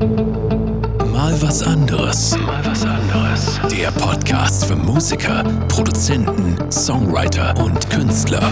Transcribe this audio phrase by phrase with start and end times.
[0.00, 2.34] Mal was anderes.
[2.38, 3.60] Mal was anderes.
[3.70, 8.50] Der Podcast für Musiker, Produzenten, Songwriter und Künstler.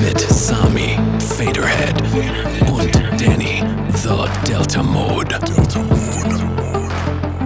[0.00, 2.00] Mit Sami, Faderhead
[2.70, 5.38] und Danny, The Delta Mode.
[5.44, 6.44] Delta Mode.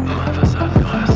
[0.05, 1.11] Mal was anderes.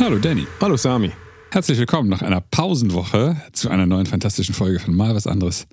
[0.00, 0.46] Hallo Danny.
[0.58, 1.12] Hallo Sami.
[1.50, 5.66] Herzlich willkommen nach einer Pausenwoche zu einer neuen fantastischen Folge von Mal was anderes,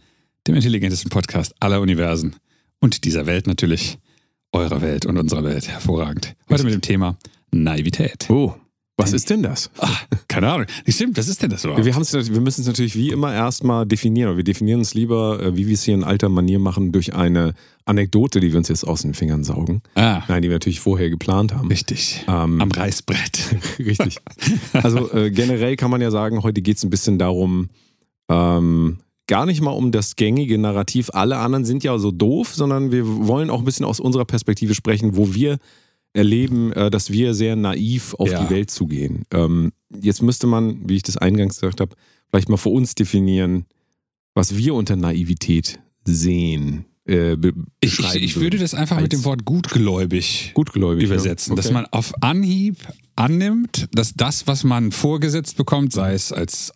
[0.47, 2.35] dem intelligentesten Podcast aller Universen
[2.79, 3.97] und dieser Welt natürlich,
[4.51, 5.67] eurer Welt und unserer Welt.
[5.67, 6.35] Hervorragend.
[6.49, 7.17] Heute mit dem Thema
[7.51, 8.29] Naivität.
[8.29, 8.53] Oh,
[8.97, 9.69] was ist denn das?
[9.79, 9.89] Ah,
[10.29, 10.67] keine Ahnung.
[10.87, 11.83] Stimmt, was ist denn das überhaupt?
[11.83, 14.37] Wir, wir müssen es natürlich wie immer erstmal definieren.
[14.37, 17.55] Wir definieren es lieber, äh, wie wir es hier in alter Manier machen, durch eine
[17.83, 19.81] Anekdote, die wir uns jetzt aus den Fingern saugen.
[19.95, 21.67] Ah, Nein, die wir natürlich vorher geplant haben.
[21.67, 22.23] richtig.
[22.27, 23.55] Ähm, Am Reißbrett.
[23.79, 24.19] Richtig.
[24.71, 27.69] Also äh, generell kann man ja sagen, heute geht es ein bisschen darum,
[28.29, 32.91] ähm, gar nicht mal um das gängige Narrativ, alle anderen sind ja so doof, sondern
[32.91, 35.57] wir wollen auch ein bisschen aus unserer Perspektive sprechen, wo wir
[36.13, 38.43] erleben, äh, dass wir sehr naiv auf Ja.
[38.43, 39.23] die Welt zugehen.
[39.31, 41.95] Ähm, jetzt müsste man, wie ich das eingangs gesagt habe,
[42.29, 43.65] vielleicht mal für uns definieren,
[44.33, 46.85] was wir unter Naivität sehen.
[47.07, 47.35] Äh,
[47.81, 51.55] Ich, ich, ich würde das einfach mit dem Wort gutgläubig gutgläubig übersetzen, Ja?
[51.57, 51.73] dass Okay.
[51.73, 52.77] man auf Anhieb
[53.15, 56.73] annimmt, dass das, was man vorgesetzt bekommt, sei es als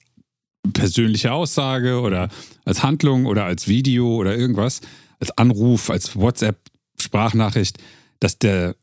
[0.73, 2.29] persönliche Aussage oder
[2.65, 4.81] als Handlung oder als Video oder irgendwas,
[5.19, 7.77] als Anruf, als WhatsApp-Sprachnachricht,
[8.19, 8.75] dass der,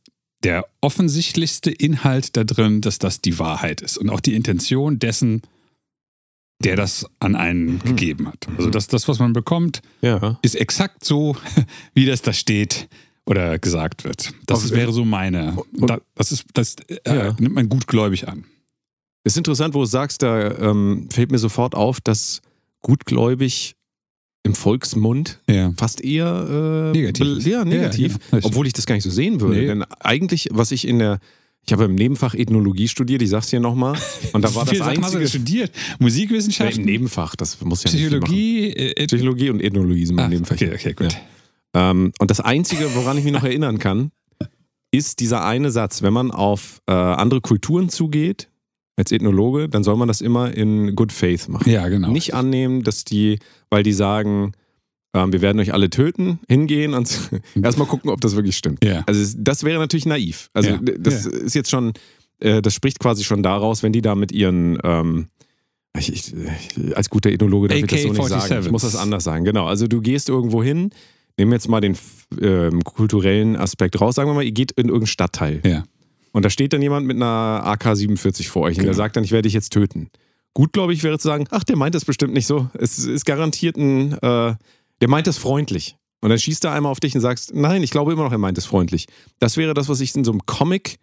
[0.43, 5.43] der offensichtlichste Inhalt da drin, dass das die Wahrheit ist und auch die Intention dessen,
[6.65, 8.47] der das an einen gegeben hat.
[8.57, 10.39] Also dass das, was man bekommt, ja.
[10.43, 11.37] ist exakt so,
[11.95, 12.89] wie das da steht
[13.27, 14.33] oder gesagt wird.
[14.47, 15.57] Das Auf- wäre so meine.
[15.75, 17.37] Und- Da, das ist, das äh, Ja.
[17.39, 18.45] nimmt man gutgläubig an.
[19.27, 22.43] Ist interessant, wo du sagst, da ähm, fällt mir sofort auf, dass
[22.81, 23.75] gutgläubig
[24.45, 25.73] im Volksmund Ja.
[25.77, 27.45] fast eher äh, Negativ.
[27.45, 28.19] Ja, negativ.
[28.31, 28.45] Ja, ja.
[28.45, 29.57] obwohl ich das gar nicht so sehen würde.
[29.57, 29.67] Nee.
[29.67, 31.19] Denn eigentlich, was ich in der,
[31.67, 33.99] ich habe im Nebenfach Ethnologie studiert, ich sag's hier nochmal,
[34.33, 35.73] und da war das Sachen hast einzige studiert?
[35.75, 38.21] Nee, Musikwissenschaften, im Nebenfach, das muss ja nicht machen.
[38.21, 40.67] Psychologie, äh, äh, Psychologie und Ethnologie sind meine ah, Nebenfächer.
[40.67, 41.19] okay, okay, gut.
[41.75, 41.91] Ja.
[41.91, 44.13] Ähm, und das Einzige, woran ich mich noch erinnern kann,
[44.93, 46.03] ist dieser eine Satz.
[46.03, 48.51] Wenn man auf äh, andere Kulturen zugeht,
[48.97, 51.71] als Ethnologe, dann soll man das immer in good faith machen.
[51.71, 52.11] Ja, genau.
[52.11, 53.39] Nicht annehmen, dass die,
[53.71, 54.53] weil die sagen,
[55.15, 57.31] ähm, wir werden euch alle töten, hingehen und
[57.63, 58.83] erstmal gucken, ob das wirklich stimmt.
[58.85, 59.03] Ja.
[59.07, 60.49] Also das wäre natürlich naiv.
[60.55, 61.31] Also Ja, das ja.
[61.33, 61.93] ist jetzt schon,
[62.41, 65.27] äh, das spricht quasi schon daraus, wenn die da mit ihren, ähm,
[65.99, 66.35] ich, ich,
[66.77, 68.45] ich- als guter Ethnologe darf ich das so nicht sagen.
[68.47, 68.71] Ich AK-47s.
[68.71, 69.45] muss das anders sagen.
[69.45, 69.67] Genau.
[69.67, 70.91] Also du gehst irgendwo hin,
[71.39, 71.97] nehmen jetzt mal den
[72.41, 74.15] ähm, kulturellen Aspekt raus.
[74.15, 75.61] Sagen wir mal, ihr geht in irgendeinen Stadtteil.
[75.67, 75.85] Ja.
[76.37, 78.89] Und da steht dann jemand mit einer AK-47 vor euch und Genau.
[78.89, 80.11] der sagt dann, ich werde dich jetzt töten.
[80.53, 82.69] Gut, glaube ich, wäre zu sagen, ach, der meint das bestimmt nicht so.
[82.75, 84.55] Es ist garantiert ein, äh,
[85.01, 85.97] der meint das freundlich.
[86.21, 88.37] Und dann schießt er einmal auf dich und sagst, nein, ich glaube immer noch, er
[88.39, 89.07] meint es freundlich.
[89.39, 90.97] Das wäre das, was ich in so einem Comic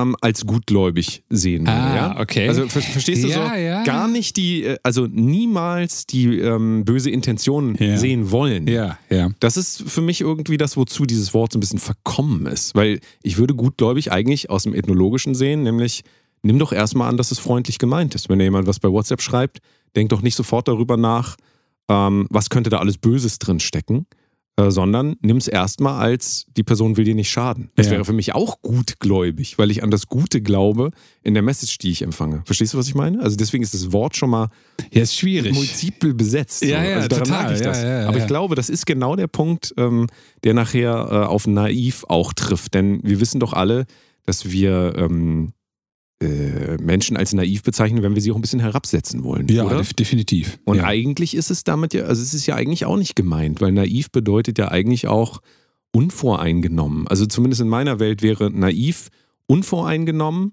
[0.00, 1.72] ähm, als gutgläubig sehen würde.
[1.72, 2.20] Ah, ja?
[2.20, 2.48] okay.
[2.48, 3.54] Also ver verstehst du Ja, so?
[3.56, 3.82] ja.
[3.84, 7.96] Gar nicht die, äh, also niemals die ähm, böse Intention Ja.
[7.96, 8.66] sehen wollen.
[8.68, 9.30] Ja, ja.
[9.40, 12.74] Das ist für mich irgendwie das, wozu dieses Wort so ein bisschen verkommen ist.
[12.74, 16.02] Weil ich würde gutgläubig eigentlich aus dem Ethnologischen sehen, nämlich
[16.42, 18.28] nimm doch erstmal an, dass es freundlich gemeint ist.
[18.28, 19.58] Wenn dir jemand was bei WhatsApp schreibt,
[19.96, 21.36] denk doch nicht sofort darüber nach,
[21.88, 24.06] ähm, was könnte da alles Böses drin stecken,
[24.56, 27.70] äh, sondern nimm es erstmal als, die Person will dir nicht schaden.
[27.74, 27.92] Das Ja.
[27.92, 30.90] wäre für mich auch gutgläubig, weil ich an das Gute glaube
[31.22, 32.42] in der Message, die ich empfange.
[32.44, 33.20] Verstehst du, was ich meine?
[33.22, 34.48] Also deswegen ist das Wort schon mal
[34.92, 35.54] Ja, ist schwierig.
[35.54, 36.62] multiple besetzt.
[36.64, 37.52] Ja, ja, also total.
[37.54, 37.82] ich Ja, das.
[37.82, 40.06] ja, Aber ich glaube, das ist genau der Punkt, ähm,
[40.44, 42.74] der nachher äh, auf naiv auch trifft.
[42.74, 43.86] Denn wir wissen doch alle,
[44.26, 45.52] dass wir ähm,
[46.22, 49.48] äh, Menschen als naiv bezeichnen, wenn wir sie auch ein bisschen herabsetzen wollen.
[49.48, 49.78] Ja, oder?
[49.78, 50.58] def- definitiv.
[50.64, 50.84] Und ja.
[50.84, 54.10] eigentlich ist es damit ja, also es ist ja eigentlich auch nicht gemeint, weil naiv
[54.10, 55.40] bedeutet ja eigentlich auch
[55.92, 57.06] unvoreingenommen.
[57.08, 59.08] Also zumindest in meiner Welt wäre naiv
[59.46, 60.52] unvoreingenommen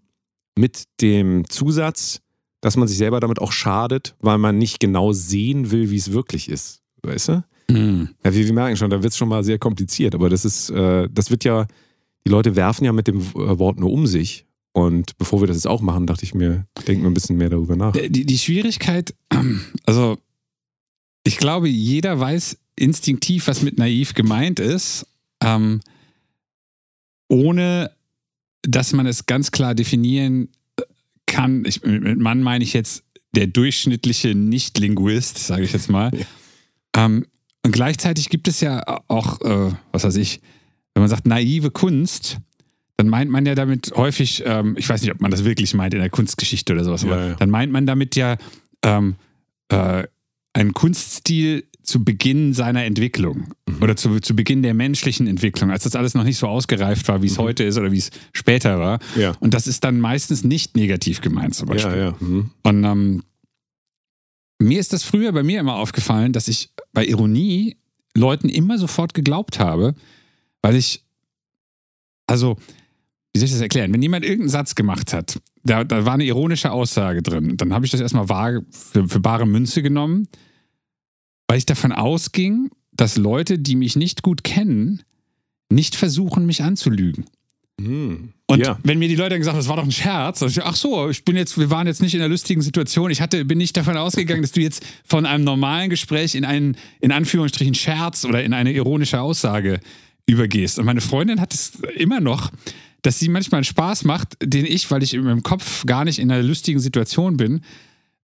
[0.58, 2.22] mit dem Zusatz,
[2.62, 6.12] dass man sich selber damit auch schadet, weil man nicht genau sehen will, wie es
[6.12, 6.82] wirklich ist.
[7.04, 7.44] Weißt du?
[7.70, 8.10] Mhm.
[8.26, 10.70] Ja, wir, wir merken schon, da wird es schon mal sehr kompliziert, aber das ist,
[10.72, 11.68] äh, das wird ja,
[12.26, 14.46] die Leute werfen ja mit dem äh, Wort nur um sich.
[14.80, 17.50] Und bevor wir das jetzt auch machen, dachte ich mir, denken wir ein bisschen mehr
[17.50, 17.92] darüber nach.
[17.92, 19.14] Die, die Schwierigkeit,
[19.86, 20.18] also
[21.26, 25.06] ich glaube, jeder weiß instinktiv, was mit naiv gemeint ist,
[25.44, 25.82] ähm,
[27.28, 27.92] ohne
[28.62, 30.48] dass man es ganz klar definieren
[31.26, 31.66] kann.
[31.66, 33.04] Ich, mit mit Mann meine ich jetzt
[33.36, 36.10] der durchschnittliche Nicht-Linguist, sage ich jetzt mal.
[36.96, 37.26] Ähm,
[37.66, 40.40] und gleichzeitig gibt es ja auch, äh, was weiß ich,
[40.94, 42.40] wenn man sagt naive Kunst,
[43.00, 45.94] dann meint man ja damit häufig, ähm, ich weiß nicht, ob man das wirklich meint
[45.94, 47.34] in der Kunstgeschichte oder sowas, Ja, aber ja.
[47.36, 48.36] dann meint man damit ja
[48.84, 49.16] ähm,
[49.70, 50.04] äh,
[50.52, 53.82] einen Kunststil zu Beginn seiner Entwicklung Mhm.
[53.82, 57.22] oder zu, zu Beginn der menschlichen Entwicklung, als das alles noch nicht so ausgereift war,
[57.22, 59.00] wie es heute ist oder wie es später war.
[59.16, 59.22] Mhm.
[59.22, 59.32] Ja.
[59.40, 62.14] Und das ist dann meistens nicht negativ gemeint zum Beispiel.
[62.20, 62.50] Mhm.
[62.64, 63.24] Und ähm,
[64.62, 67.78] mir ist das früher bei mir immer aufgefallen, dass ich bei Ironie
[68.14, 69.96] Leuten immer sofort geglaubt habe,
[70.62, 71.06] weil ich,
[72.28, 72.58] also,
[73.34, 73.94] wie soll ich das erklären?
[73.94, 77.86] Wenn jemand irgendeinen Satz gemacht hat, da, da war eine ironische Aussage drin, dann habe
[77.86, 80.28] ich das erstmal wahr, für, für bare Münze genommen,
[81.48, 85.04] weil ich davon ausging, dass Leute, die mich nicht gut kennen,
[85.70, 87.26] nicht versuchen, mich anzulügen.
[87.80, 88.34] Mhm.
[88.48, 88.78] Und ja.
[88.84, 90.76] wenn mir die Leute dann gesagt haben, das war doch ein Scherz, dann ich, ach
[90.76, 93.12] so, ich bin jetzt, wir waren jetzt nicht in einer lustigen Situation.
[93.12, 96.76] Ich hatte, bin nicht davon ausgegangen, dass du jetzt von einem normalen Gespräch in einen,
[97.00, 99.80] in Anführungsstrichen, Scherz oder in eine ironische Aussage
[100.26, 100.80] übergehst.
[100.80, 102.52] Und meine Freundin hat es immer noch,
[103.02, 106.20] dass sie manchmal einen Spaß macht, den ich, weil ich in meinem Kopf gar nicht
[106.20, 107.62] in einer lustigen Situation bin,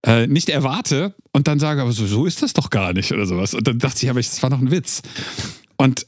[0.04, 3.26] äh, nicht erwarte und dann sage, aber so, so ist das doch gar nicht oder
[3.26, 3.54] sowas.
[3.54, 5.02] Und dann dachte ich, aber das war doch ein Witz.
[5.76, 6.06] Und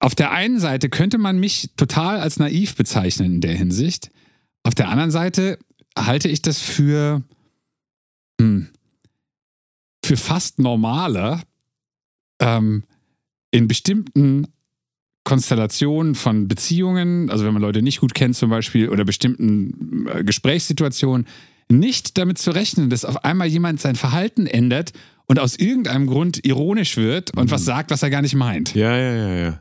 [0.00, 4.10] auf der einen Seite könnte man mich total als naiv bezeichnen in der Hinsicht.
[4.62, 5.58] Auf der anderen Seite
[5.96, 7.22] halte ich das für,
[8.40, 8.68] hm,
[10.04, 11.42] für fast normaler,
[12.40, 12.84] ähm,
[13.50, 14.48] in bestimmten
[15.24, 20.22] Konstellationen von Beziehungen, also wenn man Leute nicht gut kennt zum Beispiel, oder bestimmten äh,
[20.22, 21.26] Gesprächssituationen,
[21.70, 24.92] nicht damit zu rechnen, dass auf einmal jemand sein Verhalten ändert
[25.26, 28.74] und aus irgendeinem Grund ironisch wird und was sagt, was er gar nicht meint.
[28.74, 29.60] Ja, ja, ja, ja.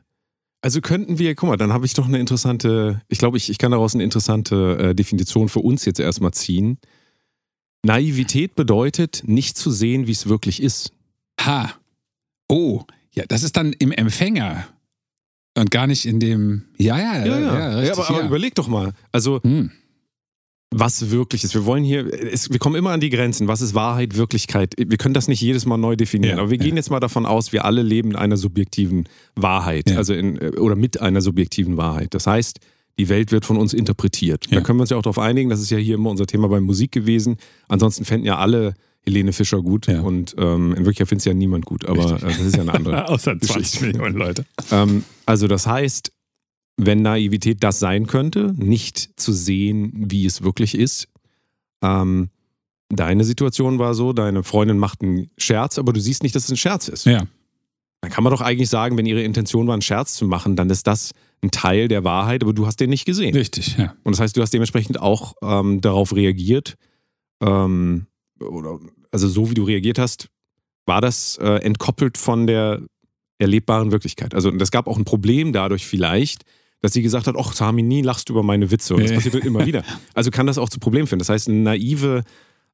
[0.62, 3.57] Also könnten wir, guck mal, dann habe ich doch eine interessante, ich glaube, ich, ich
[3.57, 6.77] kann daraus eine interessante äh, Definition für uns jetzt erstmal ziehen.
[7.86, 10.94] Naivität bedeutet, nicht zu sehen, wie es wirklich ist.
[11.42, 11.74] Ha.
[12.48, 12.83] Oh,
[13.13, 14.68] ja, das ist dann im Empfänger
[15.58, 16.64] und gar nicht in dem.
[16.78, 18.28] Ja, ja, ja, ja, richtig, aber, aber ja.
[18.28, 18.94] überleg doch mal.
[19.12, 19.72] Also, Hm.
[20.76, 21.54] was wirklich ist.
[21.54, 23.48] Wir wollen hier, es, wir kommen immer an die Grenzen.
[23.48, 24.74] Was ist Wahrheit, Wirklichkeit?
[24.78, 26.38] Wir können das nicht jedes Mal neu definieren.
[26.38, 26.64] Ja, aber wir ja.
[26.64, 29.92] gehen jetzt mal davon aus, wir alle leben in einer subjektiven Wahrheit.
[29.92, 29.98] Ja.
[29.98, 32.16] Also in, oder mit einer subjektiven Wahrheit.
[32.16, 32.60] Das heißt,
[32.98, 34.48] die Welt wird von uns interpretiert.
[34.50, 34.62] Da Ja.
[34.62, 35.50] können wir uns ja auch darauf einigen.
[35.52, 37.38] Das ist ja hier immer unser Thema bei Musik gewesen.
[37.68, 38.74] Ansonsten fänden ja alle
[39.06, 39.88] Helene Fischer gut.
[39.88, 40.02] Ja.
[40.02, 41.86] Und ähm, in Wirklichkeit findet es ja niemand gut.
[41.86, 43.10] Aber äh, das ist ja eine andere.
[43.10, 43.86] Außer 20 Geschichte.
[43.86, 44.46] Millionen Leute.
[44.72, 46.12] Ähm, also das heißt,
[46.78, 51.08] wenn Naivität das sein könnte, nicht zu sehen, wie es wirklich ist.
[51.82, 52.30] Ähm,
[52.90, 56.52] deine Situation war so, deine Freundin macht einen Scherz, aber du siehst nicht, dass es
[56.52, 57.06] ein Scherz ist.
[57.06, 57.24] Ja.
[58.02, 60.70] Dann kann man doch eigentlich sagen, wenn ihre Intention war, einen Scherz zu machen, dann
[60.70, 61.12] ist das
[61.42, 63.36] ein Teil der Wahrheit, aber du hast den nicht gesehen.
[63.36, 63.96] Richtig, ja.
[64.04, 66.76] Und das heißt, du hast dementsprechend auch ähm, darauf reagiert.
[67.42, 68.08] Ähm,
[68.50, 68.80] oder,
[69.12, 70.28] also so wie du reagiert hast,
[70.86, 72.81] war das äh, entkoppelt von der
[73.40, 74.34] erlebbaren Wirklichkeit.
[74.36, 76.44] Also das gab auch ein Problem dadurch vielleicht,
[76.81, 78.95] dass sie gesagt hat, ach Sami, nie lachst du über meine Witze.
[78.95, 79.84] Und das passiert immer wieder.
[80.13, 81.19] Also kann das auch zu Problemen führen.
[81.19, 82.24] Das heißt, naive,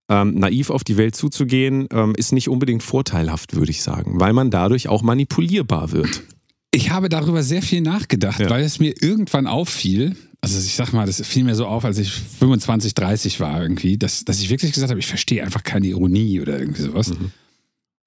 [0.09, 4.33] ähm, naiv auf die Welt zuzugehen, ähm, ist nicht unbedingt vorteilhaft, würde ich sagen, weil
[4.33, 6.23] man dadurch auch manipulierbar wird.
[6.71, 8.49] Ich habe darüber sehr viel nachgedacht, Ja.
[8.49, 11.97] weil es mir irgendwann auffiel, also ich sag mal, das fiel mir so auf, als
[11.97, 15.87] ich 25, 30 war irgendwie, dass, dass ich wirklich gesagt habe, ich verstehe einfach keine
[15.87, 17.09] Ironie oder irgendwie sowas.
[17.09, 17.31] Mhm.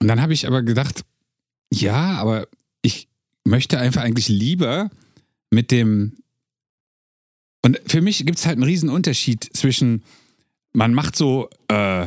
[0.01, 1.05] Und dann habe ich aber gedacht,
[1.73, 2.49] ja, aber
[2.83, 3.09] ich
[3.45, 4.91] möchte einfach eigentlich lieber
[5.51, 6.17] mit dem.
[7.65, 10.03] Und für mich gibt es halt einen riesen Unterschied zwischen,
[10.73, 12.07] man macht so, äh,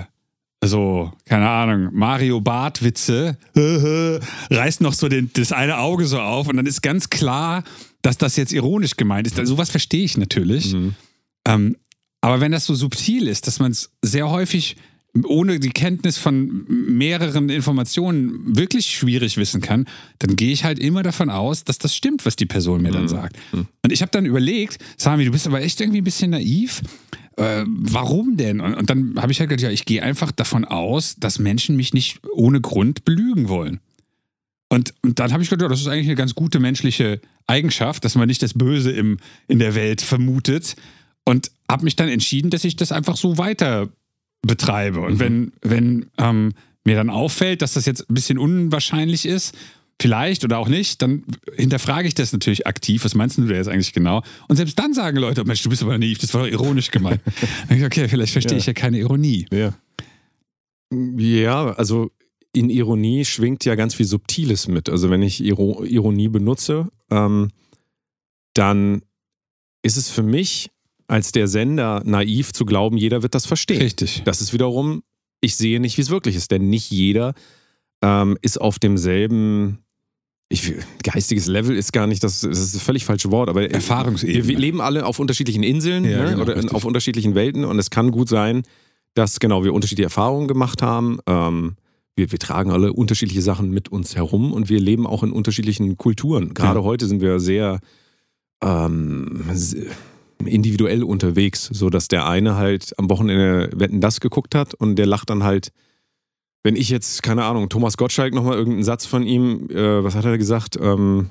[0.63, 3.37] so, keine Ahnung, Mario Bart-Witze,
[4.49, 7.63] reißt noch so den, das eine Auge so auf und dann ist ganz klar,
[8.05, 9.39] dass das jetzt ironisch gemeint ist.
[9.39, 10.73] Also, sowas verstehe ich natürlich.
[10.73, 10.95] Mhm.
[11.47, 11.75] Ähm,
[12.21, 14.77] aber wenn das so subtil ist, dass man es sehr häufig
[15.23, 19.85] ohne die Kenntnis von mehreren Informationen wirklich schwierig wissen kann,
[20.19, 23.07] dann gehe ich halt immer davon aus, dass das stimmt, was die Person mir dann
[23.07, 23.37] sagt.
[23.81, 26.81] Und ich habe dann überlegt, Sami, du bist aber echt irgendwie ein bisschen naiv.
[27.37, 28.59] Äh, warum denn?
[28.59, 31.75] Und, und dann habe ich halt gedacht, ja, ich gehe einfach davon aus, dass Menschen
[31.75, 33.79] mich nicht ohne Grund belügen wollen.
[34.69, 38.03] Und, und dann habe ich gedacht, ja, das ist eigentlich eine ganz gute menschliche Eigenschaft,
[38.05, 40.75] dass man nicht das Böse im, in der Welt vermutet.
[41.25, 43.89] Und habe mich dann entschieden, dass ich das einfach so weiter
[44.43, 44.99] betreibe.
[45.01, 49.55] Und wenn, wenn ähm, mir dann auffällt, dass das jetzt ein bisschen unwahrscheinlich ist,
[49.99, 51.23] vielleicht oder auch nicht, dann
[51.55, 53.03] hinterfrage ich das natürlich aktiv.
[53.05, 54.21] Was meinst du da jetzt eigentlich genau?
[54.47, 57.21] Und selbst dann sagen Leute, Mensch, du bist aber naiv, das war doch ironisch gemeint.
[57.25, 58.59] Dann denk ich, okay, vielleicht verstehe Ja.
[58.59, 59.47] ich ja keine Ironie.
[59.51, 59.73] Ja.
[61.17, 62.11] Ja, also
[62.53, 64.89] in Ironie schwingt ja ganz viel Subtiles mit.
[64.89, 67.49] Also wenn ich Iro Ironie benutze, ähm,
[68.53, 69.01] dann
[69.83, 70.69] ist es für mich
[71.07, 73.81] als der Sender naiv zu glauben, jeder wird das verstehen.
[73.81, 74.23] Richtig.
[74.25, 75.03] Das ist wiederum,
[75.41, 77.33] ich sehe nicht, wie es wirklich ist, denn nicht jeder
[78.01, 79.79] ähm, ist auf demselben,
[80.49, 83.69] ich, will- geistiges Level ist gar nicht, das, das ist das völlig falsche Wort, aber
[83.69, 84.47] Erfahrungsebene.
[84.47, 86.29] wir, leben alle auf unterschiedlichen Inseln Ja, ne?
[86.31, 86.73] genau, oder richtig.
[86.73, 88.63] auf unterschiedlichen Welten und es kann gut sein,
[89.13, 91.19] dass genau wir unterschiedliche Erfahrungen gemacht haben.
[91.27, 91.75] Ähm,
[92.15, 95.97] wir, wir tragen alle unterschiedliche Sachen mit uns herum und wir leben auch in unterschiedlichen
[95.97, 96.53] Kulturen.
[96.53, 96.85] Gerade Ja.
[96.85, 97.79] heute sind wir sehr
[98.63, 99.43] ähm,
[100.43, 105.05] individuell unterwegs, so dass der eine halt am Wochenende Wetten das geguckt hat und der
[105.05, 105.69] lacht dann halt,
[106.63, 110.25] wenn ich jetzt, keine Ahnung, Thomas Gottschalk nochmal irgendeinen Satz von ihm, äh, was hat
[110.25, 110.77] er gesagt?
[110.81, 111.29] Ähm,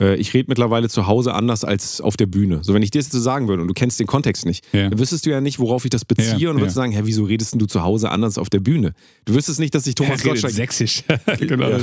[0.00, 2.60] äh, ich rede mittlerweile zu Hause anders als auf der Bühne.
[2.62, 4.88] So, wenn ich dir das so sagen würde und du kennst den Kontext nicht, Ja.
[4.88, 6.82] dann wüsstest du ja nicht, worauf ich das beziehe Ja, und würdest ja.
[6.82, 8.92] sagen, hä, wieso redest du zu Hause anders auf der Bühne?
[9.24, 11.04] Du wüsstest nicht, dass ich Thomas Er redet Gottschalk sächsisch.
[11.40, 11.68] genau.
[11.70, 11.78] ja.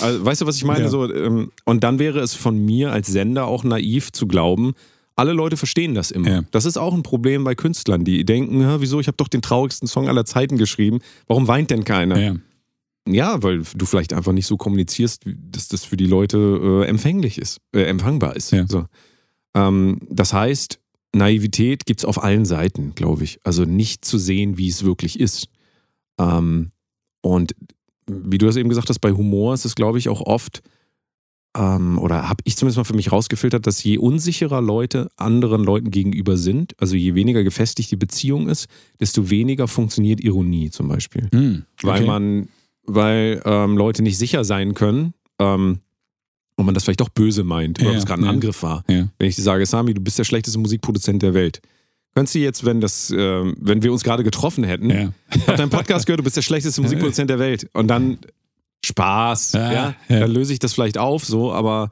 [0.00, 0.88] Also, weißt du, was ich meine?
[0.88, 4.74] So, ähm, und dann wäre es von mir als Sender auch naiv zu glauben,
[5.16, 6.28] alle Leute verstehen das immer.
[6.28, 6.42] Ja.
[6.50, 9.42] Das ist auch ein Problem bei Künstlern, die denken, "Hä, wieso, ich habe doch den
[9.42, 12.18] traurigsten Song aller Zeiten geschrieben, warum weint denn keiner?
[12.18, 12.34] Ja.
[13.06, 17.38] Ja, weil du vielleicht einfach nicht so kommunizierst, dass das für die Leute äh, empfänglich
[17.38, 18.50] ist, äh, empfangbar ist.
[18.50, 18.66] Ja.
[18.66, 18.86] So.
[19.54, 20.80] Ähm, das heißt,
[21.14, 23.40] Naivität gibt es auf allen Seiten, glaube ich.
[23.44, 25.48] Also nicht zu sehen, wie es wirklich ist.
[26.18, 26.72] Ähm,
[27.22, 27.54] und
[28.06, 30.62] wie du das eben gesagt hast, bei Humor ist es, glaube ich, auch oft,
[31.56, 35.90] ähm, oder habe ich zumindest mal für mich rausgefiltert, dass je unsicherer Leute anderen Leuten
[35.90, 38.66] gegenüber sind, also je weniger gefestigt die Beziehung ist,
[39.00, 41.28] desto weniger funktioniert Ironie zum Beispiel
[41.82, 42.06] weil okay.
[42.06, 42.48] man,
[42.86, 45.80] weil ähm, Leute nicht sicher sein können ähm,
[46.56, 48.30] und man das vielleicht doch böse meint oder Ja, ob es gerade ein ja.
[48.30, 48.84] Angriff war.
[48.88, 49.08] Ja.
[49.18, 51.60] Wenn ich dir sage, Sami, du bist der schlechteste Musikproduzent der Welt.
[52.14, 55.12] Könntest du jetzt, wenn das, ähm, wenn wir uns gerade getroffen hätten, Ja.
[55.46, 58.18] hab deinen Podcast gehört, du bist der schlechteste Musikproduzent der Welt und dann
[58.84, 61.90] Spaß, Ja, ja, dann löse ich das vielleicht auf, so, aber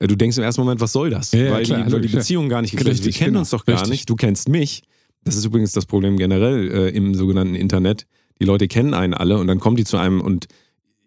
[0.00, 1.32] äh, du denkst im ersten Moment, was soll das?
[1.32, 2.08] Weil, klar, die, weil die.
[2.08, 3.04] Beziehung gar nicht geklärt ist.
[3.04, 3.40] Wir kennen genau.
[3.40, 3.90] uns doch gar Richtig.
[3.90, 4.10] nicht.
[4.10, 4.82] Du kennst mich.
[5.24, 8.06] Das ist übrigens das Problem generell äh, im sogenannten Internet.
[8.40, 10.46] Die Leute kennen einen alle und dann kommen die zu einem und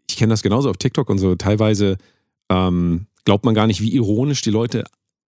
[0.10, 1.36] ich kenne das genauso auf TikTok und so.
[1.36, 1.98] Teilweise
[2.50, 4.84] ähm, glaubt man gar nicht, wie ironisch die Leute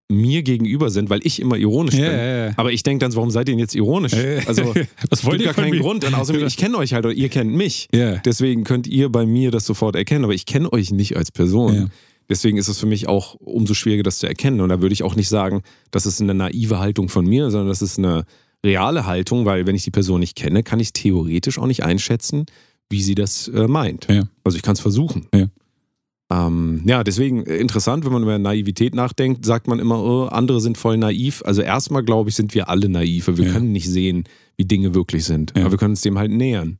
[0.10, 2.18] mir gegenüber sind, weil ich immer ironisch Ja, bin.
[2.18, 2.54] ja, ja.
[2.56, 4.13] Aber ich denke dann, warum seid ihr denn jetzt ironisch?
[4.46, 4.74] Also,
[5.12, 5.82] es wollt ihr gar keinen mir?
[5.82, 6.06] Grund.
[6.06, 7.89] Und außerdem, ich kenne euch halt oder ihr kennt mich.
[7.92, 11.92] Deswegen könnt ihr bei mir das sofort erkennen, aber ich kenne euch nicht als Person.
[12.30, 14.62] Deswegen ist es für mich auch umso schwieriger, das zu erkennen.
[14.62, 15.62] Und da würde ich auch nicht sagen,
[15.92, 18.24] das ist eine naive Haltung von mir, sondern das ist eine
[18.66, 22.46] reale Haltung, weil wenn ich die Person nicht kenne, kann ich theoretisch auch nicht einschätzen,
[22.90, 24.08] wie sie das äh, meint.
[24.10, 24.28] Ja.
[24.44, 25.28] Also ich kann es versuchen.
[25.34, 25.48] Ja.
[26.30, 30.60] Ähm, ja, deswegen äh, interessant, wenn man über Naivität nachdenkt, sagt man immer, oh, andere
[30.60, 31.42] sind voll naiv.
[31.46, 33.28] Also erstmal, glaube ich, sind wir alle naiv.
[33.28, 33.54] Wir Ja.
[33.54, 34.26] können nicht sehen,
[34.58, 35.54] wie Dinge wirklich sind.
[35.56, 35.62] Ja.
[35.64, 36.80] Aber wir können uns dem halt nähern.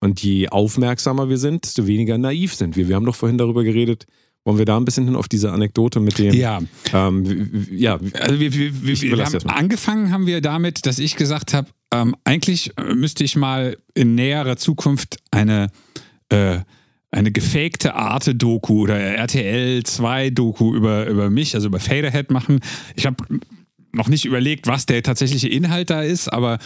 [0.00, 2.88] Und je aufmerksamer wir sind, desto weniger naiv sind wir.
[2.88, 4.06] Wir haben doch vorhin darüber geredet,
[4.44, 6.34] wollen wir da ein bisschen hin auf diese Anekdote mit dem.
[6.34, 6.60] Ja,
[6.92, 11.54] Ähm, ja, also wir, wir, wir, wir haben angefangen haben wir damit, dass ich gesagt
[11.54, 15.70] habe, ähm, eigentlich äh, müsste ich mal in näherer Zukunft eine
[16.30, 16.60] äh,
[17.12, 22.60] eine gefakte Arte-Doku oder RTL 2-Doku über, über mich, also über Faderhead machen.
[22.94, 23.24] Ich habe
[23.92, 26.58] noch nicht überlegt, was der tatsächliche Inhalt da ist, aber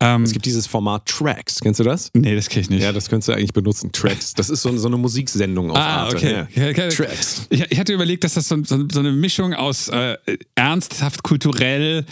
[0.00, 1.60] ähm, es gibt dieses Format Tracks.
[1.60, 2.10] Kennst du das?
[2.14, 2.82] nee, das kenne ich nicht.
[2.82, 3.92] Ja, das könntest du eigentlich benutzen.
[3.92, 4.34] Tracks.
[4.34, 6.16] Das ist so, so eine Musiksendung auf Ah, Arte.
[6.16, 6.32] okay.
[6.54, 6.64] Ja.
[6.64, 6.88] Ja, okay.
[6.88, 7.46] Tracks.
[7.50, 10.16] Ich, ich hatte überlegt, dass das so, so, so eine Mischung aus äh,
[10.54, 12.04] ernsthaft kulturell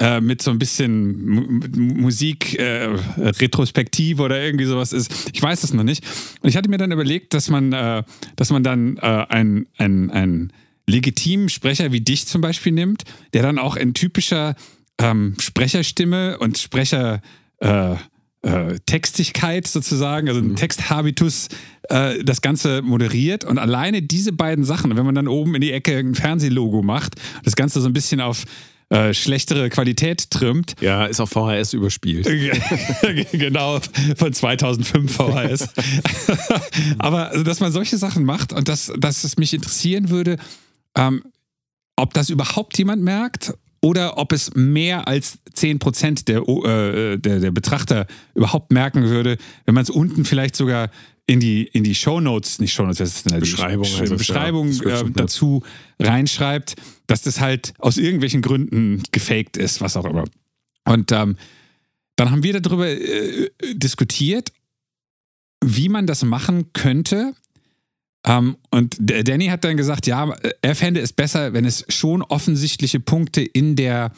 [0.00, 1.42] äh, mit so ein bisschen Mu
[1.76, 5.30] Musik äh, Retrospektive oder irgendwie sowas ist.
[5.32, 6.04] Ich weiß es noch nicht.
[6.40, 8.02] Und ich hatte mir dann überlegt, dass man, äh,
[8.36, 10.52] dass man dann äh, ein, ein, ein
[10.86, 13.02] legitimen Sprecher wie dich zum Beispiel nimmt,
[13.32, 14.54] der dann auch in typischer
[15.00, 17.20] ähm, Sprecherstimme und Sprecher
[17.60, 17.94] äh,
[18.42, 21.48] äh, Textigkeit sozusagen, also ein Texthabitus,
[21.88, 25.72] äh, das Ganze moderiert und alleine diese beiden Sachen, wenn man dann oben in die
[25.72, 28.44] Ecke ein Fernsehlogo macht, das Ganze so ein bisschen auf
[28.90, 32.26] äh, schlechtere Qualität trimmt, Ja, ist auf VHS überspielt.
[33.32, 33.80] genau,
[34.16, 35.68] von 2005 VHS.
[36.98, 40.38] Aber also, dass man solche Sachen macht und dass, dass es mich interessieren würde,
[40.96, 41.22] ähm,
[41.96, 47.50] ob das überhaupt jemand merkt oder ob es mehr als 10% der, äh, der, der
[47.50, 50.90] Betrachter überhaupt merken würde, wenn man es unten vielleicht sogar
[51.26, 53.38] in die, in die Shownotes, nicht Shownotes, was ist denn da?
[53.38, 54.16] Die Beschreibung Sch- ja.
[54.16, 55.14] Beschreibung Description, äh, ja.
[55.14, 55.62] dazu
[56.00, 56.74] reinschreibt,
[57.06, 60.24] dass das halt aus irgendwelchen Gründen gefaked ist, was auch immer.
[60.84, 61.36] Und ähm,
[62.16, 64.52] dann haben wir darüber äh, diskutiert,
[65.62, 67.34] wie man das machen könnte.
[68.28, 73.00] Ähm, und Danny hat dann gesagt, ja, er fände es besser, wenn es schon offensichtliche
[73.00, 74.12] Punkte in der,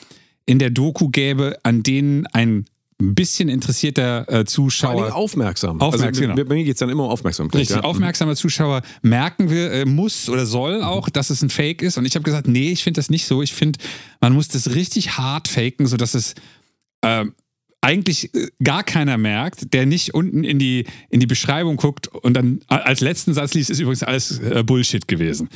[0.47, 2.67] in der Doku gäbe, an denen ein
[3.01, 5.81] bisschen interessierter äh, Zuschauer aufmerksam.
[5.81, 6.49] Aufmerksam, also, genau.
[6.49, 7.61] bei mir geht es dann immer um Aufmerksamkeit.
[7.61, 7.83] Richtig, ja.
[7.83, 11.97] aufmerksamer Zuschauer merken wir, äh, muss oder soll auch, dass es ein Fake ist.
[11.97, 13.43] Und ich habe gesagt, nee, ich finde das nicht so.
[13.43, 13.79] Ich finde,
[14.21, 16.35] man muss das richtig hart faken, sodass es
[17.03, 17.33] ähm,
[17.81, 22.35] eigentlich äh, gar keiner merkt, der nicht unten in die, in die Beschreibung guckt und
[22.35, 25.49] dann als letzten Satz liest, ist übrigens alles äh, Bullshit gewesen.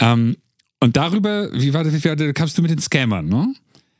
[0.00, 0.36] Ähm,
[0.80, 3.54] und darüber, wie war das, wie war das, kamst du mit den Scammern, ne?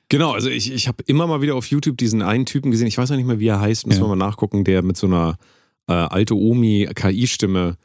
[0.08, 2.96] Genau, also ich, ich habe immer mal wieder auf YouTube diesen einen Typen gesehen, ich
[2.96, 4.04] weiß noch nicht mehr, wie er heißt, müssen Ja.
[4.06, 5.36] wir mal nachgucken, der mit so einer
[5.88, 7.76] äh, alte Omi KI-Stimme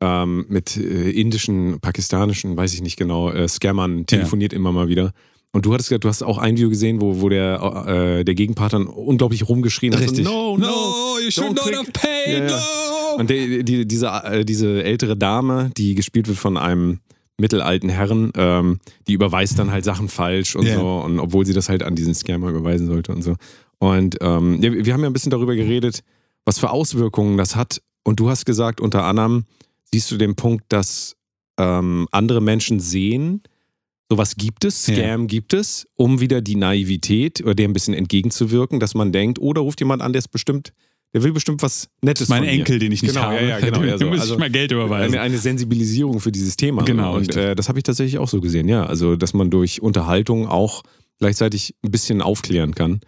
[0.00, 5.12] ähm, mit äh, indischen, pakistanischen, weiß ich nicht genau, äh, Scammern telefoniert immer mal wieder.
[5.52, 8.34] Und du hattest gesagt, du hast auch ein Video gesehen, wo, wo der, äh, der
[8.34, 10.02] Gegenpart dann unglaublich rumgeschrien hat.
[10.02, 10.26] Richtig.
[10.26, 12.56] So, no, no, you should not have paid, ja.
[12.56, 13.16] no!
[13.18, 17.00] Und der, die, diese, äh, diese ältere Dame, die gespielt wird von einem
[17.38, 20.74] mittelalten Herren, ähm, die überweist dann halt Sachen falsch und Ja.
[20.78, 23.36] so, und obwohl sie das halt an diesen Scammer überweisen sollte und so.
[23.78, 26.00] Und ähm, ja, wir haben ja ein bisschen darüber geredet,
[26.44, 27.80] was für Auswirkungen das hat.
[28.04, 29.44] Und du hast gesagt, unter anderem
[29.92, 31.16] siehst du den Punkt, dass
[31.58, 33.42] ähm, andere Menschen sehen,
[34.10, 34.94] sowas gibt es, Ja.
[34.96, 39.38] Scam gibt es, um wieder die Naivität oder dem ein bisschen entgegenzuwirken, dass man denkt,
[39.40, 40.72] oh, da ruft jemand an, der ist bestimmt,
[41.14, 42.52] der will bestimmt was Nettes Mein von mir.
[42.52, 43.36] Enkel, den ich nicht Genau, habe.
[43.36, 44.06] ja, ja, genau, ja, so.
[44.06, 45.14] Muss Also ich mal Geld überweisen.
[45.14, 46.82] Eine, eine Sensibilisierung für dieses Thema.
[46.84, 48.84] Genau, Und äh, das habe ich tatsächlich auch so gesehen, ja.
[48.86, 50.82] Also, dass man durch Unterhaltung auch
[51.18, 53.00] gleichzeitig ein bisschen aufklären kann.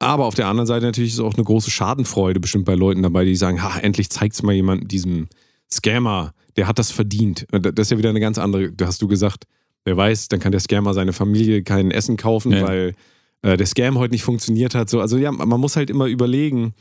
[0.00, 3.24] Aber auf der anderen Seite natürlich ist auch eine große Schadenfreude bestimmt bei Leuten dabei,
[3.24, 5.28] die sagen, ha, endlich zeigt es mal jemand diesem
[5.72, 7.46] Scammer, der hat das verdient.
[7.52, 9.44] Das ist ja wieder eine ganz andere, da hast du gesagt,
[9.84, 12.62] wer weiß, dann kann der Scammer seine Familie kein Essen kaufen, Ja.
[12.66, 12.94] weil
[13.42, 14.88] äh, der Scam heute nicht funktioniert hat.
[14.90, 16.72] So, also ja, man muss halt immer überlegen,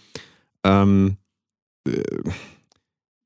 [0.64, 1.18] ähm,
[1.88, 2.02] äh,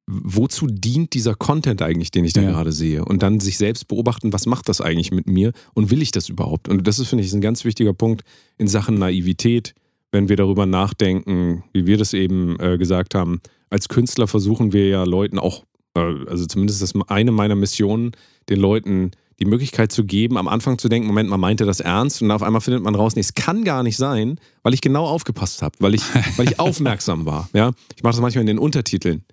[0.09, 2.51] wozu dient dieser Content eigentlich, den ich da Ja.
[2.51, 3.03] gerade sehe?
[3.03, 6.29] Und dann sich selbst beobachten, was macht das eigentlich mit mir und will ich das
[6.29, 6.69] überhaupt?
[6.69, 8.23] Und das ist, finde ich, ein ganz wichtiger Punkt
[8.57, 9.73] in Sachen Naivität,
[10.11, 13.41] wenn wir darüber nachdenken, wie wir das eben äh, gesagt haben.
[13.69, 15.65] Als Künstler versuchen wir ja Leuten auch,
[15.95, 18.11] äh, also zumindest ist das eine meiner Missionen,
[18.47, 22.21] den Leuten die Möglichkeit zu geben, am Anfang zu denken, Moment, man meinte das ernst
[22.21, 25.05] und auf einmal findet man raus, nee, es kann gar nicht sein, weil ich genau
[25.05, 26.01] aufgepasst habe, weil ich,
[26.37, 27.49] weil ich aufmerksam war.
[27.53, 27.71] Ja?
[27.95, 29.23] Ich mache das manchmal in den Untertiteln,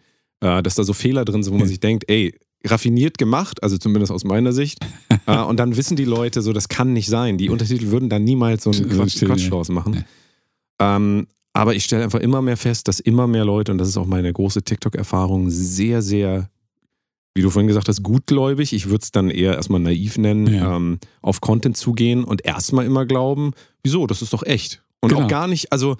[0.40, 2.34] äh, dass da so Fehler drin sind, wo man sich denkt, ey,
[2.66, 4.78] raffiniert gemacht, also zumindest aus meiner Sicht.
[5.26, 7.38] äh, und dann wissen die Leute so, das kann nicht sein.
[7.38, 10.04] Die Untertitel würden dann niemals so einen Quatsch, Quatsch draus machen.
[10.80, 13.96] Ähm, aber ich stelle einfach immer mehr fest, dass immer mehr Leute, und das ist
[13.96, 16.50] auch meine große TikTok-Erfahrung, sehr, sehr,
[17.35, 20.76] wie du vorhin gesagt hast, gutgläubig, ich würde es dann eher erstmal naiv nennen, Ja.
[20.76, 24.82] ähm, auf Content zugehen und erstmal immer glauben, wieso, das ist doch echt.
[25.00, 25.25] Und Genau.
[25.25, 25.97] auch gar nicht, also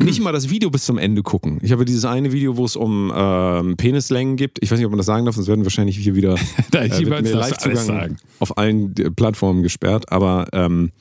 [0.00, 1.58] nicht mal das Video bis zum Ende gucken.
[1.60, 4.62] Ich habe dieses eine Video, wo es um ähm, Penislängen gibt.
[4.62, 6.36] Ich weiß nicht, ob man das sagen darf, sonst werden wahrscheinlich hier wieder
[6.72, 8.16] äh, Livezugang sagen.
[8.38, 10.92] auf allen äh, Plattformen gesperrt, aber ähm,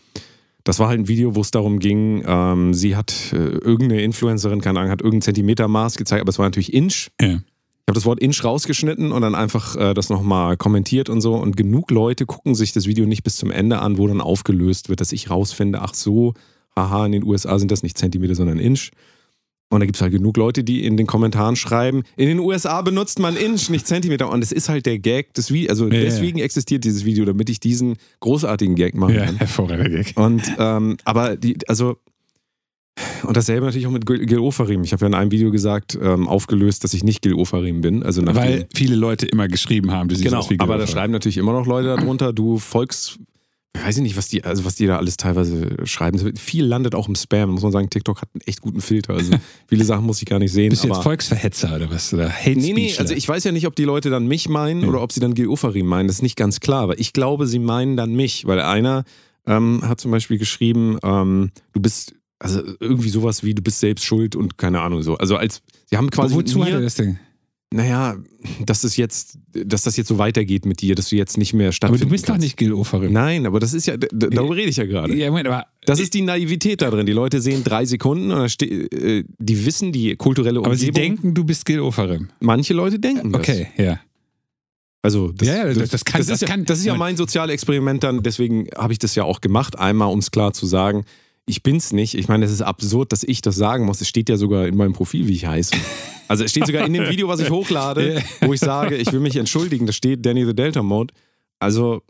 [0.66, 4.60] das war halt ein Video, wo es darum ging, ähm, sie hat äh, irgendeine Influencerin,
[4.62, 7.10] keine Ahnung, hat irgendein Zentimetermaß gezeigt, aber es war natürlich Inch.
[7.22, 7.40] Ja.
[7.88, 11.36] Ich habe das Wort Inch rausgeschnitten und dann einfach äh, das nochmal kommentiert und so.
[11.36, 14.90] Und genug Leute gucken sich das Video nicht bis zum Ende an, wo dann aufgelöst
[14.90, 16.34] wird, dass ich rausfinde, ach so,
[16.76, 18.90] haha, in den USA sind das nicht Zentimeter, sondern Inch.
[19.70, 22.82] Und da gibt es halt genug Leute, die in den Kommentaren schreiben, in den USA
[22.82, 24.32] benutzt man Inch, nicht Zentimeter.
[24.32, 25.70] Und es ist halt der Gag des Videos.
[25.70, 26.02] Also Ja, ja.
[26.06, 29.36] deswegen existiert dieses Video, damit ich diesen großartigen Gag machen Ja, kann.
[29.38, 30.14] hervorragender Gag.
[30.16, 31.98] Und ähm, aber die, also
[33.24, 34.84] und dasselbe natürlich auch mit Gil Gil Ofarim.
[34.84, 38.04] Ich habe ja in einem Video gesagt, ähm, aufgelöst, dass ich nicht Gil Ofarim bin.
[38.04, 41.12] Also Weil viele Leute immer geschrieben haben, du siehst genau, aus wie aber da schreiben
[41.12, 43.20] natürlich immer noch Leute darunter, du Volks,
[43.74, 46.20] weiß ich nicht, was die, also was die da alles teilweise schreiben.
[46.38, 47.90] Viel landet auch im Spam, muss man sagen.
[47.90, 49.14] TikTok hat einen echt guten Filter.
[49.14, 49.34] Also
[49.68, 50.70] viele Sachen muss ich gar nicht sehen.
[50.70, 52.14] Bist du jetzt Volksverhetzer oder was?
[52.14, 54.86] Oder Hate Nee, nee, also ich weiß ja nicht, ob die Leute dann mich meinen
[54.86, 56.08] oder ob sie dann Gil Ofarim meinen.
[56.08, 59.04] Das ist nicht ganz klar, aber ich glaube, sie meinen dann mich, weil einer
[59.48, 62.14] ähm, hat zum Beispiel geschrieben, ähm, du bist,
[62.46, 65.16] also irgendwie sowas wie, du bist selbst schuld und keine Ahnung so.
[65.18, 67.18] Also als, sie haben quasi Aber wozu hat er mir, das Ding?
[67.74, 68.16] naja,
[68.66, 71.68] dass es jetzt, dass das jetzt so weitergeht mit dir, dass du jetzt nicht mehr
[71.68, 72.44] Aber stattfinden du bist doch kannst.
[72.46, 73.12] nicht Gil Oferim.
[73.12, 75.14] Nein, aber das ist ja, darüber rede ich ja gerade.
[75.16, 77.06] Ja, Moment, aber, Das ist die Naivität da drin.
[77.06, 81.16] Die Leute sehen drei Sekunden und äh, die wissen die kulturelle aber sie Umgebung.
[81.16, 82.30] denken, du bist Gil Oferim.
[82.40, 83.42] Manche Leute denken das.
[83.42, 84.00] Okay, ja.
[85.02, 86.96] Also das, Ja, ja, das- das kann- das, das ist ja, kann- das ist ja
[86.96, 90.66] mein Sozialexperiment dann, deswegen habe ich das ja auch gemacht, einmal um es klar zu
[90.66, 91.06] sagen,
[91.46, 92.16] ich bin's nicht.
[92.16, 94.02] Ich meine, es ist absurd, dass ich das sagen muss.
[94.02, 95.76] Es steht ja sogar in meinem Profil, wie ich heiße.
[96.28, 99.20] Also es steht sogar in dem Video, was ich hochlade, wo ich sage, ich will
[99.20, 101.14] mich entschuldigen, da steht Danny the Delta Mode.
[101.60, 102.02] Also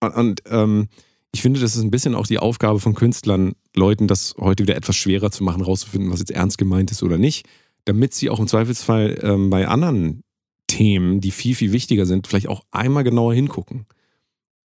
[0.00, 0.88] und, und ähm,
[1.32, 4.76] ich finde, das ist ein bisschen auch die Aufgabe von Künstlern, Leuten das heute wieder
[4.76, 7.46] etwas schwerer zu machen, rauszufinden, was jetzt ernst gemeint ist oder nicht,
[7.84, 10.24] damit sie auch im Zweifelsfall ähm, bei anderen
[10.66, 13.86] Themen, die viel, viel wichtiger sind, vielleicht auch einmal genauer hingucken.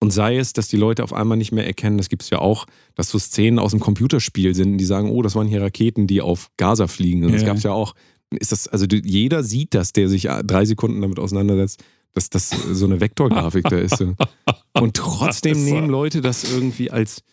[0.02, 2.40] Und sei es, dass die Leute auf einmal nicht mehr erkennen, das gibt es ja
[2.40, 6.08] auch, dass so Szenen aus dem Computerspiel sind, die sagen, oh, das waren hier Raketen,
[6.08, 7.26] die auf Gaza fliegen.
[7.26, 7.48] Und das Ja.
[7.48, 7.96] gab es ja auch.
[8.32, 11.84] Ist das, also jeder sieht das, der sich äh, drei Sekunden damit auseinandersetzt,
[12.14, 14.02] dass das so eine Vektorgrafik da ist.
[14.74, 17.24] Und trotzdem Das nehmen Leute das irgendwie als.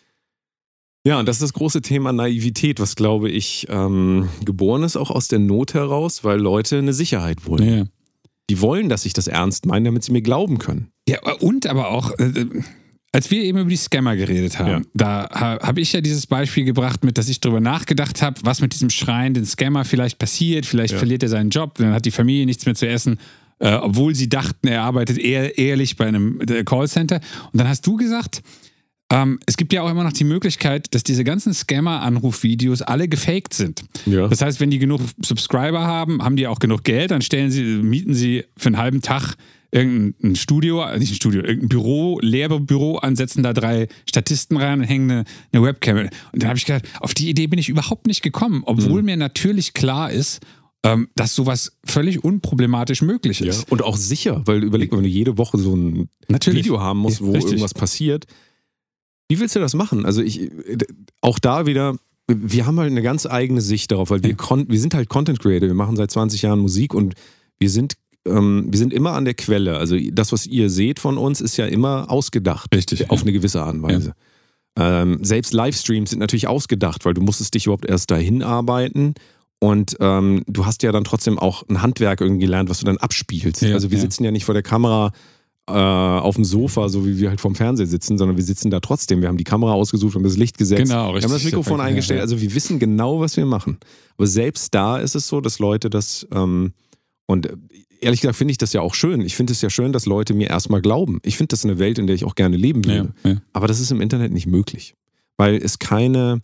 [1.05, 5.09] Ja, und das ist das große Thema Naivität, was glaube ich ähm, geboren ist, auch
[5.09, 7.63] aus der Not heraus, weil Leute eine Sicherheit wollen.
[7.77, 7.85] ja.
[8.49, 10.91] Die wollen, dass ich das ernst meine, damit sie mir glauben können.
[11.07, 12.45] Ja, und aber auch, äh,
[13.13, 14.81] als wir eben über die Scammer geredet haben, Ja.
[14.93, 18.61] da ha, habe ich ja dieses Beispiel gebracht, mit, dass ich darüber nachgedacht habe, was
[18.61, 20.65] mit diesem schreienden Scammer vielleicht passiert.
[20.65, 20.99] Vielleicht Ja.
[20.99, 23.19] verliert er seinen Job, dann hat die Familie nichts mehr zu essen,
[23.59, 27.21] äh, obwohl sie dachten, er arbeitet eher ehrlich bei einem äh, Callcenter.
[27.51, 28.43] Und dann hast du gesagt,
[29.09, 33.53] ähm, es gibt ja auch immer noch die Möglichkeit, dass diese ganzen Scammer-Anrufvideos alle gefaked
[33.53, 33.83] sind.
[34.05, 34.27] Ja.
[34.27, 37.63] Das heißt, wenn die genug Subscriber haben, haben die auch genug Geld, dann stellen sie,
[37.63, 39.35] mieten sie für einen halben Tag
[39.71, 44.85] irgendein Studio, nicht ein Studio, irgendein Büro, Lehrbüro an, setzen da drei Statisten rein und
[44.85, 45.97] hängen eine, eine Webcam.
[45.97, 49.17] Und dann habe ich gedacht, auf die Idee bin ich überhaupt nicht gekommen, obwohl mir
[49.17, 50.39] natürlich klar ist,
[50.83, 53.47] ähm, dass sowas völlig unproblematisch möglich Ja.
[53.47, 53.69] ist.
[53.71, 56.65] Und auch sicher, weil überleg mal, wenn du jede Woche so ein Natürlich.
[56.65, 57.53] Video haben musst, wo Richtig.
[57.53, 58.25] irgendwas passiert.
[59.27, 60.05] Wie willst du das machen?
[60.05, 60.49] Also ich,
[61.21, 64.93] auch da wieder, wir haben halt eine ganz eigene Sicht darauf, weil wir, wir sind
[64.93, 67.15] halt Content Creator, wir machen seit 20 Jahren Musik und
[67.59, 69.77] wir sind, ähm, wir sind immer an der Quelle.
[69.77, 72.73] Also das, was ihr seht von uns, ist ja immer ausgedacht.
[72.75, 73.23] Richtig, Auf ja.
[73.23, 74.13] eine gewisse Art und Weise.
[74.79, 79.15] Ähm, selbst Livestreams sind natürlich ausgedacht, weil du musstest dich überhaupt erst dahin arbeiten.
[79.59, 82.97] Und ähm, du hast ja dann trotzdem auch ein Handwerk irgendwie gelernt, was du dann
[82.97, 83.63] abspielst.
[83.63, 84.03] Ja, also wir ja.
[84.03, 85.11] sitzen ja nicht vor der Kamera
[85.67, 88.79] äh, auf dem Sofa, so wie wir halt vorm Fernseher sitzen, sondern wir sitzen da
[88.79, 89.21] trotzdem.
[89.21, 91.23] Wir haben die Kamera ausgesucht, wir haben das Licht gesetzt, Genau, wir richtig.
[91.25, 92.19] haben das Mikrofon Ja, eingestellt.
[92.19, 92.21] ja.
[92.21, 93.79] Also wir wissen genau, was wir machen.
[94.15, 96.73] Aber selbst da ist es so, dass Leute das ähm,
[97.25, 97.49] und
[98.01, 99.21] ehrlich gesagt finde ich das ja auch schön.
[99.21, 101.19] Ich finde es ja schön, dass Leute mir erstmal glauben.
[101.23, 103.13] Ich finde das eine Welt, in der ich auch gerne leben Ja, würde.
[103.23, 103.35] ja.
[103.53, 104.95] Aber das ist im Internet nicht möglich,
[105.37, 106.41] weil es keine,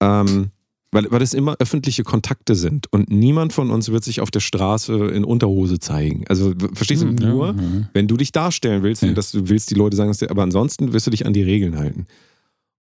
[0.00, 0.50] ähm,
[0.92, 4.40] weil, weil es immer öffentliche Kontakte sind und niemand von uns wird sich auf der
[4.40, 6.24] Straße in Unterhose zeigen.
[6.28, 7.88] Also verstehst du Hm, ja, nur, ja.
[7.92, 9.08] wenn du dich darstellen willst, Ja.
[9.08, 11.32] und dass du willst, die Leute sagen es dir, aber ansonsten wirst du dich an
[11.32, 12.06] die Regeln halten.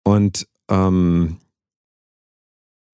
[0.03, 1.37] Und ähm,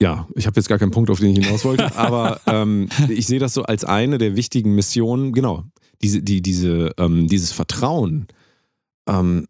[0.01, 3.27] ja, ich habe jetzt gar keinen Punkt, auf den ich hinaus wollte, aber ähm, ich
[3.27, 5.63] sehe das so als eine der wichtigen Missionen, genau,
[6.01, 8.27] diese, die, diese, ähm, dieses Vertrauen,
[9.07, 9.47] ähm,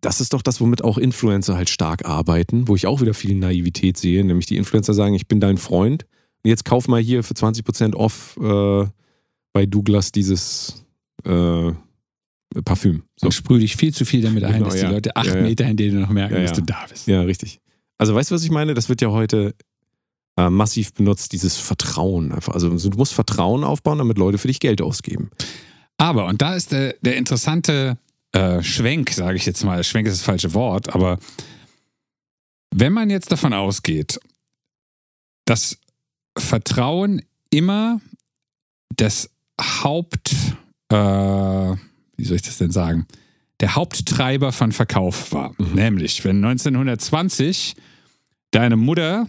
[0.00, 3.34] das ist doch das, womit auch Influencer halt stark arbeiten, wo ich auch wieder viel
[3.34, 6.06] Naivität sehe, nämlich die Influencer sagen, ich bin dein Freund
[6.42, 8.86] und jetzt kauf mal hier für 20% off äh,
[9.52, 10.86] bei Douglas dieses
[11.24, 11.72] äh,
[12.64, 13.02] Parfüm.
[13.16, 13.26] So.
[13.26, 14.90] Und sprüh dich viel zu viel damit ein, Genau, dass die ja.
[14.90, 15.42] Leute acht Ja, ja.
[15.42, 17.06] Meter in denen noch merken, dass du da bist.
[17.06, 17.60] Ja, richtig.
[17.98, 18.74] Also weißt du, was ich meine?
[18.74, 19.54] Das wird ja heute
[20.40, 22.54] äh, massiv benutzt, dieses Vertrauen einfach.
[22.54, 25.30] Also du musst Vertrauen aufbauen, damit Leute für dich Geld ausgeben.
[25.98, 27.98] Aber, und da ist der, der interessante
[28.32, 31.18] äh, Schwenk, sage ich jetzt mal, Schwenk ist das falsche Wort, aber
[32.74, 34.18] wenn man jetzt davon ausgeht,
[35.44, 35.76] dass
[36.38, 38.00] Vertrauen immer
[38.96, 39.28] das
[39.60, 40.32] Haupt,
[40.90, 43.06] äh, wie soll ich das denn sagen,
[43.58, 45.54] der Haupttreiber von Verkauf war.
[45.58, 45.74] Mhm.
[45.74, 47.74] Nämlich, wenn 1920
[48.52, 49.28] deine Mutter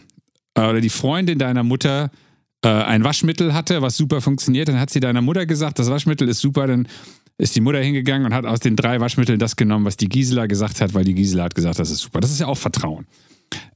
[0.58, 2.12] oder die Freundin deiner Mutter
[2.64, 6.28] äh, ein Waschmittel hatte, was super funktioniert, dann hat sie deiner Mutter gesagt, das Waschmittel
[6.28, 6.88] ist super, dann
[7.38, 10.46] ist die Mutter hingegangen und hat aus den drei Waschmitteln das genommen, was die Gisela
[10.46, 12.20] gesagt hat, weil die Gisela hat gesagt, das ist super.
[12.20, 13.08] Das ist ja auch Vertrauen.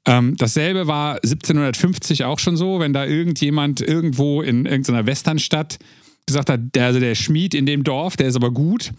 [0.05, 5.79] Ähm, dasselbe war 1750 auch schon so, wenn da irgendjemand irgendwo in irgendeiner Westernstadt
[6.27, 8.91] gesagt hat, der, also der Schmied in dem Dorf, der ist aber gut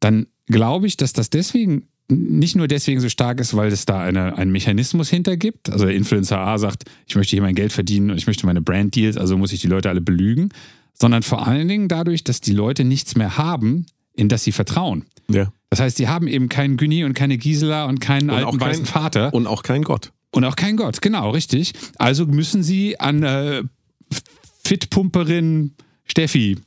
[0.00, 4.02] dann glaube ich, dass das deswegen nicht nur deswegen so stark ist, weil es da
[4.02, 5.70] eine, einen Mechanismus hinter gibt.
[5.70, 8.60] Also der Influencer A sagt, ich möchte hier mein Geld verdienen und ich möchte meine
[8.60, 10.50] Brand-Deals, also muss ich die Leute alle belügen,
[10.92, 15.04] sondern vor allen Dingen dadurch, dass die Leute nichts mehr haben, in das sie vertrauen.
[15.30, 15.52] Ja.
[15.70, 18.68] Das heißt, sie haben eben keinen Güni und keine Gisela und keinen Und alten kein-
[18.68, 20.12] weißen Vater Und auch kein Gott.
[20.32, 21.00] Und auch kein Gott.
[21.02, 21.72] Genau, richtig.
[21.98, 23.62] Also müssen sie an äh,
[24.64, 26.58] Fitpumperin Steffi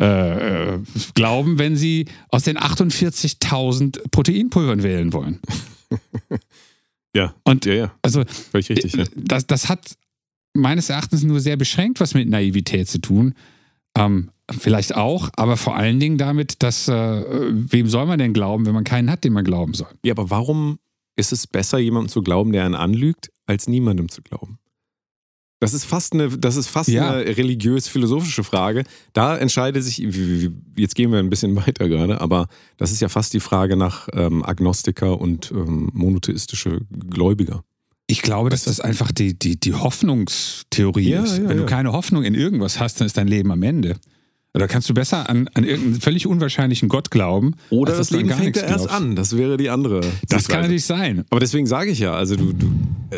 [0.00, 0.78] äh, äh,
[1.14, 5.40] glauben, wenn sie aus den 48.000 Proteinpulvern wählen wollen.
[7.16, 7.32] Ja.
[7.44, 7.94] Und Ja, ja.
[8.02, 8.94] also Völlig richtig.
[8.94, 9.04] Ja.
[9.14, 9.96] das, das hat
[10.52, 13.34] meines Erachtens nur sehr beschränkt was mit Naivität zu tun.
[13.96, 18.66] Ähm, vielleicht auch, aber vor allen Dingen damit, dass äh, wem soll man denn glauben,
[18.66, 19.88] wenn man keinen hat, dem man glauben soll?
[20.04, 20.78] Ja, aber warum
[21.16, 24.58] ist es besser, jemandem zu glauben, der einen anlügt, als niemandem zu glauben?
[25.60, 27.12] Das ist fast eine, das ist fast Ja.
[27.12, 28.84] eine religiös-philosophische Frage.
[29.14, 29.98] Da entscheidet sich,
[30.76, 34.08] jetzt gehen wir ein bisschen weiter gerade, aber das ist ja fast die Frage nach
[34.12, 37.64] ähm, Agnostiker und ähm, monotheistische Gläubiger.
[38.06, 41.38] Ich glaube, dass das einfach die, die, die Hoffnungstheorie Ja, ist.
[41.38, 43.96] ja, Wenn du keine Hoffnung in irgendwas hast, dann ist dein Leben am Ende.
[44.54, 47.56] Oder kannst du besser an, an irgendeinen völlig unwahrscheinlichen Gott glauben?
[47.70, 48.94] Oder das Leben fängt ja erst glaubst?
[48.94, 49.16] an.
[49.16, 50.00] Das wäre die andere.
[50.28, 51.24] Das kann natürlich sein.
[51.30, 52.72] Aber deswegen sage ich ja, also du, du,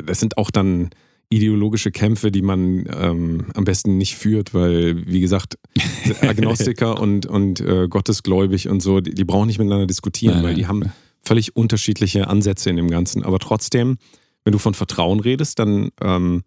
[0.07, 0.91] das sind auch dann
[1.29, 5.59] ideologische Kämpfe, die man ähm, am besten nicht führt, weil, wie gesagt,
[6.23, 10.51] Agnostiker und, und äh, Gottesgläubig und so, die, die brauchen nicht miteinander diskutieren, Nein, weil
[10.53, 10.59] nein.
[10.59, 13.25] die haben völlig unterschiedliche Ansätze in dem Ganzen.
[13.25, 13.99] Aber trotzdem,
[14.45, 16.45] wenn du von Vertrauen redest, dann ähm,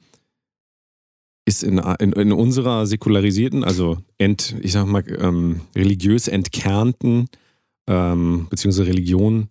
[1.49, 7.27] ist in, in, in unserer säkularisierten, also ent, ich sag mal, ähm, religiös entkernten,
[7.87, 9.49] ähm, beziehungsweise Religion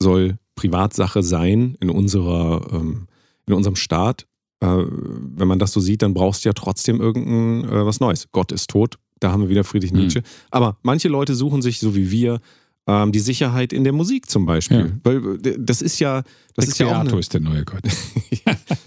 [0.00, 3.08] soll Privatsache sein in unserer, ähm,
[3.46, 4.28] in unserem Staat.
[4.60, 8.28] Äh, wenn man das so sieht, dann brauchst du ja trotzdem irgendein äh, was Neues.
[8.30, 9.98] Gott ist tot, da haben wir wieder Friedrich Hm.
[9.98, 10.22] Nietzsche.
[10.52, 12.40] Aber manche Leute suchen sich, so wie wir,
[12.86, 14.78] ähm, die Sicherheit in der Musik zum Beispiel.
[14.78, 14.90] Ja.
[15.02, 16.22] Weil äh, das ist ja,
[16.54, 17.82] das ist ja auch eine, ist der neue Gott.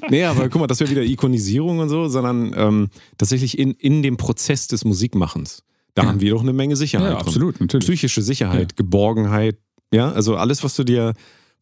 [0.09, 2.87] Nee, aber guck mal, das wäre wieder Ikonisierung und so, sondern ähm,
[3.17, 5.63] tatsächlich in, in dem Prozess des Musikmachens.
[5.93, 6.09] Da Ja.
[6.09, 7.07] haben wir doch eine Menge Sicherheit.
[7.09, 7.27] Ja, drin.
[7.27, 7.85] absolut, natürlich.
[7.85, 9.57] Psychische Sicherheit, Geborgenheit,
[9.93, 11.13] ja, also alles, was du dir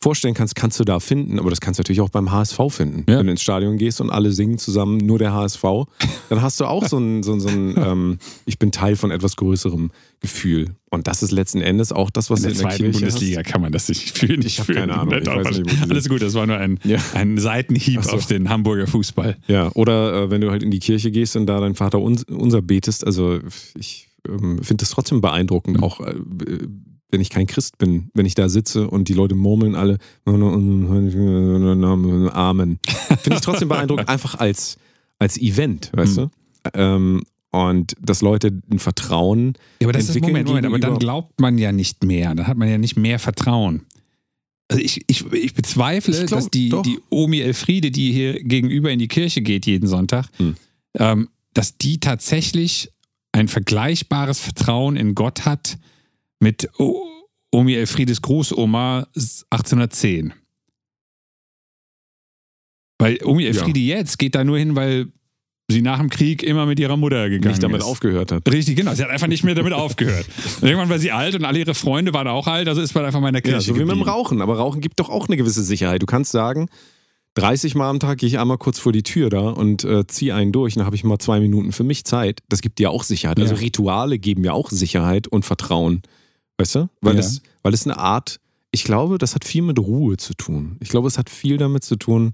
[0.04, 3.04] vorstellen kannst, kannst du da finden, aber das kannst du natürlich auch beim HSV finden.
[3.10, 3.20] Ja.
[3.20, 5.64] Wenn du ins Stadion gehst und alle singen zusammen nur der HSV,
[6.30, 9.12] dann hast du auch so ein, so ein, so ein ähm, ich bin Teil von
[9.12, 10.72] etwas größerem Gefühl.
[10.90, 13.44] Und das ist letzten Endes auch das, was In der in der zweiten Kirche Bundesliga
[13.44, 14.42] kann man das nicht fühlen.
[14.46, 15.82] Ich hab keine Ahnung, nicht.
[15.90, 17.00] Alles gut, das war nur ein, Ja.
[17.14, 18.12] ein Seitenhieb so.
[18.12, 19.38] auf den Hamburger Fußball.
[19.40, 19.50] hast.
[19.50, 22.24] Ja, oder äh, wenn du halt in die Kirche gehst und da dein Vater uns,
[22.26, 23.40] unser betest, also
[23.78, 25.84] ich ähm, finde das trotzdem beeindruckend, Mhm.
[25.84, 26.14] auch äh,
[27.14, 29.98] wenn ich kein Christ bin, wenn ich da sitze und die Leute murmeln alle
[32.34, 32.80] Amen.
[33.22, 34.78] Finde ich trotzdem beeindruckend, einfach als,
[35.20, 36.22] als Event, weißt Mhm.
[36.22, 36.70] du?
[36.74, 40.98] Ähm, und dass Leute ein Vertrauen Ja, aber das ist entwickeln Moment, Moment, aber dann
[40.98, 42.34] glaubt man ja nicht mehr.
[42.34, 43.84] Dann hat man ja nicht mehr Vertrauen.
[44.70, 46.82] Also ich, ich, ich bezweifle, Ich glaub, dass die, doch.
[46.82, 50.56] die Omi Elfriede, die hier gegenüber in die Kirche geht jeden Sonntag, Hm.
[50.98, 52.90] ähm, dass die tatsächlich
[53.34, 55.78] ein vergleichbares Vertrauen in Gott hat
[56.44, 57.02] mit O-
[57.52, 60.34] Omi Elfriedes Großoma 1810.
[63.00, 65.08] Weil Omi Elfriede jetzt geht da nur hin, weil
[65.70, 67.86] sie nach dem Krieg immer mit ihrer Mutter gegangen nicht damit ist.
[67.86, 68.50] aufgehört hat.
[68.52, 68.94] Richtig, genau.
[68.94, 70.26] Sie hat einfach nicht mehr damit aufgehört.
[70.62, 73.06] Und irgendwann war sie alt und alle ihre Freunde waren auch alt, also ist man
[73.06, 74.10] einfach mal in der Kirche Ja, so wie mit dem geblieben.
[74.10, 74.42] Rauchen.
[74.42, 76.02] Aber Rauchen gibt doch auch eine gewisse Sicherheit.
[76.02, 76.68] Du kannst sagen,
[77.36, 80.36] 30 Mal am Tag gehe ich einmal kurz vor die Tür da und äh, ziehe
[80.36, 80.76] einen durch.
[80.76, 82.42] Dann habe ich mal zwei Minuten für mich Zeit.
[82.50, 83.40] Das gibt dir auch Sicherheit.
[83.40, 83.62] Also Ja.
[83.62, 86.04] Rituale geben ja auch Sicherheit und Vertrauen.
[86.64, 86.90] Weißt du?
[87.02, 87.20] Weil, Ja.
[87.20, 88.40] es, weil es eine Art,
[88.72, 90.78] ich glaube, das hat viel mit Ruhe zu tun.
[90.80, 92.32] Ich glaube, es hat viel damit zu tun,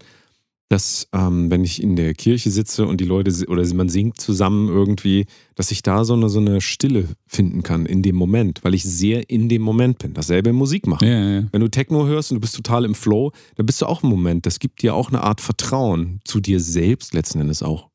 [0.72, 4.70] dass ähm, wenn ich in der Kirche sitze und die Leute oder man singt zusammen
[4.70, 8.76] irgendwie, dass ich da so eine, so eine Stille finden kann in dem Moment, weil
[8.76, 10.14] ich sehr in dem Moment bin.
[10.14, 11.08] Dasselbe im Musik machen.
[11.08, 11.44] Ja, ja.
[11.52, 14.10] Wenn du Techno hörst und du bist total im Flow, dann bist du auch im
[14.10, 14.46] Moment.
[14.46, 17.90] Das gibt dir auch eine Art Vertrauen zu dir selbst letzten Endes auch.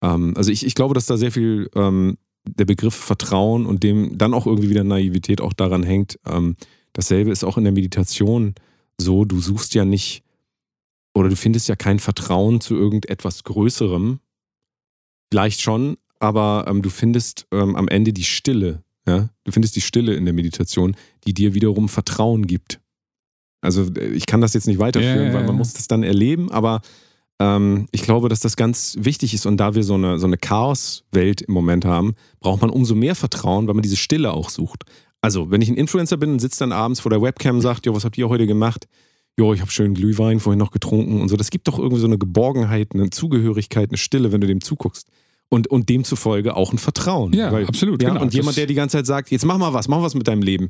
[0.00, 2.16] Ähm, also ich, ich glaube, dass da sehr viel ähm,
[2.48, 6.18] der Begriff Vertrauen und dem dann auch irgendwie wieder Naivität auch daran hängt.
[6.26, 6.56] Ähm,
[6.92, 8.54] dasselbe ist auch in der Meditation
[8.98, 9.24] so.
[9.24, 10.22] Du suchst ja nicht
[11.14, 14.20] oder du findest ja kein Vertrauen zu irgendetwas Größerem.
[15.30, 18.82] Vielleicht schon, aber ähm, du findest ähm, am Ende die Stille.
[19.06, 19.30] Ja?
[19.44, 22.80] Du findest die Stille in der Meditation, die dir wiederum Vertrauen gibt.
[23.60, 26.50] Also äh, ich kann das jetzt nicht weiterführen, ja, weil man muss das dann erleben,
[26.50, 26.82] aber
[27.40, 30.36] ähm, ich glaube, dass das ganz wichtig ist und da wir so eine, so eine
[30.36, 34.84] Chaoswelt im Moment haben, braucht man umso mehr Vertrauen, weil man diese Stille auch sucht.
[35.20, 37.86] Also, wenn ich ein Influencer bin und sitze dann abends vor der Webcam und sagt,
[37.86, 38.86] jo, was habt ihr heute gemacht?
[39.38, 41.36] Jo, ich habe schön Glühwein vorhin noch getrunken und so.
[41.36, 45.08] Das gibt doch irgendwie so eine Geborgenheit, eine Zugehörigkeit, eine Stille, wenn du dem zuguckst.
[45.48, 47.32] Und, und demzufolge auch ein Vertrauen.
[47.32, 48.22] Ja, absolut, Ja, genau.
[48.22, 50.42] und jemand, der die ganze Zeit sagt, jetzt mach mal was, mach was mit deinem
[50.42, 50.68] Leben.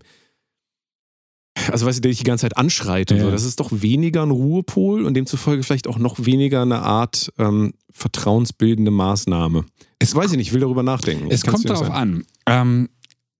[1.70, 3.24] Also, weißt du, der dich die ganze Zeit anschreit und Ja.
[3.24, 7.32] so, das ist doch weniger ein Ruhepol und demzufolge vielleicht auch noch weniger eine Art
[7.38, 9.64] ähm, vertrauensbildende Maßnahme.
[9.98, 11.28] Es weiß ich nicht, ich will darüber nachdenken.
[11.30, 12.24] Es Kannst kommt darauf an.
[12.46, 12.88] Ähm,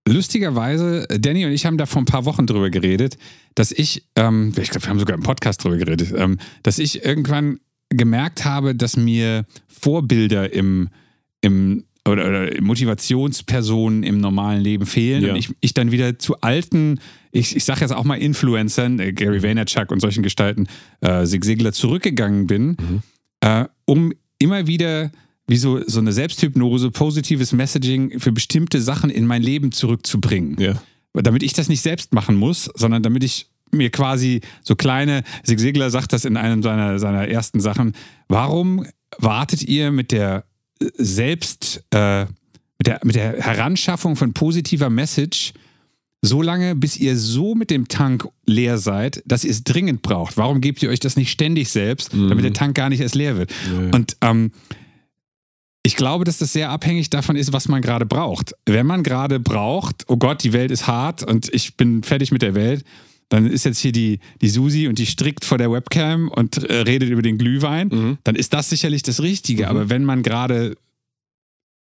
[0.09, 3.17] lustigerweise, Danny und ich haben da vor ein paar Wochen drüber geredet,
[3.55, 7.05] dass ich, ähm, ich glaube, wir haben sogar im Podcast drüber geredet, ähm, dass ich
[7.05, 7.59] irgendwann
[7.91, 10.89] gemerkt habe, dass mir Vorbilder im,
[11.41, 15.31] im oder, oder Motivationspersonen im normalen Leben fehlen Ja.
[15.33, 17.01] und ich, ich dann wieder zu alten,
[17.35, 20.67] ich, ich sage jetzt auch mal Influencern, äh, Gary Vaynerchuk und solchen Gestalten,
[21.01, 23.03] äh, Sig Ziglar zurückgegangen bin, Mhm.
[23.41, 25.11] äh, um immer wieder
[25.47, 30.57] wie so, so eine Selbsthypnose, positives Messaging für bestimmte Sachen in mein Leben zurückzubringen.
[30.59, 30.81] Ja.
[31.13, 35.59] Damit ich das nicht selbst machen muss, sondern damit ich mir quasi so kleine, Sig
[35.59, 37.95] Sigler sagt das in einem seiner, seiner ersten Sachen,
[38.29, 38.87] warum
[39.19, 40.45] wartet ihr mit der
[40.81, 42.25] äh, Selbst, äh,
[42.79, 45.53] mit, der, mit der Heranschaffung von positiver Message
[46.25, 50.37] so lange, bis ihr so mit dem Tank leer seid, dass ihr es dringend braucht?
[50.37, 53.37] Warum gebt ihr euch das nicht ständig selbst, damit der Tank gar nicht erst leer
[53.37, 53.53] wird?
[53.95, 54.51] Und ähm,
[55.83, 58.55] ich glaube, dass das sehr abhängig davon ist, was man gerade braucht.
[58.65, 62.41] Wenn man gerade braucht, oh Gott, die Welt ist hart und ich bin fertig mit
[62.41, 62.85] der Welt,
[63.29, 66.83] dann ist jetzt hier die, die Susi und die strickt vor der Webcam und äh,
[66.83, 67.91] redet über den Glühwein,
[68.25, 69.69] dann ist das sicherlich das Richtige.
[69.69, 70.77] Aber wenn man gerade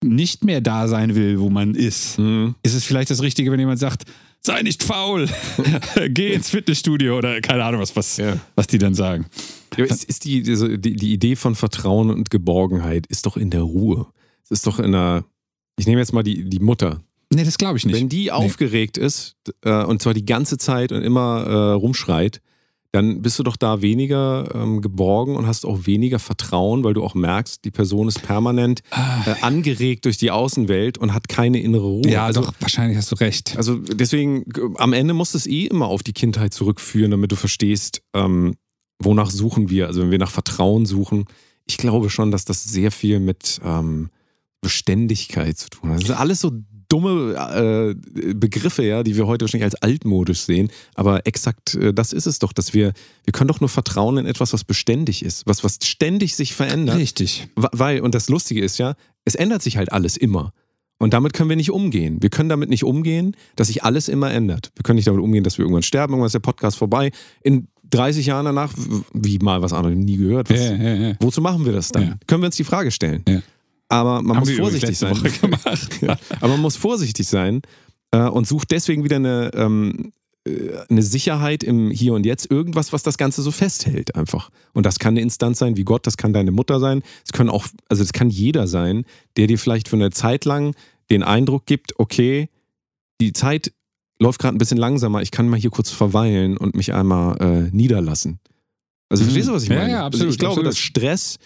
[0.02, 2.54] nicht mehr da sein will, wo man ist, Mhm.
[2.62, 4.04] ist es vielleicht das Richtige, wenn jemand sagt,
[4.40, 5.28] sei nicht faul,
[6.10, 8.36] geh ins Fitnessstudio oder keine Ahnung, was, was, Ja.
[8.54, 9.26] was die dann sagen.
[9.76, 13.50] Ja, ist, ist die, diese- die, die Idee von Vertrauen und Geborgenheit ist doch in
[13.50, 14.06] der Ruhe.
[14.44, 15.24] Es ist doch in der,
[15.78, 17.00] ich nehme jetzt mal die, die Mutter.
[17.32, 17.96] Nee, das glaube ich nicht.
[17.96, 22.42] Wenn die aufgeregt ist äh, und zwar die ganze Zeit und immer äh, rumschreit,
[22.92, 27.02] dann bist du doch da weniger ähm, geborgen und hast auch weniger Vertrauen, weil du
[27.02, 31.87] auch merkst, die Person ist permanent äh, angeregt durch die Außenwelt und hat keine innere
[31.87, 32.02] Ruhe.
[32.07, 32.11] Ah.
[32.11, 33.57] ja, also, doch, wahrscheinlich hast du recht.
[33.57, 34.44] also deswegen,
[34.76, 38.57] am Ende muss es eh immer auf die Kindheit zurückführen, damit du verstehst, ähm,
[38.98, 39.87] wonach suchen wir.
[39.87, 41.24] Also wenn wir nach Vertrauen suchen,
[41.64, 44.11] ich glaube schon, dass das sehr viel mit ähm,
[44.61, 46.00] Beständigkeit zu tun hat.
[46.00, 46.52] Das sind alles so
[46.92, 50.70] dumme äh, Begriffe, ja, die wir heute wahrscheinlich als altmodisch sehen.
[50.94, 52.92] Aber exakt äh, das ist es doch, dass wir,
[53.24, 56.98] wir können doch nur vertrauen in etwas, was beständig ist, was, was ständig sich verändert.
[56.98, 57.48] Richtig.
[57.57, 60.52] Weil, und das Lustige ist ja, es ändert sich halt alles immer.
[60.98, 62.22] Und damit können wir nicht umgehen.
[62.22, 64.70] Wir können damit nicht umgehen, dass sich alles immer ändert.
[64.76, 67.11] Wir können nicht damit umgehen, dass wir irgendwann sterben, irgendwann ist der Podcast vorbei.
[67.42, 68.72] In 30 Jahren danach,
[69.12, 70.50] wie mal was anderes, nie gehört.
[70.50, 71.14] Was, Ja, ja, ja.
[71.20, 72.02] Wozu machen wir das dann?
[72.02, 72.14] Ja.
[72.26, 73.24] Können wir uns die Frage stellen.
[73.92, 74.00] Ja.
[74.00, 75.16] Aber man Haben muss vorsichtig sein.
[76.00, 76.16] Ja.
[76.40, 77.62] Aber man muss vorsichtig sein
[78.11, 80.12] äh, und sucht deswegen wieder eine, ähm,
[80.46, 84.50] äh, eine Sicherheit im Hier und Jetzt, irgendwas, was das Ganze so festhält einfach.
[84.72, 87.50] Und das kann eine Instanz sein wie Gott, das kann deine Mutter sein, es können
[87.50, 89.05] auch, also es kann jeder sein,
[89.37, 90.74] der dir vielleicht für eine Zeit lang
[91.11, 92.48] den Eindruck gibt, okay,
[93.20, 93.72] die Zeit
[94.18, 97.76] läuft gerade ein bisschen langsamer, ich kann mal hier kurz verweilen und mich einmal äh,
[97.76, 98.38] niederlassen.
[99.11, 99.26] Also Mhm.
[99.28, 99.90] verstehst du, was ich Ja, meine?
[99.90, 100.68] ja, absolut, also ich glaube, absolut.
[100.70, 101.38] dass Stress,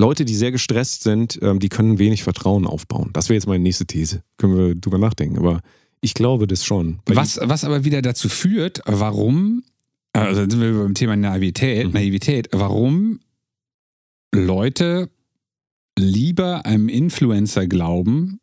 [0.00, 3.10] Leute, die sehr gestresst sind, ähm, die können wenig Vertrauen aufbauen.
[3.12, 4.22] Das wäre jetzt meine nächste These.
[4.38, 5.38] Können wir drüber nachdenken.
[5.38, 5.60] Aber
[6.00, 7.00] ich glaube das schon.
[7.06, 9.62] Was, was aber wieder dazu führt, warum,
[10.12, 11.92] also sind wir beim Thema Naivität, Mhm.
[11.92, 13.20] Naivität, warum
[14.34, 15.10] Leute
[15.98, 18.40] lieber einem Influencer glauben,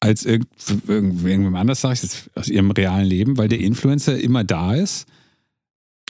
[0.00, 0.48] als irgend,
[0.88, 4.74] irgend, irgendwem anders, sage ich jetzt aus ihrem realen Leben, weil der Influencer immer da
[4.74, 5.06] ist.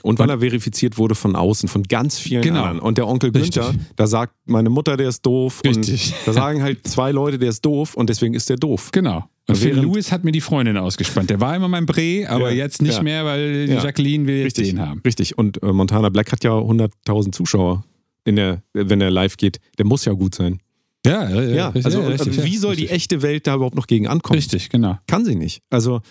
[0.03, 2.61] Und weil er verifiziert wurde von außen, von ganz vielen Genau.
[2.63, 2.79] anderen.
[2.79, 3.61] Und der Onkel Richtig.
[3.63, 5.61] Günther, da sagt meine Mutter, der ist doof.
[5.65, 6.13] Richtig.
[6.25, 8.89] Da sagen halt zwei Leute, der ist doof und deswegen ist der doof.
[8.91, 9.25] Genau.
[9.47, 11.29] Und Phil Lewis hat mir die Freundin ausgespannt.
[11.29, 13.03] Der war immer mein Bre, aber Ja, jetzt nicht ja.
[13.03, 13.83] mehr, weil die Ja.
[13.83, 14.69] Jacqueline will jetzt Richtig.
[14.75, 15.01] den haben.
[15.05, 15.37] Richtig.
[15.37, 17.83] Und äh, Montana Black hat ja 100.000 Zuschauer,
[18.23, 19.59] in der, wenn er live geht.
[19.77, 20.59] Der muss ja gut sein.
[21.05, 22.95] Ja, ja, Ja, also ja, richtig, wie ja, soll die richtig.
[22.95, 24.37] echte Welt da überhaupt noch gegen ankommen?
[24.37, 24.99] Richtig, genau.
[25.07, 25.63] Kann sie nicht.
[25.71, 26.01] Also,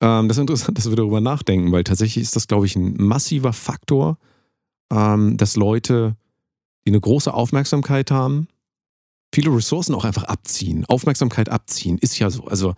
[0.00, 2.94] ähm, das ist interessant, dass wir darüber nachdenken, weil tatsächlich ist das, glaube ich, ein
[2.98, 4.18] massiver Faktor,
[4.92, 6.16] ähm, dass Leute,
[6.86, 8.48] die eine große Aufmerksamkeit haben,
[9.34, 10.84] viele Ressourcen auch einfach abziehen.
[10.86, 12.44] Aufmerksamkeit abziehen, ist ja so.
[12.44, 12.74] Also,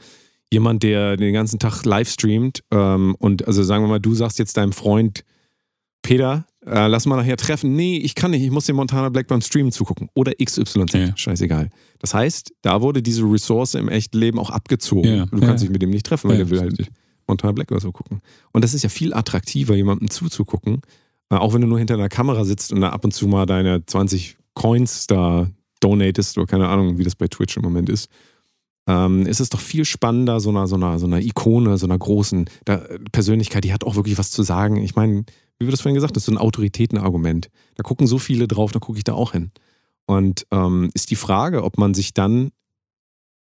[0.50, 4.38] jemand, der den ganzen Tag live streamt ähm, und, also sagen wir mal, du sagst
[4.38, 5.24] jetzt deinem Freund,
[6.00, 7.74] Peter, äh, lass mal nachher treffen.
[7.76, 10.09] Nee, ich kann nicht, ich muss dem Montana Black beim Streamen zugucken.
[10.14, 11.14] Oder XYZ, Ja.
[11.16, 11.68] scheißegal.
[11.98, 15.16] Das heißt, da wurde diese Ressource im echten Leben auch abgezogen.
[15.16, 15.68] Ja, Du kannst ja.
[15.68, 16.90] dich mit dem nicht treffen, weil der will halt.
[17.29, 18.21] Montana Black oder so gucken.
[18.53, 20.81] Und das ist ja viel attraktiver, jemandem zuzugucken,
[21.31, 23.47] äh, auch wenn du nur hinter einer Kamera sitzt und da ab und zu mal
[23.47, 25.49] deine 20 Coins da
[25.81, 28.09] donatest oder keine Ahnung, wie das bei Twitch im Moment ist.
[28.88, 31.99] Ähm, ist es doch viel spannender, so einer, so einer, so einer Ikone, so einer
[31.99, 34.77] großen da, Persönlichkeit, die hat auch wirklich was zu sagen.
[34.77, 35.25] Ich meine,
[35.59, 37.51] wie wir das vorhin gesagt haben, das ist so ein Autoritätenargument.
[37.75, 39.51] Da gucken so viele drauf, da gucke ich da auch hin.
[40.07, 42.51] Und ähm, ist die Frage, ob man sich dann,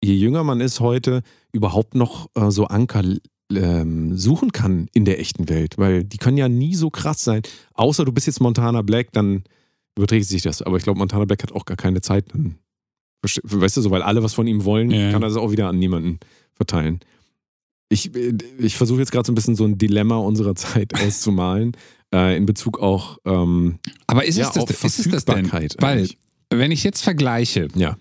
[0.03, 3.03] je jünger man ist heute, überhaupt noch äh, so Anker
[3.53, 7.43] ähm, suchen kann in der echten Welt, weil die können ja nie so krass sein.
[7.75, 9.45] Außer du bist jetzt Montana Black, dann
[9.97, 10.63] überträgt sich das.
[10.63, 12.25] Aber ich glaube, Montana Black hat auch gar keine Zeit.
[12.33, 12.57] Dann,
[13.23, 15.11] weißt du so, weil alle was von ihm wollen, Ja.
[15.13, 16.19] kann er das auch wieder an niemanden
[16.55, 17.01] verteilen.
[17.91, 21.73] Ich, äh, ich versuche jetzt gerade so ein bisschen so ein Dilemma unserer Zeit auszumalen,
[22.15, 25.53] äh, in Bezug auch ähm, Aber ist, ja, es, das, auf ist es das denn?
[25.53, 26.19] Weil, eigentlich.
[26.51, 27.97] wenn ich jetzt vergleiche, Ja.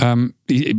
[0.00, 0.76] ähm, ich,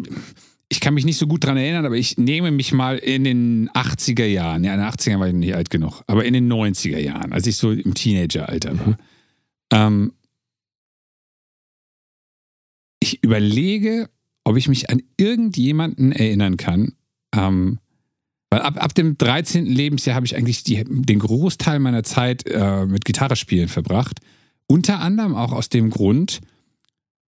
[0.69, 3.69] ich kann mich nicht so gut dran erinnern, aber ich nehme mich mal in den
[3.69, 6.99] 80er Jahren, ja, in den 80er war ich nicht alt genug, aber in den 90er
[6.99, 8.87] Jahren, als ich so im Teenageralter war.
[8.87, 8.95] Mhm.
[9.71, 10.13] Ähm,
[12.99, 14.09] ich überlege,
[14.43, 16.93] ob ich mich an irgendjemanden erinnern kann.
[17.35, 17.79] Ähm,
[18.49, 19.65] weil ab, ab dem 13.
[19.65, 24.19] Lebensjahr habe ich eigentlich die, den Großteil meiner Zeit äh, mit Gitarre spielen verbracht.
[24.67, 26.41] Unter anderem auch aus dem Grund,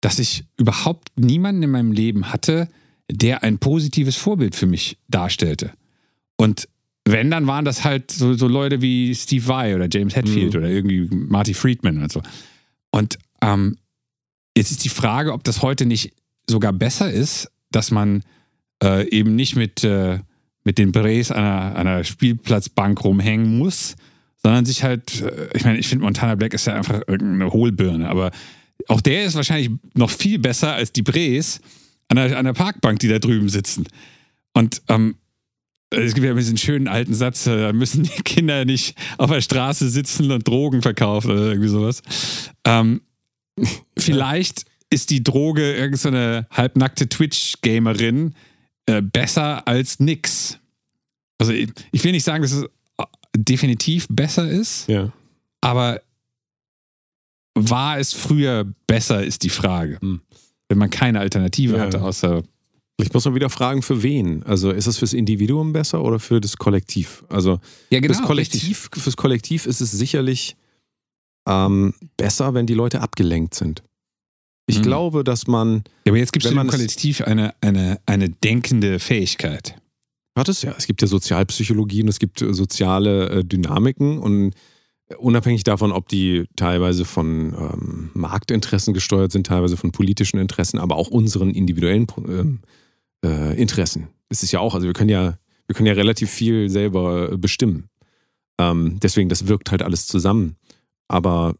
[0.00, 2.68] dass ich überhaupt niemanden in meinem Leben hatte,
[3.10, 5.72] der ein positives Vorbild für mich darstellte.
[6.36, 6.68] Und
[7.04, 10.58] wenn, dann waren das halt so, so Leute wie Steve Vai oder James Hetfield Mhm.
[10.58, 12.20] oder irgendwie Marty Friedman und so.
[12.90, 13.76] Und ähm,
[14.56, 16.14] jetzt ist die Frage, ob das heute nicht
[16.48, 18.22] sogar besser ist, dass man
[18.82, 20.18] äh, eben nicht mit, äh,
[20.64, 23.94] mit den an einer, einer Spielplatzbank rumhängen muss,
[24.42, 28.08] sondern sich halt, äh, ich meine, ich finde Montana Black ist ja einfach irgendeine Hohlbirne,
[28.08, 28.32] aber
[28.88, 31.60] auch der ist wahrscheinlich noch viel besser als die Brees
[32.08, 33.86] an der, an der Parkbank, die da drüben sitzen.
[34.54, 35.16] Und ähm,
[35.90, 39.40] es gibt ja diesen schönen alten Satz, äh, da müssen die Kinder nicht auf der
[39.40, 42.02] Straße sitzen und Drogen verkaufen oder irgendwie sowas.
[42.64, 43.00] Ähm,
[43.98, 48.34] vielleicht ist die Droge irgendeine halbnackte Twitch-Gamerin
[48.86, 50.58] äh, besser als nix.
[51.38, 52.64] Also ich, ich will nicht sagen, dass es
[52.98, 53.04] äh,
[53.36, 55.12] definitiv besser ist, Ja.
[55.60, 56.00] aber
[57.54, 59.98] war es früher besser, ist die Frage.
[60.00, 60.20] Hm.
[60.68, 61.82] Wenn man keine Alternative Ja.
[61.82, 62.42] hatte, außer
[62.98, 64.42] Ich muss mal wieder fragen, für wen?
[64.44, 67.24] Also ist es fürs Individuum besser oder für das Kollektiv?
[67.28, 67.60] Also
[67.90, 70.56] ja, fürs, Kollektiv, fürs Kollektiv ist es sicherlich
[71.46, 73.82] ähm, besser, wenn die Leute abgelenkt sind.
[74.68, 74.82] Ich Mhm.
[74.82, 79.76] glaube, dass man, Ja, aber jetzt gibt es im Kollektiv eine, eine, eine denkende Fähigkeit.
[80.36, 84.54] hat es ja, es gibt ja Sozialpsychologie und es gibt äh, soziale äh, Dynamiken und
[85.18, 90.96] unabhängig davon, ob die teilweise von ähm, Marktinteressen gesteuert sind, teilweise von politischen Interessen, aber
[90.96, 92.60] auch unseren individuellen ähm,
[93.24, 94.08] äh, Interessen.
[94.28, 97.36] Es ist ja auch, also wir können ja, wir können ja relativ viel selber äh,
[97.36, 97.88] bestimmen.
[98.58, 100.56] Ähm, deswegen, das wirkt halt alles zusammen.
[101.08, 101.54] Aber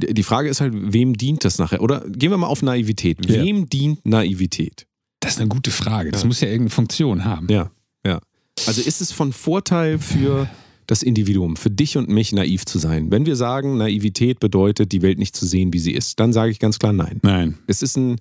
[0.00, 1.80] die Frage ist halt, wem dient das nachher?
[1.82, 3.24] Oder gehen wir mal auf Naivität.
[3.30, 3.42] Ja.
[3.42, 4.86] Wem dient Naivität?
[5.20, 6.10] Das ist eine gute Frage.
[6.10, 6.26] Das Ja.
[6.26, 7.46] muss ja irgendeine Funktion haben.
[7.50, 7.70] Ja,
[8.04, 8.20] ja.
[8.66, 10.48] Also ist es von Vorteil für
[10.86, 13.10] das Individuum, für dich und mich naiv zu sein?
[13.10, 16.50] Wenn wir sagen, Naivität bedeutet, die Welt nicht zu sehen, wie sie ist, dann sage
[16.50, 17.18] ich ganz klar nein.
[17.22, 17.58] Nein.
[17.66, 18.16] Es ist ein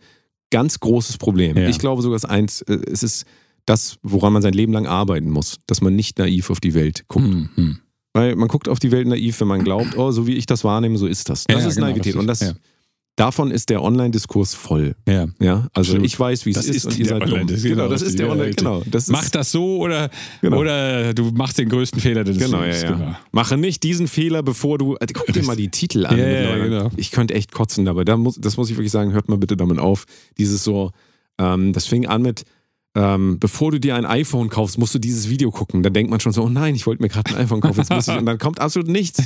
[0.51, 1.57] ganz großes Problem.
[1.57, 1.67] Ja.
[1.67, 3.25] Ich glaube sogar, es, eins, äh, es ist
[3.65, 7.05] das, woran man sein Leben lang arbeiten muss, dass man nicht naiv auf die Welt
[7.07, 7.25] guckt.
[7.25, 7.77] Hm, hm.
[8.13, 10.63] Weil man guckt auf die Welt naiv, wenn man glaubt, oh, so wie ich das
[10.63, 11.43] wahrnehme, so ist das.
[11.45, 12.15] Das Ja, ist genau, Naivität.
[12.15, 12.19] richtig.
[12.21, 12.53] Und das, Ja.
[13.15, 14.95] Davon ist der Online-Diskurs voll.
[15.07, 15.27] Ja.
[15.39, 16.05] Ja, also Absolut.
[16.05, 17.47] ich weiß, wie es Das ist, und ihr der seid dumm.
[17.47, 18.53] Genau, das ist der ja, Online.
[18.53, 20.09] Genau, das Mach das so oder,
[20.41, 20.57] Genau.
[20.57, 22.81] oder du machst den größten Fehler deines Genau, ja, Lebens.
[22.83, 22.91] ja.
[22.91, 23.15] Genau.
[23.31, 24.95] Mache nicht diesen Fehler, bevor du.
[24.95, 26.17] Also, guck dir mal die Titel an.
[26.17, 26.91] Ja, ja, genau.
[26.97, 28.03] Ich könnte echt kotzen dabei.
[28.03, 30.05] Da muss, das muss ich wirklich sagen, hört mal bitte damit auf.
[30.37, 30.91] Dieses so,
[31.37, 32.43] ähm, das fing an mit,
[32.95, 35.83] ähm, bevor du dir ein iPhone kaufst, musst du dieses Video gucken.
[35.83, 38.07] Dann denkt man schon so, oh nein, ich wollte mir gerade ein iPhone kaufen, ich.
[38.07, 39.21] Und dann kommt absolut nichts.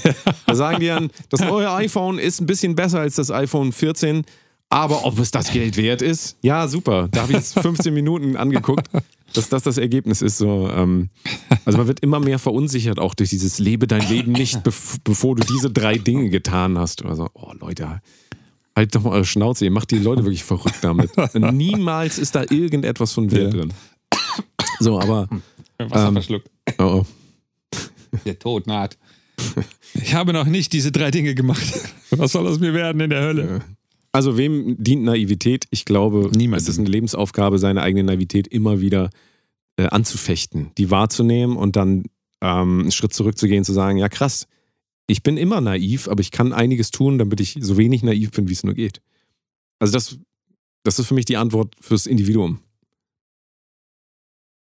[0.47, 4.25] Da sagen die dann, das neue iPhone ist ein bisschen besser als das iPhone 14.
[4.69, 6.37] Aber ob es das Geld wert ist?
[6.41, 7.07] Ja, super.
[7.11, 8.87] Da habe ich jetzt 15 Minuten angeguckt,
[9.33, 10.37] dass das das Ergebnis ist.
[10.37, 11.09] So, ähm,
[11.65, 15.35] also man wird immer mehr verunsichert auch durch dieses Lebe dein Leben nicht, bev bevor
[15.35, 17.03] du diese drei Dinge getan hast.
[17.03, 18.01] Also, oh Leute,
[18.75, 19.65] halt doch mal eure Schnauze.
[19.65, 21.11] Ihr macht die Leute wirklich verrückt damit.
[21.33, 23.59] Niemals ist da irgendetwas von Wert Ja.
[23.59, 23.73] drin.
[24.79, 25.27] So, aber
[25.77, 26.49] Wasser Ähm, verschluckt.
[26.77, 27.05] oh, oh.
[28.25, 28.97] Der Tod naht.
[29.93, 31.63] Ich habe noch nicht diese drei Dinge gemacht.
[32.11, 33.61] Was soll aus mir werden in der Hölle?
[34.11, 35.65] Also wem dient Naivität?
[35.69, 36.53] Ich glaube, Niemandem.
[36.55, 39.09] es ist eine Lebensaufgabe, seine eigene Naivität immer wieder
[39.77, 42.05] äh, anzufechten, die wahrzunehmen und dann
[42.41, 44.47] ähm, einen Schritt zurückzugehen, zu sagen, ja krass,
[45.09, 48.47] ich bin immer naiv, aber ich kann einiges tun, damit ich so wenig naiv bin,
[48.47, 49.01] wie es nur geht.
[49.79, 50.17] Also das,
[50.83, 52.59] das ist für mich die Antwort fürs Individuum.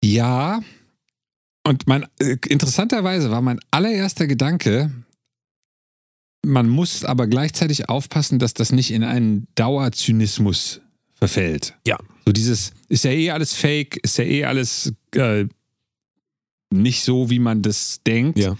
[0.02, 0.60] Ja.
[1.64, 4.90] Und mein äh, interessanterweise war mein allererster Gedanke,
[6.42, 10.80] man muss aber gleichzeitig aufpassen, dass das nicht in einen Dauerzynismus
[11.12, 11.76] verfällt.
[11.86, 11.98] Ja.
[12.24, 15.44] So dieses, ist ja eh alles fake, ist ja eh alles äh,
[16.70, 18.38] nicht so, wie man das denkt.
[18.38, 18.56] Ja.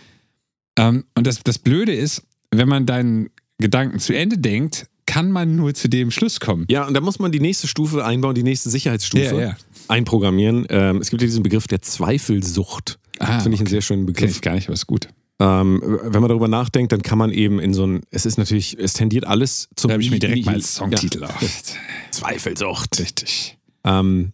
[0.76, 5.56] Ähm, und das, das Blöde ist, wenn man deinen Gedanken zu Ende denkt, kann man
[5.56, 6.66] nur zu dem Schluss kommen.
[6.70, 9.56] Ja, und da muss man die nächste Stufe einbauen, die nächste Sicherheitsstufe Ja, ja.
[9.88, 10.66] einprogrammieren.
[10.70, 12.98] Ähm, es gibt ja diesen Begriff der Zweifelsucht.
[13.18, 13.70] Ah, finde ich einen okay.
[13.70, 14.30] sehr schönen Kenn Begriff.
[14.30, 15.08] ich gar nicht, aber ist gut.
[15.40, 18.78] Ähm, wenn man darüber nachdenkt, dann kann man eben in so ein, es ist natürlich,
[18.78, 21.42] es tendiert alles zum Da habe ich mir direkt mal als Songtitel auf.
[21.42, 21.48] Ja,
[22.10, 22.98] Zweifelsucht.
[23.00, 23.58] Richtig.
[23.84, 24.32] Ähm,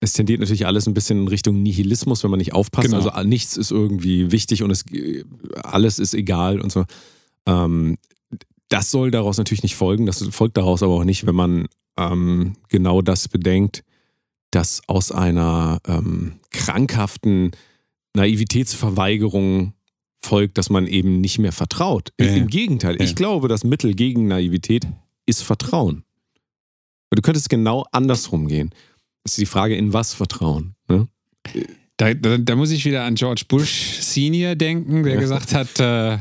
[0.00, 2.88] es tendiert natürlich alles ein bisschen in Richtung Nihilismus, wenn man nicht aufpasst.
[2.90, 3.08] Genau.
[3.08, 4.84] Also nichts ist irgendwie wichtig und es,
[5.62, 6.84] alles ist egal und so.
[7.46, 7.96] Ähm,
[8.68, 10.06] das soll daraus natürlich nicht folgen.
[10.06, 11.66] Das folgt daraus aber auch nicht, wenn man
[11.96, 13.84] ähm, genau das bedenkt,
[14.50, 17.52] dass aus einer ähm, krankhaften
[18.14, 19.72] Naivitätsverweigerung
[20.20, 22.12] folgt, dass man eben nicht mehr vertraut.
[22.20, 22.26] Ja.
[22.26, 23.14] Im Gegenteil, ich Ja.
[23.14, 24.86] glaube, das Mittel gegen Naivität
[25.26, 26.04] ist Vertrauen.
[27.10, 28.70] Du könntest genau andersrum gehen.
[29.26, 30.76] Das ist die Frage, in was vertrauen.
[30.88, 31.08] Ne?
[31.96, 35.20] Da, da, da, muss ich wieder an George Bush Senior denken, der ja.
[35.20, 36.18] gesagt hat, äh,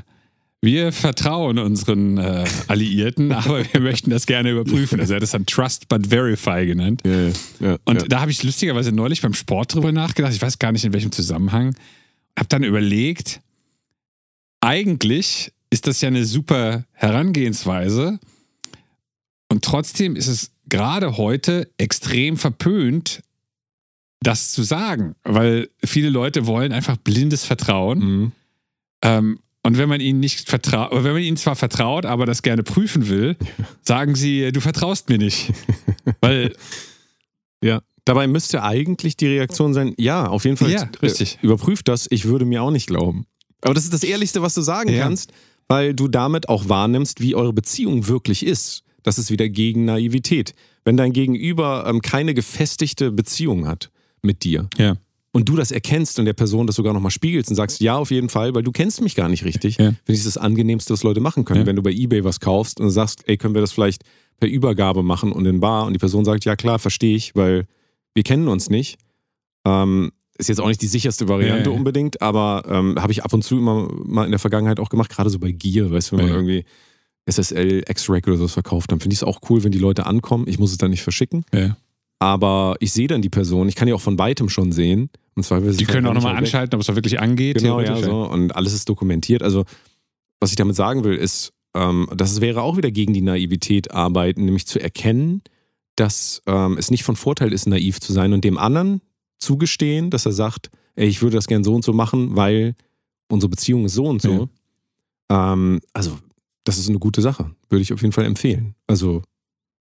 [0.59, 4.99] wir vertrauen unseren äh, Alliierten, aber wir möchten das gerne überprüfen.
[4.99, 7.03] Also er hat das dann Trust but Verify genannt.
[7.05, 7.27] Ja,
[7.59, 10.33] ja, und da habe ich lustigerweise neulich beim Sport drüber nachgedacht.
[10.33, 11.75] Ich weiß gar nicht in welchem Zusammenhang.
[12.35, 13.39] Habe dann überlegt,
[14.61, 18.17] eigentlich ist das ja eine super Herangehensweise.
[19.55, 23.21] Und trotzdem ist es gerade heute extrem verpönt,
[24.19, 27.99] das zu sagen, weil viele Leute wollen einfach blindes Vertrauen.
[27.99, 28.31] Mhm.
[29.01, 32.63] Ähm, und wenn man ihnen nicht vertraut, wenn man ihnen zwar vertraut, aber das gerne
[32.63, 33.37] prüfen will,
[33.81, 35.53] sagen sie, du vertraust mir nicht.
[36.19, 36.53] weil.
[37.63, 37.81] Ja.
[38.03, 40.69] Dabei müsste eigentlich die Reaktion sein, ja, auf jeden Fall.
[40.69, 41.37] Ja, richtig.
[41.41, 43.25] Äh, überprüft das, ich würde mir auch nicht glauben.
[43.61, 45.01] Aber das ist das Ehrlichste, was du sagen ja.
[45.01, 45.31] kannst,
[45.69, 48.84] weil du damit auch wahrnimmst, wie eure Beziehung wirklich ist.
[49.05, 50.53] Das ist wieder gegen Naivität.
[50.83, 53.89] Wenn dein Gegenüber ähm, keine gefestigte Beziehung hat
[54.21, 54.97] mit dir, ja
[55.35, 58.09] und du das erkennst und der Person das sogar nochmal spiegelst und sagst, ja, auf
[58.09, 59.87] jeden Fall, weil du kennst mich gar nicht richtig, ja.
[59.87, 61.59] finde ich das Angenehmste, was Leute machen können.
[61.59, 61.65] Ja.
[61.65, 64.03] Wenn du bei Ebay was kaufst und sagst, ey, können wir das vielleicht
[64.39, 67.67] per Übergabe machen und in Bar und die Person sagt, ja klar, verstehe ich, weil
[68.13, 68.97] wir kennen uns nicht.
[69.65, 73.43] Ähm, ist jetzt auch nicht die sicherste Variante unbedingt, aber ähm, habe ich ab und
[73.43, 76.27] zu immer mal in der Vergangenheit auch gemacht, gerade so bei Gear, weißt du, wenn
[76.27, 76.63] man irgendwie
[77.25, 80.45] SSL, X-Rack oder sowas verkauft, dann finde ich es auch cool, wenn die Leute ankommen.
[80.47, 81.43] Ich muss es dann nicht verschicken.
[81.53, 81.75] Ja.
[82.19, 85.09] Aber ich sehe dann die Person, ich kann die auch von weitem schon sehen.
[85.35, 87.57] Und zwar, die können auch nochmal anschalten, ob es da wirklich angeht.
[87.57, 88.23] Genau, ja, so.
[88.29, 89.43] Und alles ist dokumentiert.
[89.43, 89.65] Also,
[90.39, 94.45] was ich damit sagen will, ist, ähm, das wäre auch wieder gegen die Naivität arbeiten,
[94.45, 95.41] nämlich zu erkennen,
[95.97, 99.01] dass ähm, es nicht von Vorteil ist, naiv zu sein und dem anderen
[99.39, 102.75] zugestehen, dass er sagt, ey, ich würde das gern so und so machen, weil
[103.27, 104.49] unsere Beziehung ist so und so.
[105.29, 105.53] Ja.
[105.53, 106.17] Ähm, also,
[106.65, 107.51] das ist eine gute Sache.
[107.69, 108.75] Würde ich auf jeden Fall empfehlen.
[108.87, 109.21] Also,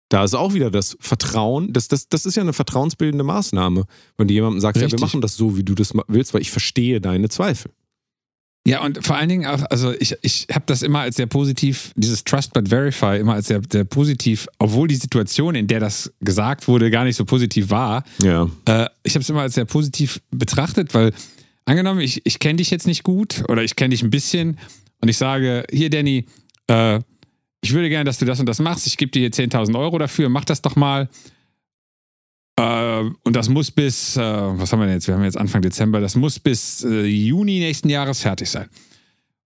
[0.09, 3.83] da ist auch wieder das Vertrauen, das, das, das ist ja eine vertrauensbildende Maßnahme,
[4.17, 4.93] wenn du jemandem sagst, Richtig.
[4.93, 7.71] ja, wir machen das so, wie du das willst, weil ich verstehe deine Zweifel.
[8.65, 11.93] Ja, und vor allen Dingen auch, also ich, ich habe das immer als sehr positiv,
[11.95, 16.11] dieses Trust but Verify, immer als sehr, sehr positiv, obwohl die Situation, in der das
[16.19, 18.03] gesagt wurde, gar nicht so positiv war.
[18.21, 18.49] Ja.
[18.65, 21.13] Äh, ich habe es immer als sehr positiv betrachtet, weil
[21.63, 24.57] angenommen, ich, ich kenne dich jetzt nicht gut oder ich kenne dich ein bisschen
[24.99, 26.25] und ich sage, hier Danny,
[26.67, 26.99] äh,
[27.61, 29.97] ich würde gerne, dass du das und das machst, ich gebe dir hier 10.000 Euro
[29.97, 31.09] dafür, mach das doch mal.
[32.57, 35.07] Äh, und das muss bis, äh, was haben wir denn jetzt?
[35.07, 38.67] Wir haben jetzt Anfang Dezember, das muss bis äh, Juni nächsten Jahres fertig sein.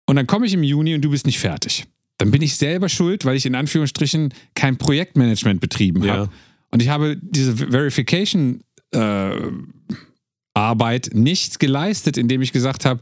[0.06, 1.86] Und dann komme ich im Juni und du bist nicht fertig.
[2.18, 6.24] Dann bin ich selber schuld, weil ich in Anführungsstrichen kein Projektmanagement betrieben habe.
[6.24, 6.28] Ja.
[6.70, 8.60] Und ich habe diese Verification
[8.92, 9.30] äh,
[10.54, 13.00] Arbeit nicht geleistet, indem ich gesagt habe,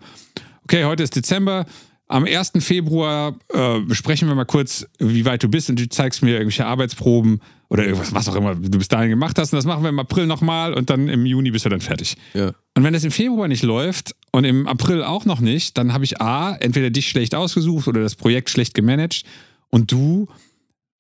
[0.64, 1.66] okay, heute ist Dezember,
[2.12, 2.52] am 1.
[2.58, 6.66] Februar äh, besprechen wir mal kurz, wie weit du bist und du zeigst mir irgendwelche
[6.66, 9.52] Arbeitsproben oder irgendwas, was auch immer du bis dahin gemacht hast.
[9.52, 12.16] Und das machen wir im April nochmal und dann im Juni bist du dann fertig.
[12.34, 12.52] Ja.
[12.76, 16.04] Und wenn das im Februar nicht läuft und im April auch noch nicht, dann habe
[16.04, 19.24] ich A, entweder dich schlecht ausgesucht oder das Projekt schlecht gemanagt
[19.70, 20.28] und du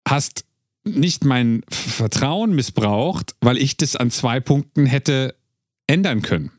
[0.08, 0.46] hast
[0.84, 5.34] nicht mein Vertrauen missbraucht, weil ich das an zwei Punkten hätte
[5.86, 6.50] ändern können.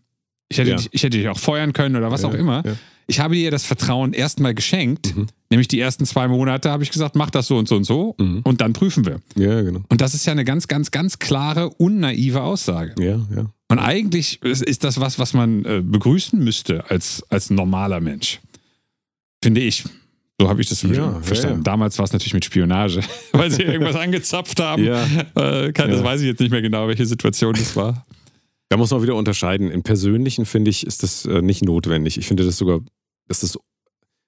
[0.48, 0.76] Ich hätte, ja.
[0.76, 2.62] dich, ich hätte dich auch feuern können oder was ja, auch immer.
[2.64, 2.76] Ja
[3.14, 5.28] ich habe dir das Vertrauen erstmal geschenkt, mhm.
[5.52, 8.16] nämlich die ersten zwei Monate habe ich gesagt, mach das so und so und so
[8.20, 8.42] mhm.
[8.44, 9.22] und dann prüfen wir.
[9.36, 9.82] Ja, genau.
[9.88, 12.96] Und das ist ja eine ganz, ganz, ganz klare, unnaive Aussage.
[13.00, 13.46] Ja, ja.
[13.70, 18.40] Und eigentlich ist das was, was man äh, begrüßen müsste als, als normaler Mensch.
[19.44, 19.84] Finde ich.
[20.42, 21.58] So habe ich das ja, verstanden.
[21.58, 23.02] Ja, Damals war es natürlich mit Spionage,
[23.32, 24.84] weil sie irgendwas angezapft haben.
[24.84, 25.06] Ja.
[25.36, 28.08] Äh, kann, das weiß ich jetzt nicht mehr genau, welche Situation das war.
[28.70, 29.70] Da muss man wieder unterscheiden.
[29.70, 32.18] Im Persönlichen finde ich, ist das äh, nicht notwendig.
[32.18, 32.80] Ich finde das sogar,
[33.28, 33.58] dass das,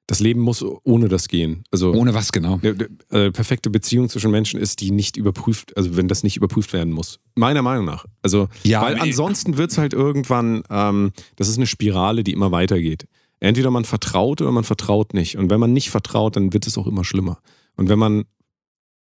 [0.07, 1.63] das Leben muss ohne das gehen.
[1.71, 2.59] Also, ohne was genau?
[2.61, 6.73] Eine, eine perfekte Beziehung zwischen Menschen ist, die nicht überprüft, also wenn das nicht überprüft
[6.73, 7.19] werden muss.
[7.35, 8.05] Meiner Meinung nach.
[8.21, 12.51] Also, ja, weil ansonsten wird es halt irgendwann, ähm, das ist eine Spirale, die immer
[12.51, 13.07] weitergeht.
[13.39, 15.37] Entweder man vertraut oder man vertraut nicht.
[15.37, 17.39] Und wenn man nicht vertraut, dann wird es auch immer schlimmer.
[17.75, 18.25] Und wenn man,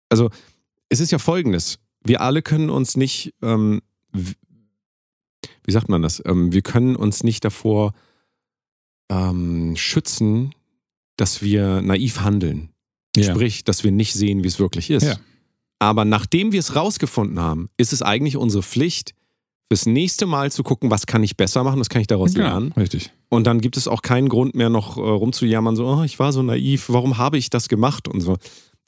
[0.10, 0.30] also
[0.90, 3.82] es ist ja folgendes, wir alle können uns nicht ähm,
[5.70, 6.22] wie sagt man das?
[6.26, 7.94] Ähm, wir können uns nicht davor
[9.10, 10.54] ähm, schützen,
[11.18, 12.70] dass wir naiv handeln.
[13.16, 13.24] Ja.
[13.24, 15.04] Sprich, dass wir nicht sehen, wie es wirklich ist.
[15.04, 15.16] Ja.
[15.80, 19.14] Aber nachdem wir es rausgefunden haben, ist es eigentlich unsere Pflicht,
[19.72, 22.42] fürs nächste Mal zu gucken, was kann ich besser machen, was kann ich daraus ja,
[22.42, 22.74] lernen.
[22.74, 23.12] Richtig.
[23.30, 26.34] Und dann gibt es auch keinen Grund mehr noch äh, rumzujammern, so, oh, ich war
[26.34, 28.38] so naiv, warum habe ich das gemacht und so.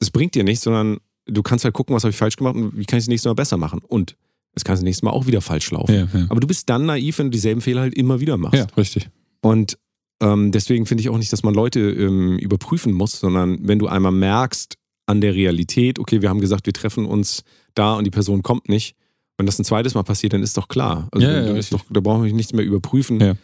[0.00, 2.76] Das bringt dir nichts, sondern du kannst halt gucken, was habe ich falsch gemacht und
[2.76, 3.80] wie kann ich das nächste Mal besser machen.
[3.86, 4.16] Und
[4.54, 5.94] es kann das nächste Mal auch wieder falsch laufen.
[5.94, 6.26] Ja, ja.
[6.28, 8.58] Aber du bist dann naiv, wenn du dieselben Fehler halt immer wieder machst.
[8.58, 9.08] Ja, richtig.
[9.40, 9.78] Und
[10.22, 13.88] ähm, deswegen finde ich auch nicht, dass man Leute ähm, überprüfen muss, sondern wenn du
[13.88, 17.42] einmal merkst, an der Realität, okay, wir haben gesagt, wir treffen uns
[17.74, 18.94] da und die Person kommt nicht.
[19.36, 21.08] Wenn das ein zweites Mal passiert, dann ist doch klar.
[21.10, 23.18] Also Ja, ja, ist doch, da brauchen wir nichts mehr überprüfen.
[23.20, 23.34] Ja.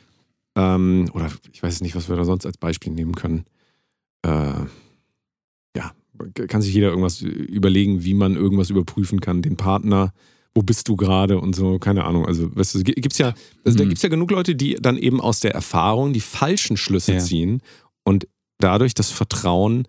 [0.57, 3.45] Ähm, oder ich weiß nicht, was wir da sonst als Beispiel nehmen können.
[4.23, 4.53] Äh,
[5.77, 5.93] ja,
[6.47, 9.43] kann sich jeder irgendwas überlegen, wie man irgendwas überprüfen kann.
[9.43, 10.13] Den Partner,
[10.59, 12.27] wo bist du gerade und so, keine Ahnung.
[12.27, 13.33] Also, weißt du, gibt's ja,
[13.65, 13.91] also da Mhm.
[13.91, 17.19] gibt es ja genug Leute, die dann eben aus der Erfahrung die falschen Schlüsse Ja.
[17.21, 17.61] ziehen
[18.05, 18.27] und
[18.59, 19.87] dadurch das Vertrauen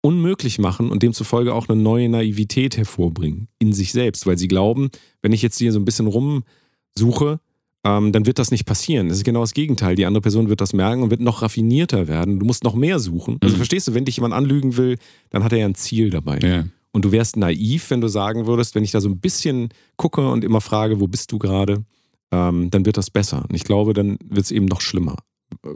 [0.00, 4.90] unmöglich machen und demzufolge auch eine neue Naivität hervorbringen in sich selbst, weil sie glauben,
[5.20, 7.40] wenn ich jetzt hier so ein bisschen rumsuche,
[7.84, 9.08] ähm, dann wird das nicht passieren.
[9.08, 9.96] Das ist genau das Gegenteil.
[9.96, 12.38] Die andere Person wird das merken und wird noch raffinierter werden.
[12.38, 13.38] Du musst noch mehr suchen.
[13.42, 13.58] Also Mhm.
[13.58, 14.96] verstehst du, wenn dich jemand anlügen will,
[15.30, 16.38] dann hat er ja ein Ziel dabei.
[16.38, 16.64] Ja.
[16.92, 20.28] Und du wärst naiv, wenn du sagen würdest, wenn ich da so ein bisschen gucke
[20.30, 21.84] und immer frage, wo bist du gerade,
[22.30, 23.44] ähm, dann wird das besser.
[23.48, 25.16] Und ich glaube, dann wird es eben noch schlimmer.
[25.64, 25.68] Äh,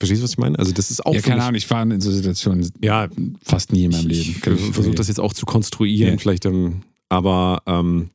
[0.00, 0.58] Verstehst du, was ich meine?
[0.58, 3.08] Also das ist auch ja, keine Ahnung, ich war in so Situationen Ja,
[3.42, 4.30] fast nie in meinem Leben.
[4.32, 4.38] ich
[4.74, 6.18] versuche das jetzt auch zu konstruieren, Ja.
[6.18, 8.10] vielleicht, ähm, aber ähm,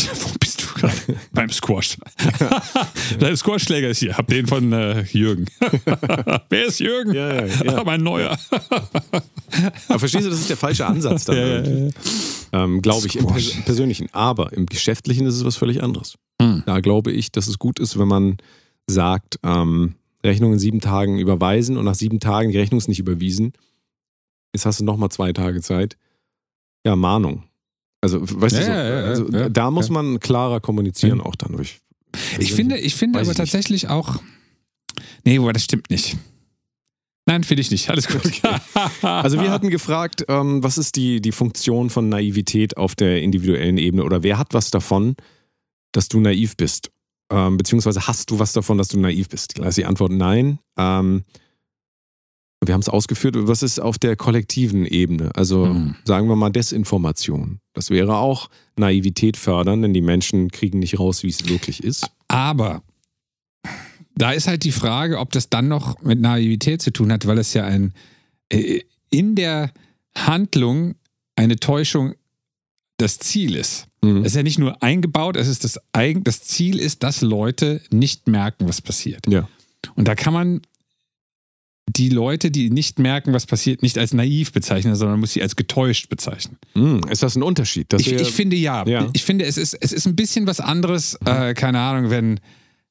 [1.32, 1.96] Beim Squash.
[3.18, 4.16] Dein Squashschläger ist hier.
[4.16, 5.46] Hab den von äh, Jürgen.
[6.48, 7.14] Wer ist Jürgen?
[7.14, 7.84] Ja, ja, ja.
[7.84, 8.36] mein neuer.
[9.88, 11.36] aber verstehst du, das ist der falsche Ansatz dann.
[11.36, 11.90] Ja, ja.
[12.52, 13.26] Ähm, glaube ich, im.
[13.26, 14.08] Pers Persönlichen.
[14.12, 16.16] Aber im Geschäftlichen ist es was völlig anderes.
[16.40, 16.62] Hm.
[16.66, 18.36] Da glaube ich, dass es gut ist, wenn man
[18.86, 22.98] sagt, ähm, Rechnung in sieben Tagen überweisen und nach sieben Tagen die Rechnung ist nicht
[22.98, 23.52] überwiesen.
[24.54, 25.96] Jetzt hast du nochmal zwei Tage Zeit.
[26.84, 27.44] Ja, Mahnung.
[28.00, 31.34] Also, weißt du, Ja, so, ja, ja, also, ja, da muss man klarer kommunizieren auch
[31.36, 31.80] dann durch.
[32.38, 33.52] Ich finde, ich finde Weiß aber ich nicht.
[33.52, 34.16] tatsächlich auch.
[35.24, 36.16] Nee, boah, das stimmt nicht.
[37.26, 37.90] Nein, finde ich nicht.
[37.90, 38.22] Alles gut.
[39.02, 43.78] Also wir hatten gefragt, ähm, was ist die, die Funktion von Naivität auf der individuellen
[43.78, 45.16] Ebene oder wer hat was davon,
[45.92, 46.92] dass du naiv bist?
[47.30, 49.58] Ähm, beziehungsweise hast du was davon, dass du naiv bist?
[49.58, 50.60] Da ist die Antwort nein.
[50.78, 51.24] Ähm,
[52.66, 53.36] wir haben es ausgeführt.
[53.38, 55.30] Was ist auf der kollektiven Ebene?
[55.34, 55.96] Also Hm.
[56.04, 57.60] sagen wir mal Desinformation.
[57.72, 62.08] Das wäre auch Naivität fördern, denn die Menschen kriegen nicht raus, wie es wirklich ist.
[62.28, 62.82] Aber
[64.14, 67.38] da ist halt die Frage, ob das dann noch mit Naivität zu tun hat, weil
[67.38, 67.92] es ja ein
[68.50, 69.72] äh, in der
[70.16, 70.94] Handlung
[71.36, 72.14] eine Täuschung
[72.96, 73.88] das Ziel ist.
[74.02, 74.18] Mhm.
[74.18, 77.82] Es ist ja nicht nur eingebaut, es ist das Eigen, das Ziel ist, dass Leute
[77.90, 79.26] nicht merken, was passiert.
[79.28, 79.48] Ja.
[79.94, 80.62] Und da kann man
[81.88, 85.42] die Leute, die nicht merken, was passiert, nicht als naiv bezeichnen, sondern man muss sie
[85.42, 86.58] als getäuscht bezeichnen.
[86.74, 87.00] Mhm.
[87.10, 87.92] Ist das ein Unterschied?
[87.94, 88.84] Ich, wäre- ich finde ja.
[88.86, 89.08] Ja.
[89.12, 92.40] Ich finde, es ist, es ist ein bisschen was anderes, äh, keine Ahnung, wenn,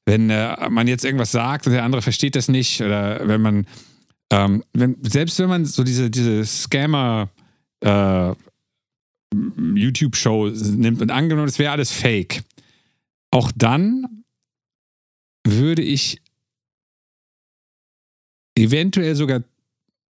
[0.06, 3.66] wenn äh, man jetzt irgendwas sagt und der andere versteht das nicht oder wenn man,
[4.32, 7.30] ähm, wenn, selbst wenn man so diese, diese Scammer
[7.80, 8.32] äh,
[9.74, 12.42] YouTube-Show nimmt und angenommen, es wäre alles fake,
[13.30, 14.24] auch dann
[15.46, 16.18] würde ich
[18.56, 19.42] eventuell sogar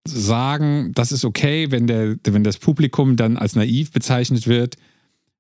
[0.07, 4.77] sagen, das ist okay, wenn, der, wenn das Publikum dann als naiv bezeichnet wird,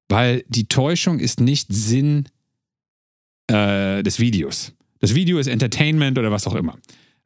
[0.09, 2.28] weil die Täuschung ist nicht Sinn
[3.48, 4.72] äh, des Videos.
[4.98, 6.76] Das Video ist Entertainment oder was auch immer.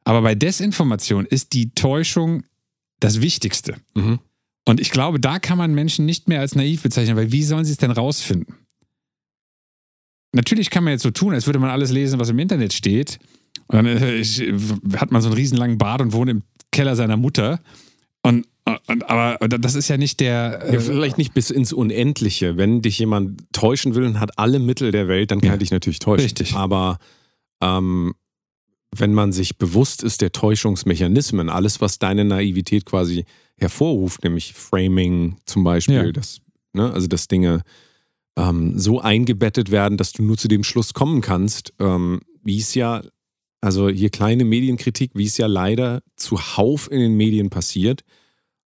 [0.03, 2.43] Aber bei Desinformation ist die Täuschung
[2.99, 3.75] das Wichtigste.
[3.95, 4.19] Mhm.
[4.65, 7.65] Und ich glaube, da kann man Menschen nicht mehr als naiv bezeichnen, weil wie sollen
[7.65, 8.55] sie es denn rausfinden?
[10.33, 13.19] Natürlich kann man jetzt so tun, als würde man alles lesen, was im Internet steht.
[13.67, 14.23] Und dann äh,
[14.97, 17.59] hat man so einen riesenlangen Bart und wohnt im Keller seiner Mutter.
[18.21, 18.45] Und,
[18.87, 20.61] und aber das ist ja nicht der.
[20.67, 22.57] Ja, Äh, vielleicht nicht bis ins Unendliche.
[22.57, 25.53] Wenn dich jemand täuschen will und hat alle Mittel der Welt, dann kann Ja.
[25.55, 26.23] er dich natürlich täuschen.
[26.25, 26.53] Richtig.
[26.53, 26.97] Aber
[27.61, 28.13] ähm,
[28.95, 33.25] wenn man sich bewusst ist der Täuschungsmechanismen, alles, was deine Naivität quasi
[33.57, 36.11] hervorruft, nämlich Framing zum Beispiel, Ja.
[36.11, 36.39] das,
[36.73, 37.61] ne, also dass Dinge
[38.37, 42.73] ähm, so eingebettet werden, dass du nur zu dem Schluss kommen kannst, ähm, wie es
[42.75, 43.01] ja,
[43.61, 48.01] also hier kleine Medienkritik, wie es ja leider zuhauf in den Medien passiert,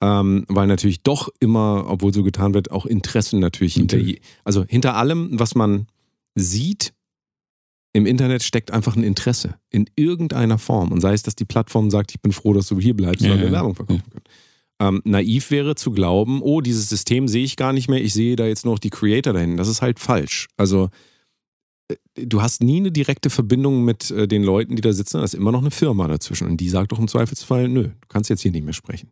[0.01, 4.17] ähm, weil natürlich doch immer, obwohl so getan wird, auch Interessen natürlich hinter, Natürlich.
[4.17, 5.87] je- also hinter allem, was man
[6.35, 6.93] sieht
[7.93, 11.89] im Internet steckt einfach ein Interesse in irgendeiner Form und sei es, dass die Plattform
[11.89, 13.51] sagt, ich bin froh, dass du hier bleibst, Ja, weil wir ja.
[13.53, 14.23] Werbung verkaufen können.
[14.79, 18.35] Ähm, naiv wäre zu glauben, oh, dieses System sehe ich gar nicht mehr, ich sehe
[18.35, 19.57] da jetzt nur noch die Creator dahin.
[19.57, 20.47] Das ist halt falsch.
[20.57, 20.89] Also
[22.15, 25.33] du hast nie eine direkte Verbindung mit äh, den Leuten, die da sitzen, da ist
[25.33, 28.41] immer noch eine Firma dazwischen und die sagt doch im Zweifelsfall, nö, du kannst jetzt
[28.41, 29.11] hier nicht mehr sprechen.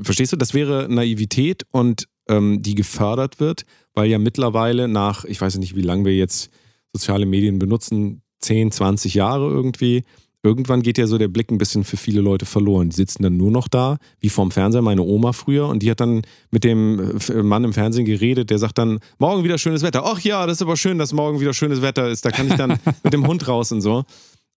[0.00, 0.36] Verstehst du?
[0.36, 5.76] Das wäre Naivität und ähm, die gefördert wird, weil ja mittlerweile nach, ich weiß nicht,
[5.76, 6.50] wie lange wir jetzt
[6.92, 10.04] soziale Medien benutzen, 10, 20 Jahre irgendwie,
[10.42, 12.90] irgendwann geht ja so der Blick ein bisschen für viele Leute verloren.
[12.90, 16.00] Die sitzen dann nur noch da, wie vorm Fernseher, meine Oma früher, und die hat
[16.00, 20.04] dann mit dem äh, Mann im Fernsehen geredet, der sagt dann, morgen wieder schönes Wetter.
[20.04, 22.24] Ach ja, das ist aber schön, dass morgen wieder schönes Wetter ist.
[22.24, 24.04] Da kann ich dann mit dem Hund raus und so.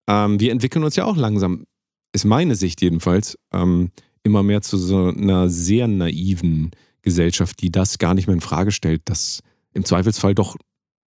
[0.08, 1.64] Ähm, wir entwickeln uns ja auch langsam,
[2.12, 3.90] ist meine Sicht jedenfalls, ähm,
[4.22, 6.72] immer mehr zu so einer sehr naiven
[7.02, 9.40] Gesellschaft, die das gar nicht mehr in Frage stellt, dass
[9.72, 10.56] im Zweifelsfall doch,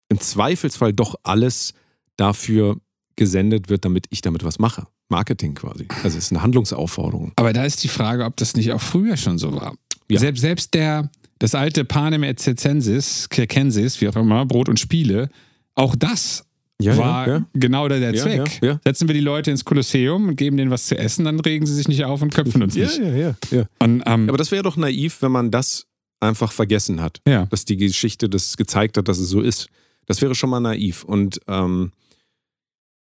[0.10, 1.74] im Zweifelsfall doch alles
[2.18, 2.78] dafür
[3.18, 4.88] gesendet wird, damit ich damit was mache.
[5.10, 5.88] Marketing quasi.
[6.04, 7.34] Also es ist eine Handlungsaufforderung.
[7.36, 9.76] Aber da ist die Frage, ob das nicht auch früher schon so war.
[10.10, 10.20] Ja.
[10.20, 11.10] Selbst, selbst der,
[11.40, 15.30] das alte Panem et Circensis, Circensis, wie auch immer, Brot und Spiele,
[15.76, 16.46] auch das
[16.82, 17.46] Ja, ja, war ja.
[17.54, 18.60] genau der, der Ja, Zweck.
[18.62, 18.80] ja, ja.
[18.86, 21.74] Setzen wir die Leute ins Kolosseum und geben denen was zu essen, dann regen sie
[21.76, 23.00] sich nicht auf und köpfen uns Ja, nicht.
[23.00, 23.64] ja, ja, ja.
[23.80, 25.86] Und, ähm, Aber das wäre doch naiv, wenn man das
[26.20, 27.22] einfach vergessen hat.
[27.28, 27.46] ja.
[27.48, 29.68] Dass die Geschichte das gezeigt hat, dass es so ist.
[30.06, 31.04] Das wäre schon mal naiv.
[31.04, 31.92] Und ähm,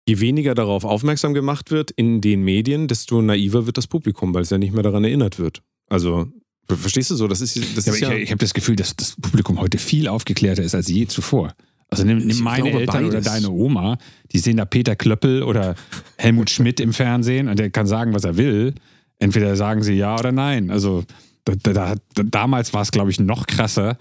[0.08, 4.42] je weniger darauf aufmerksam gemacht wird in den Medien, desto naiver wird das Publikum, weil
[4.42, 5.62] es ja nicht mehr daran erinnert wird.
[5.88, 6.26] Also,
[6.68, 7.26] ver- verstehst du so?
[7.28, 8.12] Das ist, das Ja, ist ja.
[8.12, 11.54] ich, ich habe das Gefühl, dass das Publikum heute viel aufgeklärter ist als je zuvor.
[11.90, 13.10] Also nimm, nimm meine glaube, Eltern beides.
[13.10, 13.98] oder deine Oma,
[14.32, 15.74] die sehen da Peter Klöppel oder
[16.18, 18.74] Helmut Schmidt im Fernsehen und der kann sagen, was er will.
[19.20, 20.70] Entweder sagen sie ja oder nein.
[20.70, 21.04] Also
[21.44, 23.96] da, da, da, damals war es, glaube ich, noch krasser,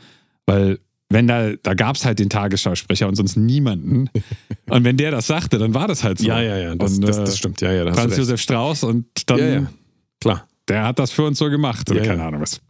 [0.47, 0.79] weil
[1.13, 4.09] wenn da, da gab es halt den Tagesschausprecher und sonst niemanden.
[4.69, 6.27] Und wenn der das sagte, dann war das halt so.
[6.27, 6.75] ja, ja, ja.
[6.75, 7.61] Das, und, das, äh, das stimmt.
[7.61, 7.93] Ja, ja.
[7.93, 8.17] Franz.
[8.17, 9.71] Josef Strauß und dann, Ja, ja.
[10.19, 10.47] Klar.
[10.67, 11.91] der hat das für uns so gemacht.
[11.91, 12.23] Oder Ja, keine.
[12.23, 12.61] Ahnung was.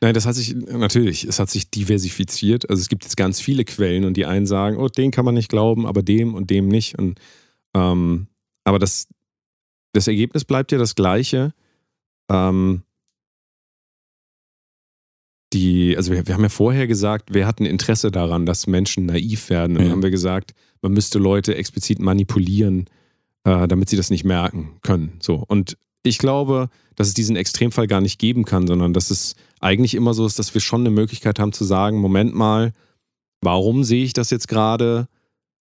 [0.00, 2.68] Nein, das hat sich natürlich, es hat sich diversifiziert.
[2.68, 5.34] Also es gibt jetzt ganz viele Quellen und die einen sagen, oh, den kann man
[5.34, 6.98] nicht glauben, aber dem und dem nicht.
[6.98, 7.20] Und,
[7.76, 8.26] ähm,
[8.64, 9.06] aber das,
[9.92, 11.52] das Ergebnis bleibt ja das gleiche.
[12.30, 12.82] Ähm,
[15.52, 19.06] die, also wir, wir haben ja vorher gesagt, wer hat ein Interesse daran, dass Menschen
[19.06, 19.72] naiv werden?
[19.72, 19.92] Und dann Ja.
[19.92, 22.86] haben wir gesagt, man müsste Leute explizit manipulieren,
[23.44, 25.12] äh, damit sie das nicht merken können.
[25.20, 25.42] So.
[25.48, 29.94] Und ich glaube, dass es diesen Extremfall gar nicht geben kann, sondern dass es eigentlich
[29.94, 32.72] immer so ist, dass wir schon eine Möglichkeit haben zu sagen, Moment mal,
[33.40, 35.08] warum sehe ich das jetzt gerade?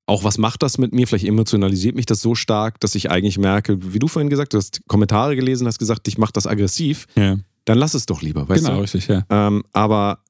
[0.05, 1.05] Auch was macht das mit mir?
[1.07, 4.81] Vielleicht emotionalisiert mich das so stark, dass ich eigentlich merke, wie du vorhin gesagt hast
[4.87, 8.63] Kommentare gelesen, hast gesagt, ich mache das aggressiv, Ja, dann lass es doch lieber, weißt
[8.63, 8.81] genau, du?
[8.81, 9.25] richtig, ja.
[9.29, 10.23] Ähm, aber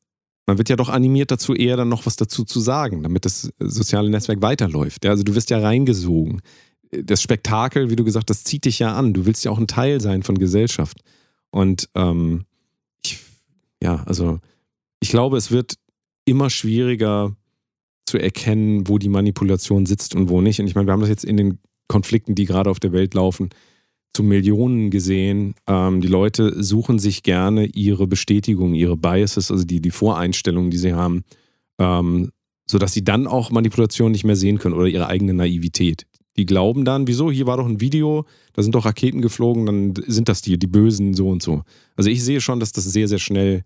[0.48, 3.52] man wird ja doch animiert dazu, eher dann noch was dazu zu sagen, damit das
[3.60, 5.06] soziale Netzwerk weiterläuft.
[5.06, 6.42] Ja, also du wirst ja reingesogen.
[6.92, 9.14] Das Spektakel, wie du gesagt hast, zieht dich ja an.
[9.14, 11.02] Du willst ja auch ein Teil sein von Gesellschaft.
[11.52, 12.46] Und ähm,
[13.06, 13.20] ich,
[13.84, 14.40] ja, also
[15.00, 15.76] ich glaube, es wird
[16.26, 17.36] immer schwieriger
[18.06, 20.60] zu erkennen, wo die Manipulation sitzt und wo nicht.
[20.60, 23.14] Und ich meine, wir haben das jetzt in den Konflikten, die gerade auf der Welt
[23.14, 23.50] laufen,
[24.18, 25.54] zu Millionen gesehen.
[25.68, 30.78] Ähm, die Leute suchen sich gerne ihre Bestätigung, ihre Biases, also die, die Voreinstellungen, die
[30.78, 31.24] sie haben,
[31.78, 32.32] ähm,
[32.68, 36.08] sodass sie dann auch Manipulation nicht mehr sehen können oder ihre eigene Naivität.
[36.36, 39.94] Die glauben dann, wieso, hier war doch ein Video, da sind doch Raketen geflogen, dann
[40.08, 41.62] sind das die, die Bösen so und so.
[41.96, 43.64] Also ich sehe schon, dass das sehr, sehr schnell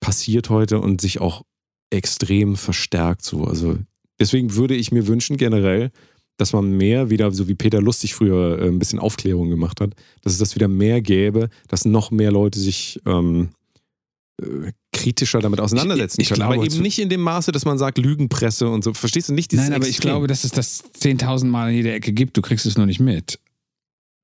[0.00, 1.44] passiert heute und sich auch
[1.88, 3.44] extrem verstärkt so.
[3.44, 3.78] Also
[4.20, 5.92] deswegen würde ich mir wünschen generell,
[6.38, 9.94] dass man mehr wieder, so wie Peter Lustig früher äh, ein bisschen Aufklärung gemacht hat,
[10.22, 13.50] dass es das wieder mehr gäbe, dass noch mehr Leute sich ähm,
[14.40, 16.42] äh, kritischer damit auseinandersetzen Ich- ich können.
[16.42, 18.92] aber glaube, eben zu- nicht in dem Maße, dass man sagt Lügenpresse und so.
[18.94, 19.52] Verstehst du nicht?
[19.52, 20.10] Dieses Nein, aber ich Extrem.
[20.12, 22.36] glaube, dass es das 10.000 Mal in jeder Ecke gibt.
[22.36, 23.38] Du kriegst es nur nicht mit.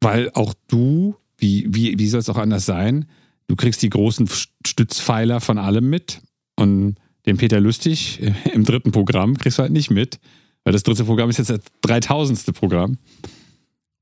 [0.01, 3.07] Weil auch du, wie, wie, wie soll es auch anders sein,
[3.49, 4.29] du kriegst die großen
[4.67, 6.21] Stützpfeiler von allem mit.
[6.57, 6.97] Und
[7.27, 8.21] den Peter Lustig
[8.55, 10.19] im dritten Programm kriegst du halt nicht mit.
[10.69, 12.55] Weil das dritte Programm ist jetzt das 3000.
[12.55, 12.99] Programm.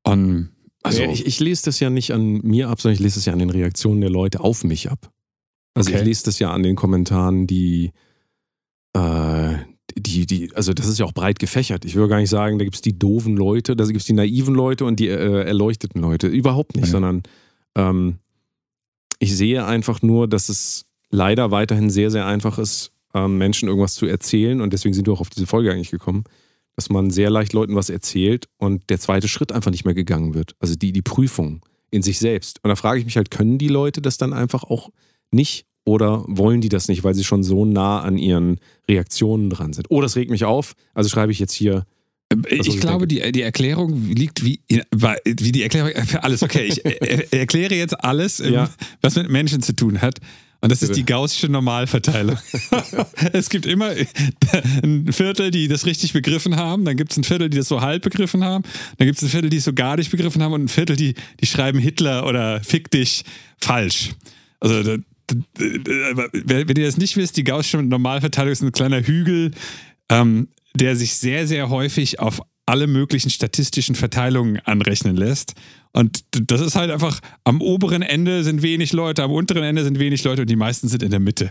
[0.05, 0.51] Und
[0.83, 3.33] also, ich, ich lese das ja nicht an mir ab, sondern ich lese es ja
[3.33, 5.11] an den Reaktionen der Leute auf mich ab.
[5.75, 5.99] Also Okay.
[6.01, 7.93] ich lese das ja an den Kommentaren, die,
[8.95, 9.55] äh,
[9.97, 11.85] die, die, also das ist ja auch breit gefächert.
[11.85, 14.13] Ich will gar nicht sagen, da gibt es die doofen Leute, da gibt es die
[14.13, 16.27] naiven Leute und die äh, erleuchteten Leute.
[16.29, 16.93] Überhaupt nicht, Ja.
[16.93, 17.23] sondern
[17.77, 18.19] ähm,
[19.19, 23.95] ich sehe einfach nur, dass es leider weiterhin sehr, sehr einfach ist, ähm, Menschen irgendwas
[23.95, 26.25] zu erzählen und deswegen sind wir auch auf diese Folge eigentlich gekommen,
[26.77, 30.35] dass man sehr leicht Leuten was erzählt und der zweite Schritt einfach nicht mehr gegangen
[30.35, 30.55] wird.
[30.61, 32.59] Also die, die Prüfung in sich selbst.
[32.63, 34.91] Und da frage ich mich halt, können die Leute das dann einfach auch
[35.31, 38.59] nicht oder wollen die das nicht, weil sie schon so nah an ihren
[38.89, 39.87] Reaktionen dran sind?
[39.91, 41.87] Oh, das regt mich auf, also schreibe ich jetzt hier.
[42.51, 46.43] ich, ich glaube, die, die Erklärung liegt wie, wie die Erklärung für alles.
[46.43, 48.71] Okay, ich er, erkläre jetzt alles, ähm, Ja.
[49.01, 50.19] was mit Menschen zu tun hat.
[50.61, 52.39] Und das ist die gaußsche Normalverteilung.
[53.33, 53.91] es gibt immer
[54.83, 57.83] ein Viertel, die das richtig begriffen haben, dann gibt es ein Viertel, die das so
[57.83, 58.65] halb begriffen haben,
[58.99, 60.97] dann gibt es ein Viertel, die es so gar nicht begriffen haben und ein Viertel,
[60.97, 63.25] die, die schreiben Hitler oder Fick dich
[63.59, 64.11] falsch.
[64.61, 64.97] Also da,
[65.55, 69.51] wenn ihr das nicht wisst, die gaußsche Normalverteilung ist ein kleiner Hügel,
[70.09, 75.55] ähm, der sich sehr, sehr häufig auf alle möglichen statistischen Verteilungen anrechnen lässt.
[75.97, 79.99] Und das ist halt einfach, am oberen Ende sind wenig Leute, am unteren Ende sind
[79.99, 81.51] wenig Leute und die meisten sind in der Mitte.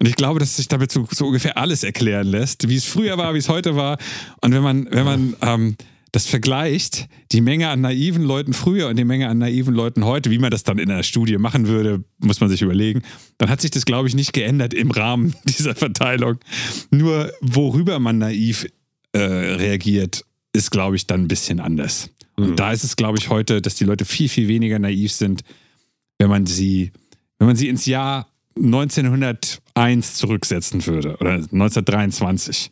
[0.00, 3.16] Und ich glaube, dass sich damit so, so ungefähr alles erklären lässt, wie es früher
[3.16, 3.98] war, wie es heute war.
[4.40, 5.76] Und wenn man, wenn man ähm,
[6.10, 10.32] das vergleicht die Menge an naiven Leuten früher und die Menge an naiven Leuten heute,
[10.32, 13.02] wie man das dann in einer Studie machen würde, muss man sich überlegen.
[13.38, 16.38] Dann hat sich das, glaube ich, nicht geändert im Rahmen dieser Verteilung.
[16.90, 18.66] Nur worüber man naiv
[19.12, 22.10] äh, reagiert, ist, glaube ich, dann ein bisschen anders.
[22.36, 22.56] Und Mhm.
[22.56, 25.42] da ist es, glaube ich, heute, dass die Leute viel, viel weniger naiv sind,
[26.18, 26.92] wenn man sie,
[27.38, 28.28] wenn man sie ins Jahr
[28.58, 32.70] 1901 zurücksetzen würde oder 1923.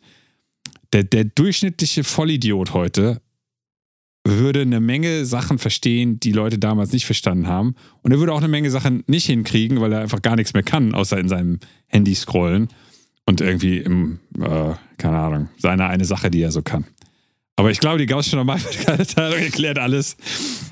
[0.93, 3.21] Der, der durchschnittliche Vollidiot heute
[4.27, 7.75] würde eine Menge Sachen verstehen, die Leute damals nicht verstanden haben.
[8.01, 10.63] Und er würde auch eine Menge Sachen nicht hinkriegen, weil er einfach gar nichts mehr
[10.63, 12.69] kann, außer in seinem Handy scrollen
[13.27, 16.85] und irgendwie im, äh, keine Ahnung, seine eine Sache, die er so kann.
[17.57, 20.17] Aber ich glaube, die Gaußsche Normalverteilung erklärt alles.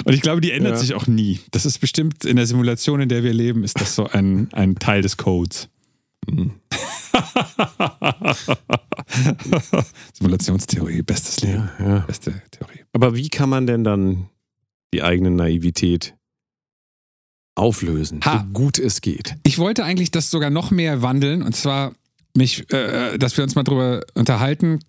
[0.03, 0.79] Und ich glaube, die ändert Ja.
[0.79, 1.39] sich auch nie.
[1.51, 4.75] Das ist bestimmt in der Simulation, in der wir leben, ist das so ein, ein
[4.75, 5.69] Teil des Codes.
[10.13, 11.69] Simulationstheorie, bestes Leben.
[11.79, 11.99] Ja, ja.
[11.99, 12.79] Beste Theorie.
[12.93, 14.29] Aber wie kann man denn dann
[14.93, 16.15] die eigene Naivität
[17.55, 18.39] auflösen, Ha.
[18.45, 19.35] so gut es geht?
[19.43, 21.93] Ich wollte eigentlich das sogar noch mehr wandeln und zwar
[22.35, 24.79] mich, äh, dass wir uns mal drüber unterhalten.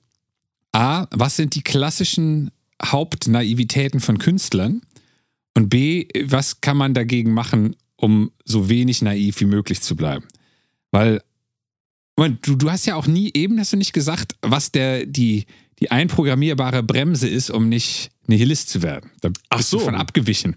[0.74, 2.50] A, was sind die klassischen
[2.84, 4.82] Hauptnaivitäten von Künstlern?
[5.56, 10.24] Und B, was kann man dagegen machen, um so wenig naiv wie möglich zu bleiben?
[10.90, 11.22] Weil,
[12.16, 15.46] du, du hast ja auch nie, eben hast du nicht gesagt, was der, die,
[15.78, 19.10] die einprogrammierbare Bremse ist, um nicht Nihilist zu werden.
[19.20, 19.78] Da Ach bist so.
[19.78, 20.56] du von abgewichen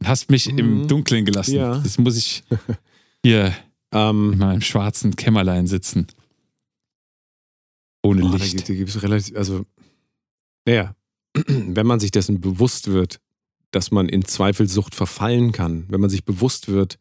[0.00, 0.88] und hast mich im Mhm.
[0.88, 1.54] Dunkeln gelassen.
[1.54, 1.78] Ja.
[1.78, 2.42] Das muss ich
[3.24, 3.52] hier in
[3.98, 6.08] Ähm, meinem schwarzen Kämmerlein sitzen.
[8.04, 8.56] Ohne oh, da Licht.
[8.56, 9.64] gibt- da gibt's relativ, also,
[10.66, 10.94] naja,
[11.46, 13.20] wenn man sich dessen bewusst wird,
[13.70, 16.98] dass man in Zweifelssucht verfallen kann, wenn man sich bewusst wird,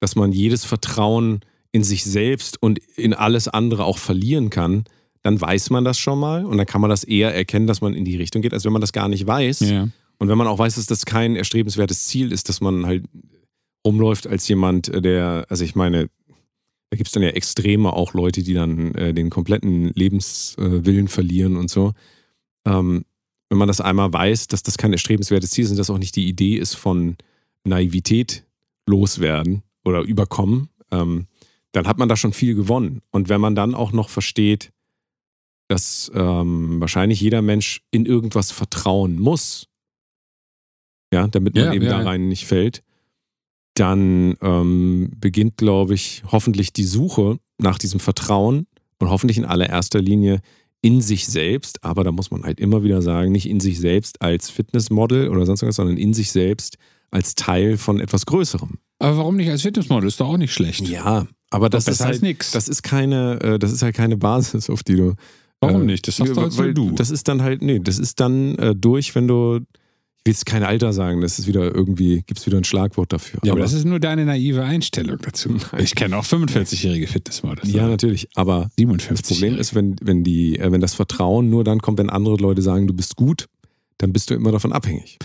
[0.00, 1.40] dass man jedes Vertrauen
[1.72, 4.84] in sich selbst und in alles andere auch verlieren kann,
[5.22, 7.94] dann weiß man das schon mal und dann kann man das eher erkennen, dass man
[7.94, 9.60] in die Richtung geht, als wenn man das gar nicht weiß.
[9.60, 9.88] Ja.
[10.18, 13.04] Und wenn man auch weiß, dass das kein erstrebenswertes Ziel ist, dass man halt
[13.86, 16.08] rumläuft als jemand, äh, der, also ich meine,
[16.90, 21.56] da gibt es dann ja Extreme auch Leute, die dann äh, den kompletten Lebenswillen verlieren
[21.56, 21.92] und so.
[22.66, 23.04] Ähm,
[23.48, 26.16] wenn man das einmal weiß, dass das kein erstrebenswertes Ziel ist und das auch nicht
[26.16, 27.16] die Idee ist von
[27.64, 28.44] Naivität
[28.86, 31.26] loswerden oder überkommen, ähm,
[31.72, 33.02] dann hat man da schon viel gewonnen.
[33.10, 34.72] Und wenn man dann auch noch versteht,
[35.68, 39.68] dass ähm, wahrscheinlich jeder Mensch in irgendwas vertrauen muss,
[41.12, 42.04] ja, damit man Ja, eben ja, da ja.
[42.04, 42.82] rein nicht fällt,
[43.80, 48.66] dann ähm, beginnt, glaube ich, hoffentlich die Suche nach diesem Vertrauen
[48.98, 50.40] und hoffentlich in allererster Linie
[50.82, 54.22] in sich selbst, aber da muss man halt immer wieder sagen, nicht in sich selbst
[54.22, 56.76] als Fitnessmodel oder sonst was, sondern in sich selbst
[57.10, 58.78] als Teil von etwas Größerem.
[58.98, 60.08] Aber warum nicht als Fitnessmodel?
[60.08, 60.86] Ist doch auch nicht schlecht.
[60.86, 62.50] Ja, aber das besser ist halt nix.
[62.52, 65.14] Das ist keine, äh, das ist halt keine Basis, auf die du.
[65.60, 66.06] Warum äh, nicht?
[66.06, 66.92] Das nee, du als weil du.
[66.92, 69.60] Das ist dann halt, nee, das ist dann äh, durch, wenn du,
[70.22, 73.10] ich will jetzt kein Alter sagen, das ist wieder irgendwie, gibt es wieder ein Schlagwort
[73.12, 73.40] dafür.
[73.42, 75.56] ja, aber das ist nur deine naive Einstellung dazu.
[75.78, 77.72] Ich kenne auch 45-jährige Fitnessmodels.
[77.72, 79.26] ja, natürlich, aber 57.
[79.26, 82.36] das Problem ist, wenn, wenn, die, äh, wenn das Vertrauen nur dann kommt, wenn andere
[82.36, 83.46] Leute sagen, du bist gut,
[83.98, 85.18] dann bist du immer davon abhängig.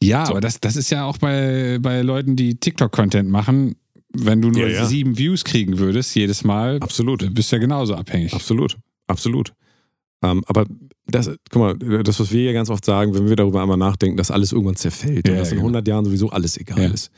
[0.00, 0.32] Ja, So.
[0.32, 3.74] aber das, das ist ja auch bei, bei Leuten, die TikTok-Content machen.
[4.12, 4.86] Wenn du nur Ja, ja.
[4.86, 7.34] sieben Views kriegen würdest jedes Mal, Absolut.
[7.34, 8.32] bist du ja genauso abhängig.
[8.32, 8.78] Absolut,
[9.08, 9.52] absolut.
[10.22, 10.66] Ähm, aber
[11.06, 14.16] das, guck mal, das, was wir ja ganz oft sagen, wenn wir darüber einmal nachdenken,
[14.16, 15.68] dass alles irgendwann zerfällt Ja, und dass in genau.
[15.68, 17.10] 100 Jahren sowieso alles egal ist,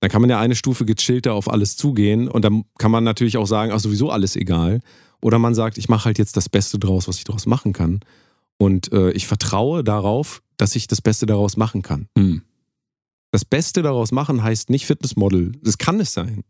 [0.00, 3.36] dann kann man ja eine Stufe gechillter auf alles zugehen und dann kann man natürlich
[3.36, 4.80] auch sagen, ach sowieso alles egal.
[5.22, 8.00] Oder man sagt, ich mache halt jetzt das Beste draus, was ich daraus machen kann.
[8.58, 12.08] Und äh, ich vertraue darauf, dass ich das Beste daraus machen kann.
[12.16, 12.42] Hm.
[13.30, 15.52] Das Beste daraus machen heißt nicht Fitnessmodel.
[15.62, 16.42] Das kann es sein.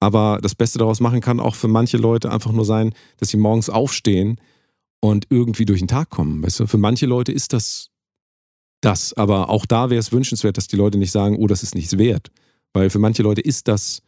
[0.00, 3.36] Aber das Beste daraus machen kann auch für manche Leute einfach nur sein, dass sie
[3.36, 4.38] morgens aufstehen
[5.00, 6.42] und irgendwie durch den Tag kommen.
[6.42, 6.66] Weißt du?
[6.66, 7.90] Für manche Leute ist das
[8.80, 9.12] das.
[9.14, 11.98] Aber auch da wäre es wünschenswert, dass die Leute nicht sagen, oh, das ist nichts
[11.98, 12.30] wert.
[12.72, 14.02] Weil für manche Leute ist das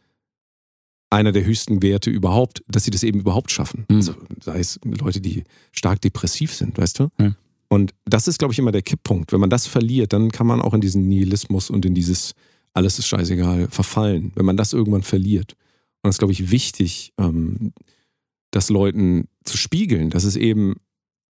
[1.09, 3.85] einer der höchsten Werte überhaupt, dass sie das eben überhaupt schaffen.
[3.87, 3.97] Mhm.
[3.97, 7.09] Also sei es Leute, die stark depressiv sind, weißt du?
[7.19, 7.35] Ja.
[7.67, 9.31] Und das ist, glaube ich, immer der Kipppunkt.
[9.31, 12.33] Wenn man das verliert, dann kann man auch in diesen Nihilismus und in dieses
[12.73, 15.53] alles ist scheißegal verfallen, wenn man das irgendwann verliert.
[16.01, 17.73] Und das ist, glaube ich, wichtig, ähm,
[18.51, 20.75] das Leuten zu spiegeln, dass es eben,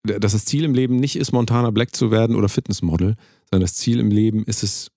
[0.03, 3.15] dass das Ziel im Leben nicht ist, Montana Black zu werden oder Fitnessmodel,
[3.49, 4.91] sondern das Ziel im Leben ist es,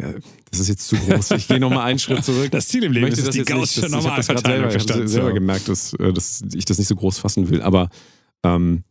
[0.00, 0.14] äh,
[0.50, 1.32] das ist jetzt zu groß.
[1.32, 2.48] Ich gehe nochmal einen Schritt zurück.
[2.52, 5.28] Das Ziel im Leben ist es, die ich hab grad Normalverteilung selber, ich habe selber
[5.28, 5.34] haben.
[5.34, 7.60] gemerkt, dass, äh, dass ich das nicht so groß fassen will.
[7.62, 7.88] Aber
[8.44, 8.84] ähm,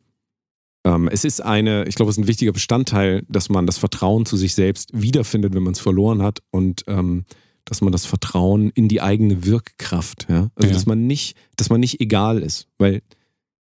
[0.85, 4.25] ähm, es ist eine, ich glaube, es ist ein wichtiger Bestandteil, dass man das Vertrauen
[4.25, 7.25] zu sich selbst wiederfindet, wenn man es verloren hat und ähm,
[7.63, 10.73] dass man das Vertrauen in die eigene Wirkkraft, ja, also Ja.
[10.73, 13.01] dass man nicht, dass man nicht egal ist, weil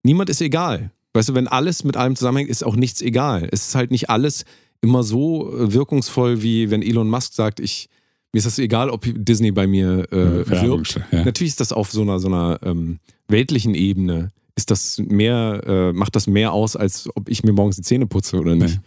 [0.05, 0.93] niemand ist egal.
[1.15, 3.49] Weißt du, wenn alles mit allem zusammenhängt, ist auch nichts egal.
[3.51, 4.45] Es ist halt nicht alles
[4.81, 7.89] immer so äh, wirkungsvoll, wie wenn Elon Musk sagt, ich,
[8.33, 11.01] mir ist das egal, ob Disney bei mir äh, Werbung, wirbt.
[11.11, 11.25] ja.
[11.25, 12.99] Natürlich ist das auf so einer, so einer ähm,
[13.29, 17.77] weltlichen Ebene, ist das mehr, äh, macht das mehr aus, als ob ich mir morgens
[17.77, 18.77] die Zähne putze oder nicht.
[18.77, 18.81] Nee.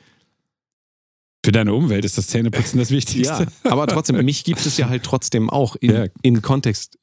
[1.43, 3.47] Für deine Umwelt ist das Zähneputzen das Wichtigste.
[3.63, 6.05] Ja, aber trotzdem, mich gibt es ja halt trotzdem auch in, Ja.
[6.22, 6.99] in Kontext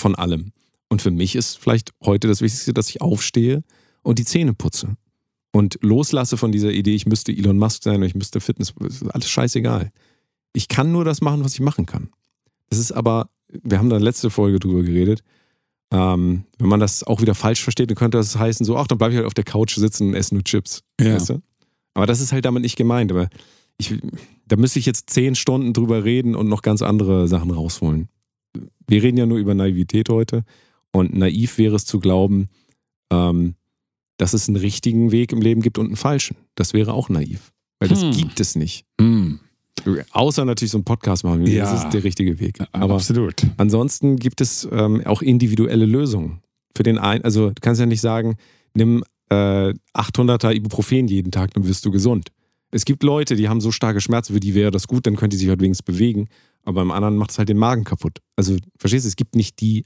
[0.00, 0.52] von allem.
[0.88, 3.62] Und für mich ist vielleicht heute das Wichtigste, dass ich aufstehe
[4.06, 4.96] und die Zähne putze.
[5.52, 8.72] Und loslasse von dieser Idee, ich müsste Elon Musk sein oder ich müsste Fitness,
[9.08, 9.90] alles scheißegal.
[10.52, 12.10] Ich kann nur das machen, was ich machen kann.
[12.68, 15.22] Das ist aber, wir haben da letzte Folge drüber geredet,
[15.90, 18.98] ähm, wenn man das auch wieder falsch versteht, dann könnte das heißen, so, ach, dann
[18.98, 20.82] bleibe ich halt auf der Couch sitzen und esse nur Chips.
[21.00, 21.14] Ja.
[21.14, 21.42] Weißt du?
[21.94, 23.10] Aber das ist halt damit nicht gemeint.
[23.10, 23.28] Aber
[23.78, 23.94] ich,
[24.46, 28.08] da müsste ich jetzt zehn Stunden drüber reden und noch ganz andere Sachen rausholen.
[28.86, 30.44] Wir reden ja nur über Naivität heute.
[30.92, 32.48] Und naiv wäre es zu glauben,
[33.10, 33.54] ähm,
[34.16, 36.36] dass es einen richtigen Weg im Leben gibt und einen falschen.
[36.54, 37.52] Das wäre auch naiv.
[37.78, 38.12] Weil das Hm.
[38.12, 38.84] gibt es nicht.
[39.00, 39.40] Hm,
[40.10, 41.46] Außer natürlich so einen Podcast machen.
[41.46, 41.70] Ja.
[41.70, 42.58] Das ist der richtige Weg.
[42.72, 43.34] Aber absolut.
[43.58, 46.40] Ansonsten gibt es ähm, auch individuelle Lösungen.
[46.74, 48.36] Für den einen, also du kannst ja nicht sagen,
[48.74, 52.30] nimm äh, 800er Ibuprofen jeden Tag, dann wirst du gesund.
[52.70, 55.30] Es gibt Leute, die haben so starke Schmerzen, für die wäre das gut, dann können
[55.30, 56.28] die sich halt wenigstens bewegen,
[56.64, 58.18] aber beim anderen macht es halt den Magen kaputt.
[58.34, 59.84] Also verstehst du, es gibt nicht die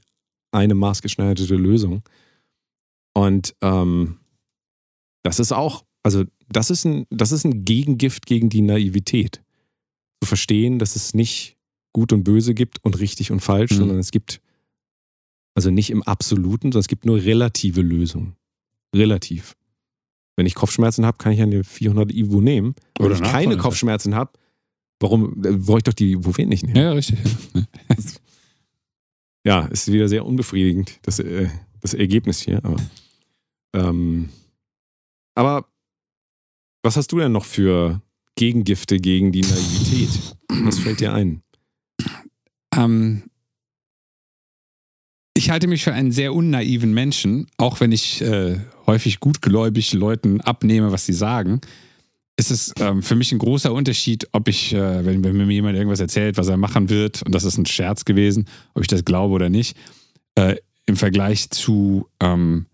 [0.51, 2.01] eine maßgeschneiderte Lösung.
[3.13, 4.17] Und ähm,
[5.23, 9.41] das ist auch, also das ist, ein, das ist ein Gegengift gegen die Naivität.
[10.21, 11.57] Zu verstehen, dass es nicht
[11.93, 13.75] gut und böse gibt und richtig und falsch, Mhm.
[13.77, 14.41] sondern es gibt,
[15.55, 18.35] also nicht im Absoluten, sondern es gibt nur relative Lösungen.
[18.95, 19.55] Relativ.
[20.37, 22.75] Wenn ich Kopfschmerzen habe, kann ich eine 400 Ibu nehmen.
[22.97, 23.57] Wenn Oder ich keine.
[23.57, 24.31] Kopfschmerzen habe,
[24.99, 26.77] warum äh, brauche ich doch die Ibuprofen nicht nehmen?
[26.77, 27.19] Ja, richtig.
[27.53, 27.63] Ja.
[29.43, 31.49] Ja, ist wieder sehr unbefriedigend, das, äh,
[31.79, 32.63] das Ergebnis hier.
[32.63, 32.75] Aber,
[33.73, 34.29] ähm,
[35.35, 35.67] aber
[36.83, 38.01] was hast du denn noch für
[38.35, 40.35] Gegengifte gegen die Naivität?
[40.49, 41.43] Was fällt dir ein?
[42.75, 43.23] Ähm,
[45.33, 50.41] ich halte mich für einen sehr unnaiven Menschen, auch wenn ich äh, häufig gutgläubig Leuten
[50.41, 51.61] abnehme, was sie sagen.
[52.37, 55.77] Ist es ähm, für mich ein großer Unterschied, ob ich, äh, wenn, wenn mir jemand
[55.77, 59.05] irgendwas erzählt, was er machen wird, und das ist ein Scherz gewesen, ob ich das
[59.05, 59.77] glaube oder nicht,
[60.35, 60.55] äh,
[60.85, 62.65] im Vergleich zu, ähm,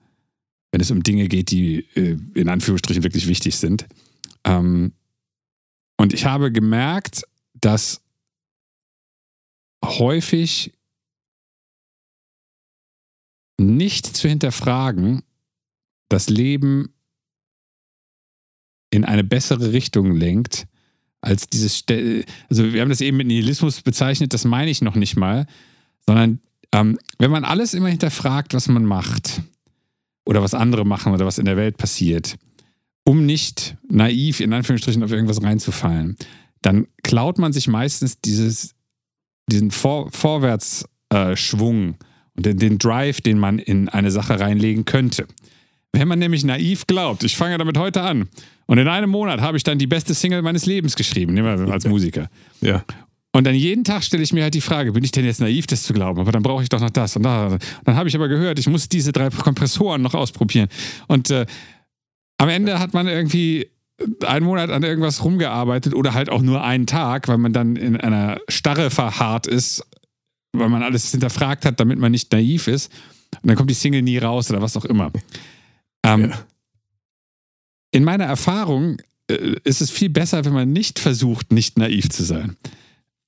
[0.78, 3.88] wenn es um Dinge geht, die äh, in Anführungsstrichen wirklich wichtig sind.
[4.44, 4.94] Ähm,
[6.00, 7.24] und ich habe gemerkt,
[7.56, 8.04] dass
[9.84, 10.72] häufig
[13.60, 15.24] nicht zu hinterfragen,
[16.10, 16.94] das Leben
[18.92, 20.68] in eine bessere Richtung lenkt,
[21.22, 24.94] als dieses, Ste also wir haben das eben mit Nihilismus bezeichnet, das meine ich noch
[24.94, 25.48] nicht mal,
[26.06, 26.40] sondern
[26.72, 29.42] ähm, wenn man alles immer hinterfragt, was man macht
[30.28, 32.36] oder was andere machen oder was in der Welt passiert,
[33.06, 36.18] um nicht naiv in Anführungsstrichen auf irgendwas reinzufallen,
[36.62, 38.76] dann klaut man sich meistens dieses,
[39.50, 41.96] diesen Vor Vorwärtsschwung äh,
[42.36, 45.28] und den, den Drive, den man in eine Sache reinlegen könnte.
[45.94, 48.28] Wenn man nämlich naiv glaubt, ich fange damit heute an
[48.66, 51.74] und in einem Monat habe ich dann die beste Single meines Lebens geschrieben, nehmen wir
[51.74, 52.30] als Musiker.
[52.60, 52.84] Ja.
[53.38, 55.68] Und dann jeden Tag stelle ich mir halt die Frage, bin ich denn jetzt naiv,
[55.68, 56.20] das zu glauben?
[56.20, 57.60] Aber dann brauche ich doch noch das und da.
[57.84, 60.70] Dann habe ich aber gehört, ich muss diese drei Kompressoren noch ausprobieren.
[61.06, 61.46] Und äh,
[62.40, 63.70] am Ende hat man irgendwie
[64.26, 67.96] einen Monat an irgendwas rumgearbeitet oder halt auch nur einen Tag, weil man dann in
[67.96, 69.86] einer Starre verharrt ist,
[70.54, 72.92] weil man alles hinterfragt hat, damit man nicht naiv ist.
[73.44, 75.12] Und dann kommt die Single nie raus oder was auch immer.
[76.02, 76.40] Ähm, Ja.
[77.92, 78.98] In meiner Erfahrung
[79.30, 82.58] äh, ist es viel besser, wenn man nicht versucht, nicht naiv zu sein.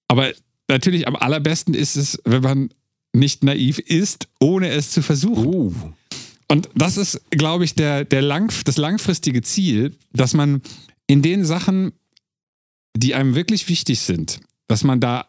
[0.09, 0.33] Aber
[0.67, 2.73] natürlich am allerbesten ist es, wenn man
[3.13, 5.45] nicht naiv ist, ohne es zu versuchen.
[5.45, 5.73] Uh.
[6.47, 10.61] Und das ist, glaube ich, der, der lang, das langfristige Ziel, dass man
[11.07, 11.93] in den Sachen,
[12.97, 15.27] die einem wirklich wichtig sind, dass man da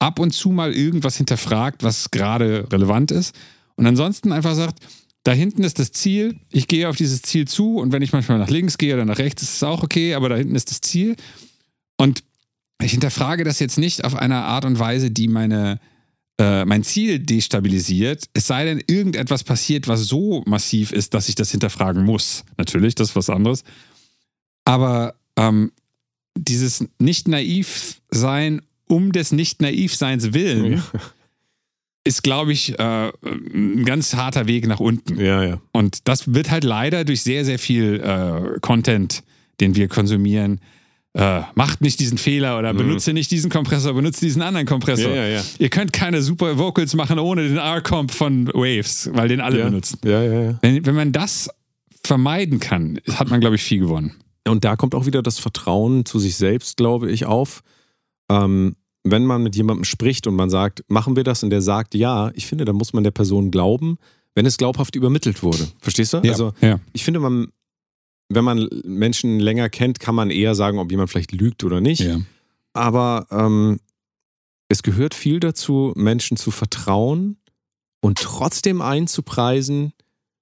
[0.00, 3.34] ab und zu mal irgendwas hinterfragt, was gerade relevant ist.
[3.76, 4.84] Und ansonsten einfach sagt,
[5.22, 8.38] da hinten ist das Ziel, ich gehe auf dieses Ziel zu und wenn ich manchmal
[8.38, 10.80] nach links gehe oder nach rechts, ist es auch okay, aber da hinten ist das
[10.80, 11.16] Ziel.
[11.96, 12.24] Und
[12.82, 15.80] ich hinterfrage das jetzt nicht auf eine Art und Weise, die meine,
[16.38, 21.34] äh, mein Ziel destabilisiert, es sei denn, irgendetwas passiert, was so massiv ist, dass ich
[21.34, 22.44] das hinterfragen muss.
[22.56, 23.64] Natürlich, das ist was anderes.
[24.64, 25.72] Aber ähm,
[26.36, 30.82] dieses nicht naiv sein um des nicht naiv seins willen
[32.04, 35.18] ist, glaube ich, äh, ein ganz harter Weg nach unten.
[35.18, 35.60] Ja, ja.
[35.72, 39.24] Und das wird halt leider durch sehr, sehr viel äh, Content,
[39.60, 40.60] den wir konsumieren,
[41.14, 45.10] äh, macht nicht diesen Fehler oder benutze nicht diesen Kompressor, benutze diesen anderen Kompressor.
[45.10, 45.16] Mhm.
[45.16, 45.42] Ja, ja, ja.
[45.58, 49.98] Ihr könnt keine super Vocals machen ohne den R-Comp von Waves, weil den alle benutzen.
[50.02, 51.48] Wenn, wenn man das
[52.04, 54.14] vermeiden kann, hat man, glaube ich, viel gewonnen.
[54.46, 57.62] Und da kommt auch wieder das Vertrauen zu sich selbst, glaube ich, auf.
[58.30, 61.94] Ähm, wenn man mit jemandem spricht und man sagt, machen wir das und der sagt
[61.94, 63.98] ja, ich finde, da muss man der Person glauben,
[64.34, 65.68] wenn es glaubhaft übermittelt wurde.
[65.78, 66.18] Verstehst du?
[66.18, 66.80] Ja, Also ja.
[66.92, 67.48] ich finde, man,
[68.28, 72.00] wenn man Menschen länger kennt, kann man eher sagen, ob jemand vielleicht lügt oder nicht.
[72.00, 72.20] ja.
[72.72, 73.78] Aber ähm,
[74.68, 77.36] es gehört viel dazu, Menschen zu vertrauen
[78.00, 79.92] und trotzdem einzupreisen,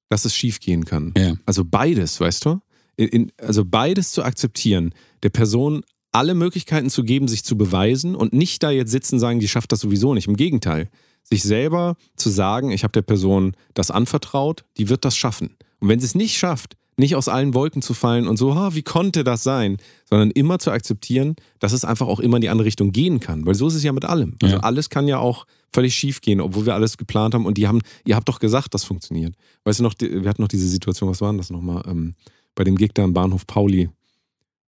[0.08, 1.12] dass es schiefgehen kann.
[1.16, 1.34] Ja.
[1.46, 2.60] Also beides, weißt du?
[2.96, 8.14] In, in, also beides zu akzeptieren, der Person alle Möglichkeiten zu geben, sich zu beweisen
[8.14, 10.28] und nicht da jetzt sitzen und sagen, die schafft das sowieso nicht.
[10.28, 10.90] Im Gegenteil,
[11.22, 15.56] sich selber zu sagen, ich habe der Person das anvertraut, die wird das schaffen.
[15.80, 18.74] Und wenn sie es nicht schafft, nicht aus allen Wolken zu fallen und so, ha,
[18.74, 19.78] wie konnte das sein,
[20.08, 23.46] sondern immer zu akzeptieren, dass es einfach auch immer in die andere Richtung gehen kann.
[23.46, 24.36] Weil so ist es ja mit allem.
[24.42, 24.60] Also Ja.
[24.62, 27.80] alles kann ja auch völlig schief gehen, obwohl wir alles geplant haben und die haben,
[28.04, 29.34] ihr habt doch gesagt, das funktioniert.
[29.64, 32.14] Weißt du noch, die- wir hatten noch diese Situation, was war denn das nochmal, ähm,
[32.54, 33.88] bei dem Gig da am Bahnhof Pauli.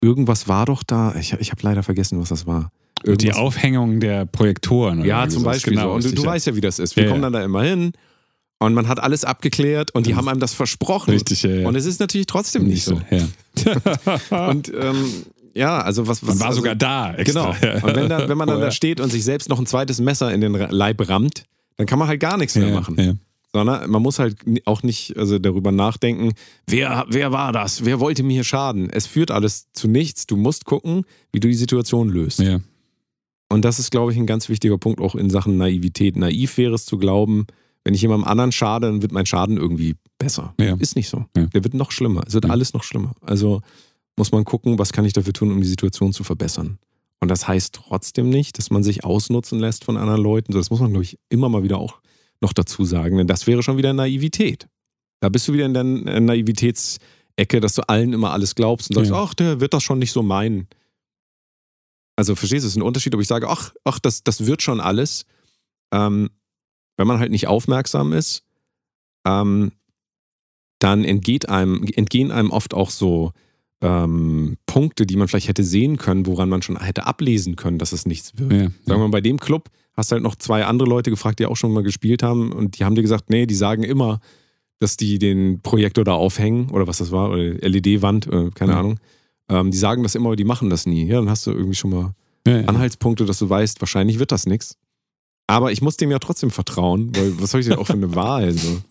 [0.02, 2.72] Irgendwas war doch da, ich, ich habe leider vergessen, was das war.
[3.06, 5.00] Die Irgendwas- Aufhängung der Projektoren.
[5.00, 5.44] oder ja, zum.
[5.44, 5.74] Beispiel.
[5.74, 6.08] Genau, so.
[6.10, 6.96] Und du, du weißt ja, wie das ist.
[6.98, 7.94] Wir Ja, kommen dann da immer hin
[8.60, 11.12] und man hat alles abgeklärt und die haben einem das versprochen.
[11.12, 11.68] Richtig, ja, ja.
[11.68, 13.02] Und es ist natürlich trotzdem nicht so.
[13.10, 13.26] Ja.
[14.50, 15.12] Und ähm,
[15.54, 16.22] ja, also was.
[16.22, 17.14] was Man war also, sogar da.
[17.16, 17.56] Extra.
[17.60, 17.88] Genau.
[17.88, 18.72] Und wenn, da, wenn man dann da Vorher.
[18.72, 21.44] steht und sich selbst noch ein zweites Messer in den Leib rammt,
[21.78, 22.96] dann kann man halt gar nichts mehr ja, machen.
[23.00, 23.14] Ja.
[23.52, 26.34] Sondern man muss halt auch nicht also darüber nachdenken,
[26.68, 27.84] wer, wer war das?
[27.84, 28.90] Wer wollte mir hier schaden?
[28.90, 30.28] Es führt alles zu nichts.
[30.28, 32.40] Du musst gucken, wie du die Situation löst.
[32.40, 32.60] Ja.
[33.48, 36.16] Und das ist, glaube ich, ein ganz wichtiger Punkt auch in Sachen Naivität.
[36.16, 37.48] Naiv wäre es zu glauben,
[37.84, 40.54] wenn ich jemandem anderen schade, dann wird mein Schaden irgendwie besser.
[40.60, 40.76] Ja.
[40.76, 41.26] Ist nicht so.
[41.36, 41.46] Ja.
[41.48, 42.24] Der wird noch schlimmer.
[42.28, 42.52] Es wird Ja.
[42.52, 43.14] alles noch schlimmer.
[43.22, 43.62] Also
[44.18, 46.78] muss man gucken, was kann ich dafür tun, um die Situation zu verbessern.
[47.22, 50.54] Und das heißt trotzdem nicht, dass man sich ausnutzen lässt von anderen Leuten.
[50.54, 52.00] Das muss man, glaube ich, immer mal wieder auch
[52.42, 54.68] noch dazu sagen, denn das wäre schon wieder Naivität.
[55.22, 58.96] Da bist du wieder in der äh, Naivitätsecke, dass du allen immer alles glaubst und
[58.96, 60.68] sagst, ach, der wird das schon nicht so meinen.
[62.16, 64.62] Also verstehst du, es ist ein Unterschied, ob ich sage, ach, ach das, das wird
[64.62, 65.26] schon alles.
[65.94, 66.30] Ähm,
[67.00, 68.44] wenn man halt nicht aufmerksam ist,
[69.26, 69.72] ähm,
[70.80, 73.32] dann entgeht einem, entgehen einem oft auch so
[73.82, 77.94] ähm, Punkte, die man vielleicht hätte sehen können, woran man schon hätte ablesen können, dass
[77.94, 78.52] es nichts wird.
[78.52, 78.60] Ja.
[78.60, 81.46] Sagen wir mal, bei dem Club hast du halt noch zwei andere Leute gefragt, die
[81.46, 84.20] auch schon mal gespielt haben und die haben dir gesagt, nee, die sagen immer,
[84.80, 88.80] dass die den Projektor da aufhängen oder was das war, oder LED-Wand, äh, keine Ja.
[88.80, 89.00] Ahnung.
[89.50, 91.06] Ähm, die sagen das immer, aber die machen das nie.
[91.06, 92.14] Ja, dann hast du irgendwie schon mal
[92.48, 92.68] Ja, ja.
[92.68, 94.78] Anhaltspunkte, dass du weißt, wahrscheinlich wird das nichts.
[95.50, 98.14] Aber ich muss dem ja trotzdem vertrauen, weil was soll ich denn auch für eine
[98.16, 98.52] Wahl?
[98.52, 98.84] So?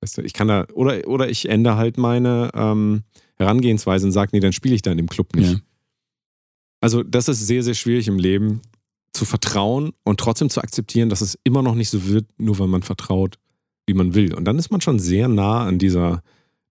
[0.00, 3.02] Weißt du, ich kann da, oder, oder ich ändere halt meine ähm,
[3.34, 5.54] Herangehensweise und sage, nee, dann spiele ich da in dem Club nicht.
[5.54, 5.58] Ja.
[6.80, 8.60] Also, das ist sehr, sehr schwierig im Leben,
[9.14, 12.68] zu vertrauen und trotzdem zu akzeptieren, dass es immer noch nicht so wird, nur weil
[12.68, 13.40] man vertraut,
[13.86, 14.32] wie man will.
[14.32, 16.22] Und dann ist man schon sehr nah an dieser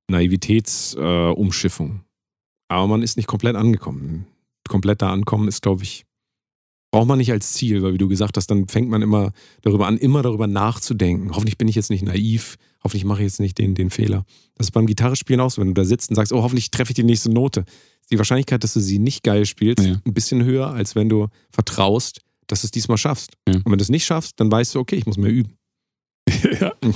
[0.08, 1.90] Naivitätsumschiffung.
[1.90, 2.00] Äh.
[2.70, 4.28] Aber man ist nicht komplett angekommen.
[4.70, 6.05] Komplett da ankommen ist, glaube ich,
[6.96, 9.34] braucht man nicht als Ziel, weil wie du gesagt hast, dann fängt man immer
[9.64, 11.32] darüber an, immer darüber nachzudenken.
[11.36, 14.26] Hoffentlich bin ich jetzt nicht naiv, hoffentlich mache ich jetzt nicht den, den Fehler.
[14.56, 16.92] Das ist beim Gitarrespielen auch so, wenn du da sitzt und sagst, oh, hoffentlich treffe
[16.92, 17.66] ich die nächste Note.
[18.12, 20.00] Die Wahrscheinlichkeit, dass du sie nicht geil spielst, Ja.
[20.06, 23.34] ein bisschen höher, als wenn du vertraust, dass du es diesmal schaffst.
[23.46, 23.56] Ja.
[23.56, 25.52] Und wenn du es nicht schaffst, dann weißt du, okay, ich muss mehr üben.
[26.62, 26.72] ja.
[26.82, 26.94] Und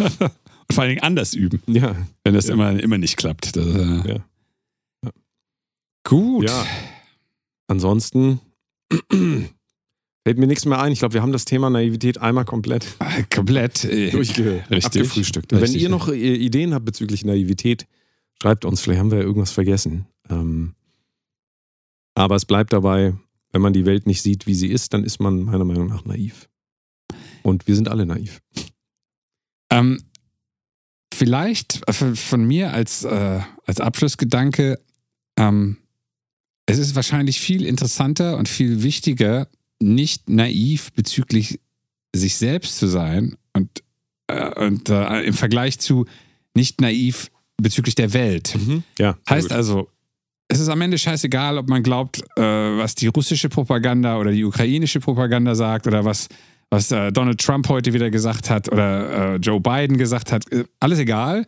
[0.72, 1.94] vor allen Dingen anders üben, Ja,
[2.24, 2.54] wenn das Ja.
[2.54, 3.54] immer, immer nicht klappt.
[3.58, 4.16] Das, äh, Ja.
[5.04, 5.12] Ja.
[6.06, 6.46] Gut.
[6.48, 6.66] Ja.
[7.68, 8.40] Ansonsten
[10.30, 10.92] fällt mir nichts mehr ein.
[10.92, 13.84] Ich glaube, wir haben das Thema Naivität einmal komplett Äh, Komplett.
[13.86, 14.86] äh, durchge Richtig.
[15.02, 15.52] abgefrühstückt.
[15.52, 17.88] Und Wenn Richtig, ihr noch äh, Ideen habt bezüglich Naivität,
[18.40, 18.80] schreibt uns.
[18.80, 20.06] Vielleicht haben wir ja irgendwas vergessen.
[20.30, 20.76] Ähm,
[22.14, 23.16] aber es bleibt dabei,
[23.54, 26.06] wenn man die Welt nicht sieht, wie sie ist, dann ist man meiner Meinung nach
[26.06, 26.48] naiv.
[27.42, 28.40] Und wir sind alle naiv.
[29.72, 30.00] Ähm,
[31.12, 34.80] vielleicht von, von mir als, äh, als Abschlussgedanke,
[35.40, 35.78] ähm,
[36.68, 39.48] es ist wahrscheinlich viel interessanter und viel wichtiger,
[39.80, 41.60] nicht naiv bezüglich
[42.16, 43.84] sich selbst zu sein und,
[44.28, 46.06] äh, und äh, im Vergleich zu
[46.56, 48.56] nicht naiv bezüglich der Welt.
[48.98, 49.14] Ja.
[49.14, 49.58] sehr Heißt gut.
[49.58, 49.90] also,
[50.48, 54.44] es ist am Ende scheißegal, ob man glaubt, äh, was die russische Propaganda oder die
[54.44, 56.28] ukrainische Propaganda sagt oder was,
[56.70, 60.52] was äh, Donald Trump heute wieder gesagt hat oder äh, Joe Biden gesagt hat.
[60.52, 61.46] Äh, alles egal.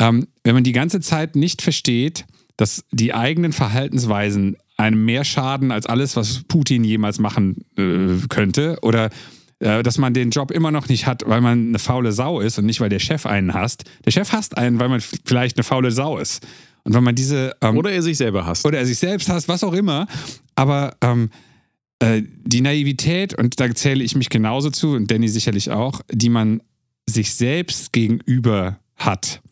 [0.00, 2.24] Ähm, wenn man die ganze Zeit nicht versteht,
[2.56, 8.78] dass die eigenen Verhaltensweisen einem mehr schaden als alles, was Putin jemals machen äh, könnte
[8.82, 9.10] oder
[9.58, 12.58] äh, dass man den Job immer noch nicht hat, weil man eine faule Sau ist
[12.58, 13.84] und nicht, weil der Chef einen hasst.
[14.04, 16.46] Der Chef hasst einen, weil man vielleicht eine faule Sau ist.
[16.84, 18.64] Und wenn man diese ähm, Oder er sich selber hasst.
[18.64, 20.06] oder er sich selbst hasst, was auch immer.
[20.54, 21.30] Aber ähm,
[21.98, 26.30] äh, die Naivität, und da zähle ich mich genauso zu, und Danny sicherlich auch, die
[26.30, 26.62] man
[27.06, 29.42] sich selbst gegenüber hat,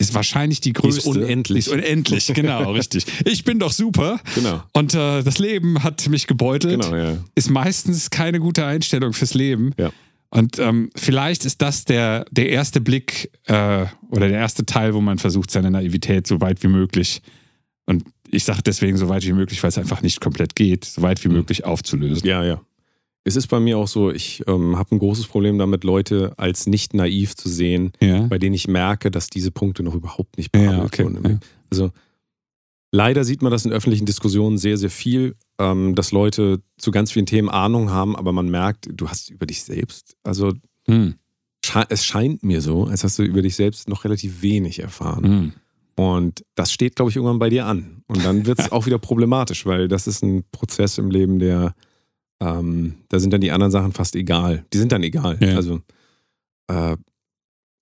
[0.00, 1.10] ist wahrscheinlich die Die ist größte.
[1.10, 1.66] unendlich.
[1.66, 3.04] Die ist unendlich, genau, richtig.
[3.24, 4.18] Ich bin doch super.
[4.34, 4.62] Genau.
[4.72, 6.82] Und äh, das Leben hat mich gebeutelt.
[6.82, 7.16] Genau, ja.
[7.34, 9.72] Ist meistens keine gute Einstellung fürs Leben.
[9.78, 9.90] Ja.
[10.30, 15.00] Und ähm, vielleicht ist das der, der erste Blick äh, oder der erste Teil, wo
[15.00, 17.20] man versucht, seine Naivität so weit wie möglich,
[17.86, 21.02] und ich sage deswegen so weit wie möglich, weil es einfach nicht komplett geht, so
[21.02, 22.26] weit wie möglich aufzulösen.
[22.26, 22.60] Ja, ja.
[23.24, 26.66] Es ist bei mir auch so, ich ähm, habe ein großes Problem damit, Leute als
[26.66, 28.22] nicht naiv zu sehen, Ja.
[28.22, 31.24] bei denen ich merke, dass diese Punkte noch überhaupt nicht Ja, behandelt okay, wurden.
[31.32, 31.38] ja.
[31.70, 31.90] Also
[32.92, 37.12] leider sieht man das in öffentlichen Diskussionen sehr, sehr viel, ähm, dass Leute zu ganz
[37.12, 40.52] vielen Themen Ahnung haben, aber man merkt, du hast über dich selbst, also
[40.86, 41.14] Hm.
[41.64, 45.24] sche es scheint mir so, als hast du über dich selbst noch relativ wenig erfahren.
[45.24, 45.52] Hm.
[45.96, 48.02] Und das steht, glaube ich, irgendwann bei dir an.
[48.06, 51.74] Und dann wird es auch wieder problematisch, weil das ist ein Prozess im Leben, der,
[52.40, 54.64] ähm, da sind dann die anderen Sachen fast egal.
[54.72, 55.38] Die sind dann egal.
[55.40, 55.56] Ja.
[55.56, 55.80] Also,
[56.68, 56.96] äh,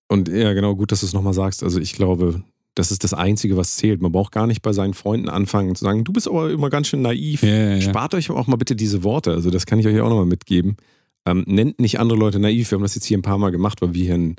[0.09, 1.63] und ja, genau, gut, dass du es nochmal sagst.
[1.63, 2.43] Also ich glaube,
[2.75, 4.01] das ist das Einzige, was zählt.
[4.01, 6.87] Man braucht gar nicht bei seinen Freunden anfangen zu sagen, du bist aber immer ganz
[6.87, 7.43] schön naiv.
[7.43, 7.81] Ja, ja.
[7.81, 9.31] Spart euch auch mal bitte diese Worte.
[9.31, 10.77] Also das kann ich euch auch nochmal mitgeben.
[11.25, 12.71] Ähm, nennt nicht andere Leute naiv.
[12.71, 14.35] Wir haben das jetzt hier ein paar Mal gemacht, weil wir hier ein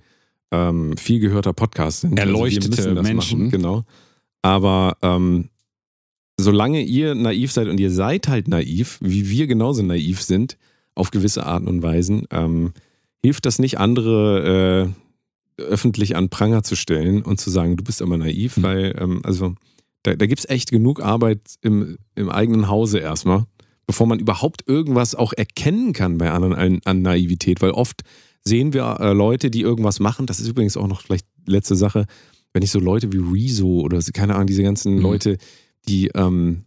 [0.52, 2.18] ähm, viel gehörter Podcast sind.
[2.18, 3.38] Erleuchtete wir müssen das Menschen.
[3.38, 3.84] Machen, genau.
[4.42, 5.50] Aber ähm,
[6.40, 10.56] solange ihr naiv seid und ihr seid halt naiv, wie wir genauso naiv sind,
[10.94, 12.72] auf gewisse Arten und Weisen, ähm,
[13.22, 14.92] hilft das nicht, andere
[15.58, 18.62] äh, öffentlich an Pranger zu stellen und zu sagen, du bist aber naiv, Mhm.
[18.62, 19.54] weil, ähm, also
[20.02, 23.44] da, da gibt es echt genug Arbeit im, im eigenen Hause erstmal,
[23.86, 28.02] bevor man überhaupt irgendwas auch erkennen kann bei anderen an, an Naivität, weil oft
[28.42, 32.06] sehen wir äh, Leute, die irgendwas machen, das ist übrigens auch noch vielleicht letzte Sache,
[32.54, 35.02] wenn ich so Leute wie Rezo oder keine Ahnung, diese ganzen Mhm.
[35.02, 35.36] Leute,
[35.88, 36.64] die, ähm,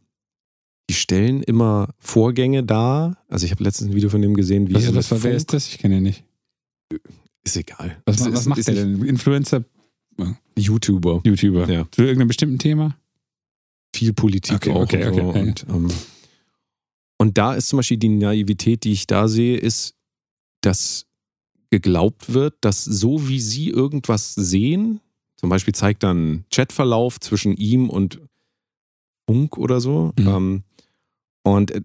[0.89, 3.17] die stellen immer Vorgänge dar.
[3.29, 5.31] Also ich habe letztens ein Video von dem gesehen, wie Was, er was, mit wer
[5.31, 5.67] Funk- ist das?
[5.69, 6.23] Ich kenne ihn nicht.
[7.43, 8.01] Ist egal.
[8.05, 9.03] Was, was ist- macht ist der denn?
[9.03, 9.63] Influencer,
[10.57, 11.21] YouTuber.
[11.25, 11.69] YouTuber?
[11.71, 11.87] Ja.
[11.91, 12.97] Zu irgendeinem bestimmten Thema?
[13.95, 14.81] Viel Politik Okay, auch.
[14.81, 15.87] okay, und, okay, ja, Und, ähm,
[17.17, 19.95] und da ist zum Beispiel die Naivität, die ich da sehe, ist,
[20.61, 21.05] dass
[21.69, 24.99] geglaubt wird, dass so wie sie irgendwas sehen,
[25.37, 28.19] zum Beispiel zeigt dann Chatverlauf zwischen ihm und
[29.27, 30.11] Funk oder so.
[30.19, 30.27] Mhm.
[30.27, 30.63] Ähm,
[31.43, 31.81] und äh,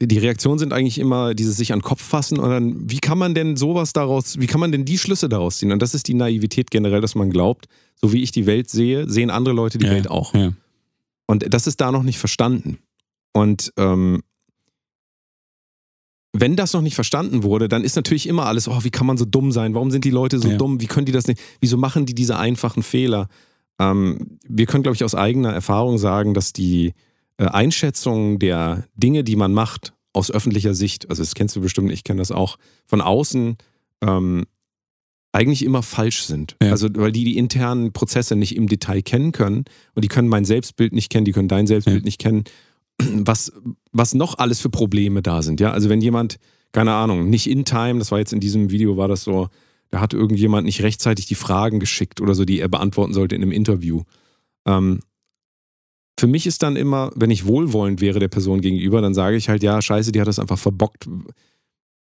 [0.00, 3.16] die Reaktionen sind eigentlich immer dieses sich an den Kopf fassen und dann, wie kann
[3.16, 5.72] man denn sowas daraus, wie kann man denn die Schlüsse daraus ziehen?
[5.72, 9.08] Und das ist die Naivität generell, dass man glaubt, so wie ich die Welt sehe,
[9.08, 10.34] sehen andere Leute die Ja, Welt auch.
[10.34, 10.52] Ja.
[11.26, 12.78] Und das ist da noch nicht verstanden.
[13.32, 14.22] Und ähm,
[16.32, 19.16] wenn das noch nicht verstanden wurde, dann ist natürlich immer alles, oh, wie kann man
[19.16, 19.74] so dumm sein?
[19.74, 20.56] Warum sind die Leute so Ja.
[20.56, 20.80] dumm?
[20.80, 21.40] Wie können die das nicht?
[21.60, 23.28] Wieso machen die diese einfachen Fehler?
[23.78, 26.94] Ähm, wir können, glaube ich, aus eigener Erfahrung sagen, dass die
[27.38, 31.90] äh, Einschätzung der Dinge, die man macht, aus öffentlicher Sicht, also das kennst du bestimmt,
[31.90, 32.56] ich kenne das auch,
[32.86, 33.56] von außen
[34.02, 34.44] ähm,
[35.32, 36.56] eigentlich immer falsch sind.
[36.62, 36.70] Ja.
[36.70, 39.64] Also weil die die internen Prozesse nicht im Detail kennen können
[39.94, 42.04] und die können mein Selbstbild nicht kennen, die können dein Selbstbild Ja.
[42.04, 42.44] nicht kennen,
[42.98, 43.52] was,
[43.90, 45.58] was noch alles für Probleme da sind.
[45.58, 46.36] Ja, also wenn jemand,
[46.70, 49.48] keine Ahnung, nicht in time, das war jetzt in diesem Video, war das so,
[49.94, 53.42] da hat irgendjemand nicht rechtzeitig die Fragen geschickt oder so, die er beantworten sollte in
[53.42, 54.02] einem Interview.
[54.66, 55.02] Ähm,
[56.18, 59.48] für mich ist dann immer, wenn ich wohlwollend wäre der Person gegenüber, dann sage ich
[59.48, 61.08] halt, ja, scheiße, die hat das einfach verbockt.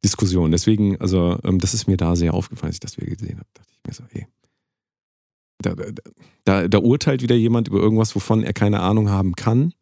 [0.03, 0.51] Diskussionen.
[0.51, 3.47] Deswegen, also ähm, das ist mir da sehr aufgefallen, als ich das wieder gesehen habe.
[3.53, 4.25] Dachte ich mir so, ey,
[5.59, 5.75] da,
[6.45, 9.73] da, da urteilt wieder jemand über irgendwas, wovon er keine Ahnung haben kann.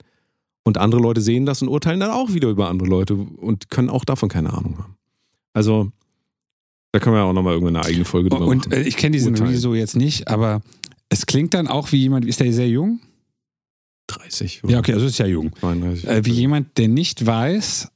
[0.66, 3.90] Und andere Leute sehen das und urteilen dann auch wieder über andere Leute und können
[3.90, 4.98] auch davon keine Ahnung haben.
[5.54, 5.92] Also,
[6.92, 8.72] da können wir ja auch nochmal irgendwann eine eigene Folge drüber Und machen.
[8.72, 9.52] äh, ich kenne diesen Urteilen.
[9.52, 10.62] Rezo jetzt nicht, aber
[11.10, 13.00] es klingt dann auch wie jemand, ist der sehr jung?
[14.08, 15.52] 30 Ja, okay, also ist ja jung.
[15.60, 16.08] 32.
[16.08, 17.88] Äh, wie jemand, der nicht weiß,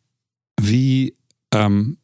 [0.61, 1.15] wie
[1.53, 1.97] ähm,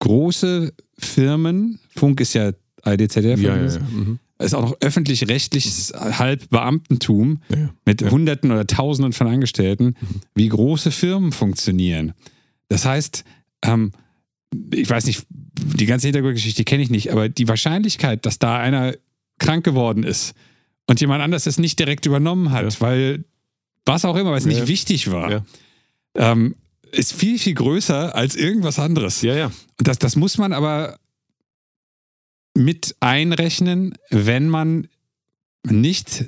[0.00, 2.52] große Firmen, Funk ist ja
[2.82, 3.80] ARD-ZDF, ja, ja, ja.
[3.80, 4.18] Mhm.
[4.38, 8.02] ist auch noch öffentlich-rechtliches Halbbeamtentum ja, mit.
[8.10, 9.94] Hunderten oder Tausenden von Angestellten,
[10.34, 12.12] wie große Firmen funktionieren.
[12.68, 13.24] Das heißt,
[13.62, 13.92] ähm,
[14.72, 18.94] ich weiß nicht, die ganze Hintergrundgeschichte kenne ich nicht, aber die Wahrscheinlichkeit, dass da einer
[19.38, 20.34] krank geworden ist
[20.86, 22.80] und jemand anders es nicht direkt übernommen hat, Ja.
[22.80, 23.24] weil
[23.84, 25.44] was auch immer, weil es Ja, nicht wichtig war, Ja.
[26.14, 26.54] ähm,
[26.92, 29.22] ist viel, viel größer als irgendwas anderes.
[29.22, 29.46] ja, ja.
[29.46, 30.98] Und das, das muss man aber
[32.54, 34.88] mit einrechnen, wenn man
[35.68, 36.26] nicht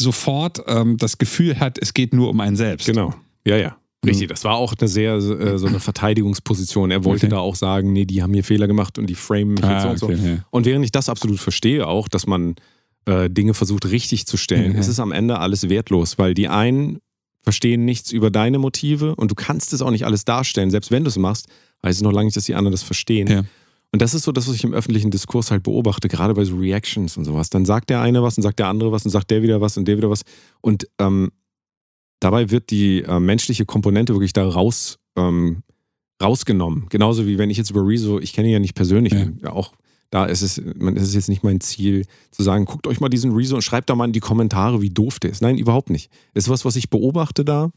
[0.00, 2.86] sofort ähm, das Gefühl hat, es geht nur um einen selbst.
[2.86, 3.14] Genau.
[3.46, 3.76] Ja, ja.
[4.04, 6.90] Richtig, das war auch eine sehr äh, so eine Verteidigungsposition.
[6.90, 7.34] Er wollte Okay.
[7.34, 9.88] da auch sagen, nee, die haben hier Fehler gemacht und die framen mich jetzt so
[9.88, 10.06] Ah, und so.
[10.06, 10.44] okay, ja.
[10.50, 12.56] Und während ich das absolut verstehe, auch, dass man
[13.06, 14.78] äh, Dinge versucht richtig zu stellen, Mhm.
[14.78, 16.98] ist es am Ende alles wertlos, weil die einen
[17.42, 20.70] verstehen nichts über deine Motive und du kannst es auch nicht alles darstellen.
[20.70, 21.46] Selbst wenn du es machst,
[21.84, 23.26] heißt es noch lange nicht, dass die anderen das verstehen.
[23.28, 23.42] Ja.
[23.92, 26.56] Und das ist so das, was ich im öffentlichen Diskurs halt beobachte, gerade bei so
[26.56, 27.50] Reactions und sowas.
[27.50, 29.76] Dann sagt der eine was und sagt der andere was und sagt der wieder was
[29.76, 30.22] und der wieder was.
[30.60, 31.30] Und ähm,
[32.22, 35.62] dabei wird die äh, menschliche Komponente wirklich da raus, ähm,
[36.22, 36.86] rausgenommen.
[36.88, 39.26] Genauso wie wenn ich jetzt über Rezo, ich kenne ihn ja nicht persönlich, Ja.
[39.42, 39.52] ja.
[39.52, 39.72] auch
[40.10, 43.08] da ist es, man, ist es jetzt nicht mein Ziel zu sagen, guckt euch mal
[43.08, 45.40] diesen Rezo und schreibt da mal in die Kommentare, wie doof der ist.
[45.40, 46.10] Nein, überhaupt nicht.
[46.34, 47.70] Es ist was, was ich beobachte da.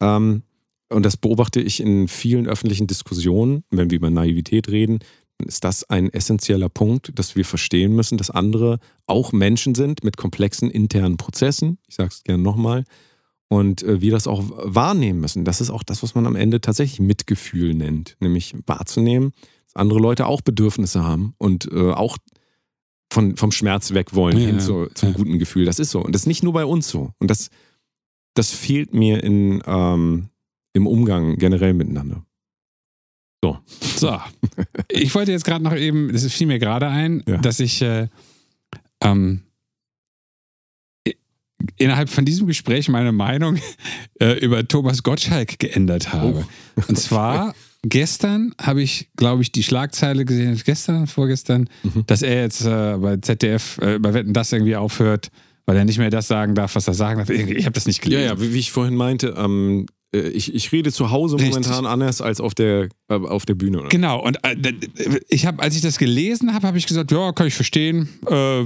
[0.00, 0.42] Ähm,
[0.88, 5.00] und das beobachte ich in vielen öffentlichen Diskussionen, wenn wir über Naivität reden,
[5.38, 10.04] dann ist das ein essentieller Punkt, dass wir verstehen müssen, dass andere auch Menschen sind
[10.04, 11.78] mit komplexen internen Prozessen.
[11.88, 12.84] Ich sage es gerne nochmal.
[13.48, 15.44] Und äh, wir das auch wahrnehmen müssen.
[15.44, 19.32] Das ist auch das, was man am Ende tatsächlich Mitgefühl nennt, nämlich wahrzunehmen,
[19.66, 22.16] dass andere Leute auch Bedürfnisse haben und äh, auch
[23.12, 25.14] von, vom Schmerz weg wollen Ja, hin zu, zum ja.
[25.14, 25.64] guten Gefühl.
[25.64, 26.02] Das ist so.
[26.02, 27.12] Und das ist nicht nur bei uns so.
[27.20, 27.50] Und das,
[28.34, 30.28] das fehlt mir in, ähm,
[30.72, 32.24] im Umgang generell miteinander.
[33.44, 33.58] So,
[34.90, 37.36] ich wollte jetzt gerade noch eben, das fiel mir gerade ein, Ja.
[37.36, 38.08] dass ich äh,
[39.00, 39.42] ähm,
[41.76, 43.58] innerhalb von diesem Gespräch meine Meinung
[44.20, 46.44] äh, über Thomas Gottschalk geändert habe.
[46.76, 46.82] Oh.
[46.88, 52.04] Und zwar gestern habe ich, glaube ich, die Schlagzeile gesehen, gestern, vorgestern, Mhm.
[52.06, 55.28] dass er jetzt äh, bei ZDF, äh, bei Wetten, das irgendwie aufhört,
[55.66, 57.30] weil er nicht mehr das sagen darf, was er sagen darf.
[57.30, 58.26] Ich habe das nicht Ja, gelesen.
[58.26, 61.50] ja, wie, wie ich vorhin meinte, ähm, äh, ich, ich rede zu Hause Richtig.
[61.54, 63.80] momentan anders als auf der, äh, auf der Bühne.
[63.80, 63.88] Oder?
[63.88, 64.56] Genau, und äh,
[65.28, 68.08] ich habe, als ich das gelesen habe, habe ich gesagt, ja, kann ich verstehen.
[68.28, 68.64] Äh,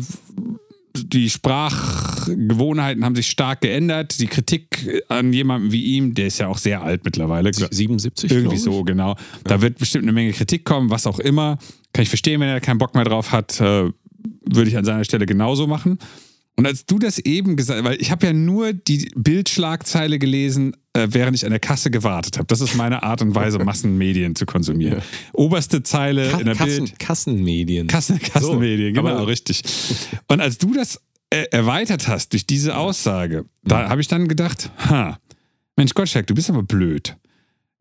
[0.94, 4.18] die Sprachgewohnheiten haben sich stark geändert.
[4.20, 7.52] Die Kritik an jemandem wie ihm, der ist ja auch sehr alt mittlerweile.
[7.52, 9.16] 77, Irgendwie so, genau.
[9.44, 11.58] Da wird bestimmt eine Menge Kritik kommen, was auch immer.
[11.92, 13.90] Kann ich verstehen, wenn er keinen Bock mehr drauf hat, äh,
[14.44, 15.98] würde ich an seiner Stelle genauso machen.
[16.60, 21.08] Und als du das eben gesagt weil ich habe ja nur die Bildschlagzeile gelesen, äh,
[21.10, 22.46] während ich an der Kasse gewartet habe.
[22.48, 24.98] Das ist meine Art und Weise, Massenmedien zu konsumieren.
[24.98, 25.04] Ja.
[25.32, 26.98] Oberste Zeile Ka in der Kassen, Bild.
[26.98, 27.86] Kassenmedien.
[27.86, 29.62] Kassen, Kassenmedien, So, genau, aber- richtig.
[30.28, 31.00] Und als du das
[31.30, 35.18] äh, erweitert hast durch diese Aussage, da habe ich dann gedacht, ha,
[35.76, 37.16] Mensch Gottschalk, du bist aber blöd.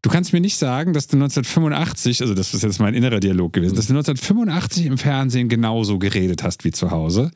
[0.04, 3.52] Du kannst mir nicht sagen, dass du 1985, also das ist jetzt mein innerer Dialog
[3.52, 7.32] gewesen, dass du 1985 im Fernsehen genauso geredet hast wie zu Hause.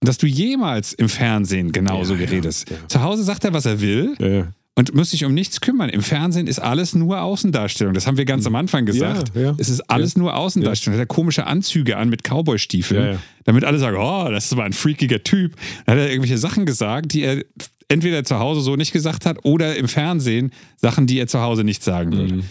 [0.00, 2.70] Dass du jemals im Fernsehen genauso Ja, ja, geredet hast.
[2.70, 2.76] ja.
[2.88, 4.52] Zu Hause sagt er, was er will ja, ja.
[4.74, 5.88] und muss sich um nichts kümmern.
[5.88, 7.94] Im Fernsehen ist alles nur Außendarstellung.
[7.94, 9.32] Das haben wir ganz am Anfang gesagt.
[9.34, 9.54] Ja, ja.
[9.58, 10.98] Es ist alles nur Außendarstellung.
[10.98, 13.18] Er hat komische Anzüge an mit Cowboystiefeln, Ja, ja.
[13.44, 15.56] damit alle sagen, oh, das ist aber ein freakiger Typ.
[15.86, 17.42] Dann hat er irgendwelche Sachen gesagt, die er
[17.88, 21.64] entweder zu Hause so nicht gesagt hat oder im Fernsehen Sachen, die er zu Hause
[21.64, 22.34] nicht sagen würde.
[22.34, 22.42] Mhm.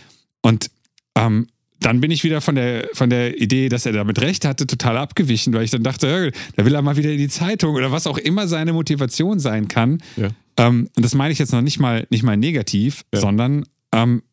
[0.41, 0.71] Und
[1.17, 1.47] ähm,
[1.79, 4.97] dann bin ich wieder von der, von der Idee, dass er damit recht hatte, total
[4.97, 8.07] abgewichen, weil ich dann dachte, da will er mal wieder in die Zeitung oder was
[8.07, 10.01] auch immer seine Motivation sein kann.
[10.15, 10.29] Ja.
[10.57, 13.19] Ähm, und das meine ich jetzt noch nicht mal, nicht mal negativ, Ja.
[13.19, 14.23] sondern ähm,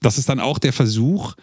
[0.00, 1.34] das ist dann auch der Versuch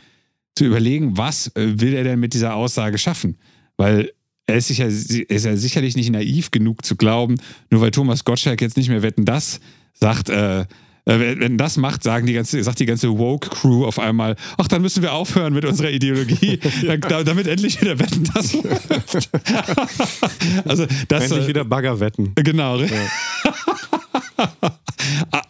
[0.56, 3.38] zu überlegen, was äh, will er denn mit dieser Aussage schaffen?
[3.78, 4.12] Weil
[4.48, 7.36] er ist, sicher, er ist ja sicherlich nicht naiv genug zu glauben,
[7.70, 9.60] nur weil Thomas Gottschalk jetzt nicht mehr wetten das
[9.94, 10.66] sagt, äh,
[11.08, 14.82] äh, wenn das macht, sagen die ganze, sagt die ganze Woke-Crew auf einmal, ach, dann
[14.82, 16.60] müssen wir aufhören mit unserer Ideologie,
[17.02, 19.30] da- damit endlich wieder wetten das läuft.
[20.66, 22.34] also das Endlich äh, wieder Bagger wetten.
[22.36, 22.80] Genau.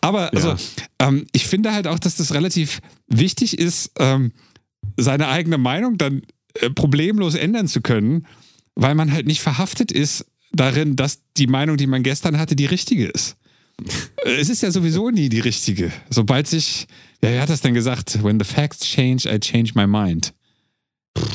[0.02, 0.58] Aber also, Ja.
[1.00, 4.32] ähm, ich finde halt auch, dass das relativ wichtig ist, ähm,
[4.98, 6.22] seine eigene Meinung dann
[6.62, 8.26] äh, problemlos ändern zu können.
[8.80, 12.68] weil man halt nicht verhaftet ist darin, dass die Meinung, die man gestern hatte, die
[12.68, 13.36] richtige ist.
[14.26, 15.92] Es ist ja sowieso nie die richtige.
[16.10, 16.88] Sobald sich,
[17.22, 18.24] ja, wer hat das denn gesagt?
[18.24, 20.34] When the facts change, I change my mind.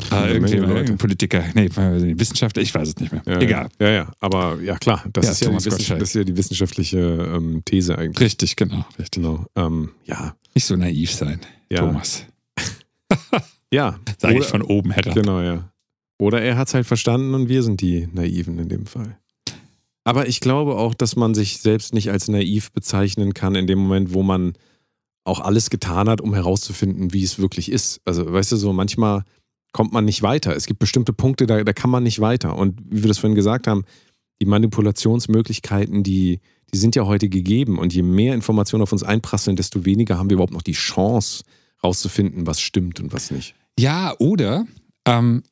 [0.09, 3.21] Ah, irgendwie irgendein Politiker, nee, Wissenschaftler, ich weiß es nicht mehr.
[3.25, 3.69] Ja, Egal.
[3.79, 7.63] Ja, ja, aber ja klar, das, Ja, ist, ja das ist ja die wissenschaftliche ähm,
[7.65, 8.19] These eigentlich.
[8.21, 8.85] Richtig, genau.
[8.97, 9.21] Richtig.
[9.23, 9.45] Genau.
[9.55, 11.41] Ähm, ja, Nicht so naiv sein.
[11.69, 12.25] Thomas.
[13.71, 13.99] ja.
[14.19, 15.15] Sage ich von oben herab.
[15.15, 15.69] Genau, ja.
[16.19, 19.17] Oder er hat es halt verstanden und wir sind die Naiven in dem Fall.
[20.03, 23.79] Aber ich glaube auch, dass man sich selbst nicht als naiv bezeichnen kann in dem
[23.79, 24.53] Moment, wo man
[25.23, 28.01] auch alles getan hat, um herauszufinden, wie es wirklich ist.
[28.03, 29.23] Also, weißt du, so manchmal
[29.71, 30.55] kommt man nicht weiter.
[30.55, 32.57] Es gibt bestimmte Punkte, da, da kann man nicht weiter.
[32.57, 33.85] Und wie wir das vorhin gesagt haben,
[34.41, 36.41] die Manipulationsmöglichkeiten, die,
[36.73, 37.79] die sind ja heute gegeben.
[37.79, 41.43] Und je mehr Informationen auf uns einprasseln, desto weniger haben wir überhaupt noch die Chance,
[41.83, 43.55] rauszufinden, was stimmt und was nicht.
[43.77, 44.65] Ja, oder
[45.05, 45.43] ähm,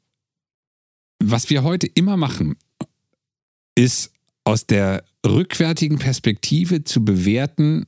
[1.21, 2.57] was wir heute immer machen,
[3.75, 4.11] ist
[4.43, 7.85] aus der rückwärtigen Perspektive zu bewerten,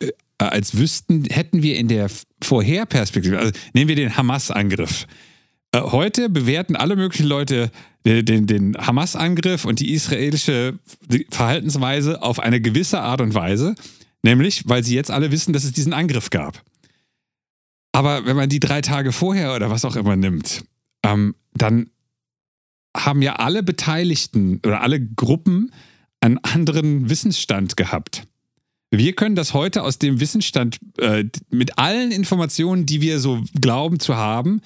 [0.00, 2.10] äh, als wüssten, hätten wir in der
[2.42, 5.06] Vorherperspektive, also nehmen wir den Hamas-Angriff.
[5.72, 7.70] Äh, heute bewerten alle möglichen Leute
[8.06, 10.78] den, den, den Hamas-Angriff und die israelische
[11.30, 13.74] Verhaltensweise auf eine gewisse Art und Weise,
[14.22, 16.62] nämlich weil sie jetzt alle wissen, dass es diesen Angriff gab.
[17.92, 20.64] Aber wenn man die drei Tage vorher oder was auch immer nimmt,
[21.04, 21.90] ähm, dann
[22.96, 25.72] haben ja alle Beteiligten oder alle Gruppen
[26.20, 28.24] einen anderen Wissensstand gehabt.
[28.90, 33.98] Wir können das heute aus dem Wissensstand äh, mit allen Informationen, die wir so glauben
[33.98, 34.60] zu haben,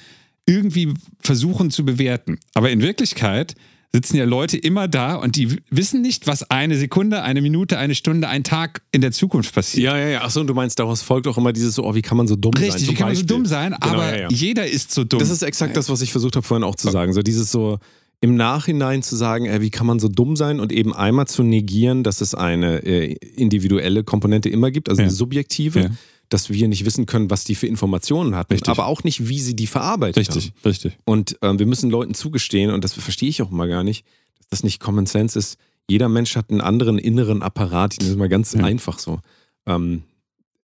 [0.46, 2.38] irgendwie versuchen zu bewerten.
[2.54, 3.54] Aber in Wirklichkeit
[3.92, 7.94] sitzen ja Leute immer da und die wissen nicht, was eine Sekunde, eine Minute, eine
[7.94, 9.84] Stunde, ein Tag in der Zukunft passiert.
[9.84, 10.22] Ja, ja, ja.
[10.24, 12.36] Achso, und du meinst, daraus folgt auch immer dieses so, oh, wie kann man so
[12.36, 12.64] dumm sein?
[12.64, 13.36] Richtig, wie kann man so Beispiel.
[13.36, 14.28] dumm sein, Genau, aber ja, ja.
[14.30, 15.20] jeder ist so dumm.
[15.20, 17.14] Das ist exakt das, was ich versucht habe vorhin auch zu sagen.
[17.14, 17.78] So dieses so
[18.20, 21.42] im Nachhinein zu sagen, ey, wie kann man so dumm sein und eben einmal zu
[21.44, 25.06] negieren, dass es eine äh, individuelle Komponente immer gibt, also Ja.
[25.06, 25.90] eine subjektive, Ja.
[26.28, 28.68] dass wir nicht wissen können, was die für Informationen hatten, Richtig.
[28.70, 30.34] aber auch nicht, wie sie die verarbeitet haben.
[30.34, 30.96] richtig, richtig.
[31.04, 34.04] Und ähm, wir müssen Leuten zugestehen, und das verstehe ich auch mal gar nicht,
[34.38, 35.56] dass das nicht Common Sense ist.
[35.88, 38.64] Jeder Mensch hat einen anderen inneren Apparat, das ist mal ganz Ja.
[38.64, 39.20] einfach so.
[39.66, 40.02] Ähm,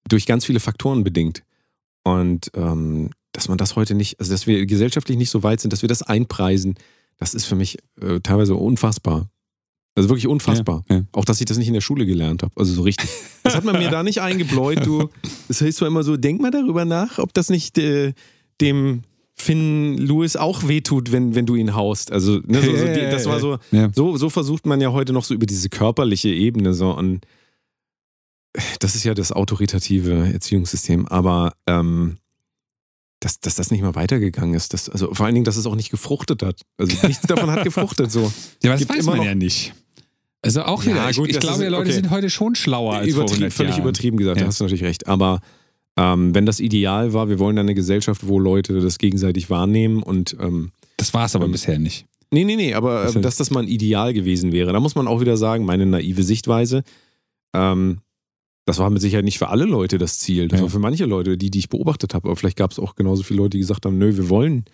[0.08, 1.44] durch ganz viele Faktoren bedingt.
[2.02, 5.72] Und ähm, dass man das heute nicht, also dass wir gesellschaftlich nicht so weit sind,
[5.72, 6.74] dass wir das einpreisen,
[7.18, 9.30] das ist für mich äh, teilweise unfassbar.
[9.96, 10.84] Also wirklich unfassbar.
[10.88, 11.02] Ja, ja.
[11.12, 12.52] Auch, dass ich das nicht in der Schule gelernt habe.
[12.56, 13.08] Also so richtig.
[13.44, 14.84] Das hat man mir da nicht eingebläut.
[14.84, 15.08] Du,
[15.46, 18.12] das heißt zwar immer so, denk mal darüber nach, ob das nicht äh,
[18.60, 19.02] dem
[19.34, 22.10] Finn Lewis auch wehtut, wenn, wenn du ihn haust.
[22.10, 23.90] Also, ne, so, so, die, das war so, Ja.
[23.94, 27.26] so, so versucht man ja heute noch so über diese körperliche Ebene so und
[28.78, 32.18] das ist ja das autoritative Erziehungssystem, aber ähm,
[33.20, 35.76] dass, dass das nicht mal weitergegangen ist, dass, also vor allen Dingen, dass es auch
[35.76, 36.60] nicht gefruchtet hat.
[36.78, 38.32] Also nichts davon hat gefruchtet so.
[38.62, 39.72] Ja, aber das weiß man noch- ja nicht.
[40.42, 41.92] Also auch Ja, wieder, ich, gut, ich das glaube, ist- die Leute okay.
[41.92, 43.82] sind heute schon schlauer als vor Übertrieben, 100 völlig Jahren.
[43.82, 44.46] übertrieben gesagt, da Ja.
[44.48, 45.06] hast du natürlich recht.
[45.06, 45.40] Aber
[45.96, 50.36] ähm, wenn das Ideal war, wir wollen eine Gesellschaft, wo Leute das gegenseitig wahrnehmen und
[50.40, 52.04] ähm, Das war es aber Ähm, bisher nicht.
[52.30, 54.72] Nee, nee, nee, aber äh, dass das mal ein Ideal gewesen wäre.
[54.72, 56.82] Da muss man auch wieder sagen, meine naive Sichtweise,
[57.54, 57.98] ähm,
[58.66, 60.48] das war mit Sicherheit nicht für alle Leute das Ziel.
[60.48, 60.64] Das Ja.
[60.64, 62.28] war für manche Leute, die, die ich beobachtet habe.
[62.28, 64.64] Aber vielleicht gab es auch genauso viele Leute, die gesagt haben, nö, wir wollen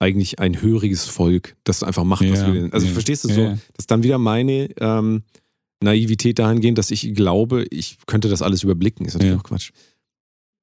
[0.00, 2.92] eigentlich ein höriges Volk, das einfach macht, was Ja, wir Also ja.
[2.92, 3.44] verstehst du so?
[3.46, 5.22] Das ist dann wieder meine ähm,
[5.82, 9.06] Naivität dahingehend, dass ich glaube, ich könnte das alles überblicken.
[9.06, 9.70] Ist natürlich auch Quatsch.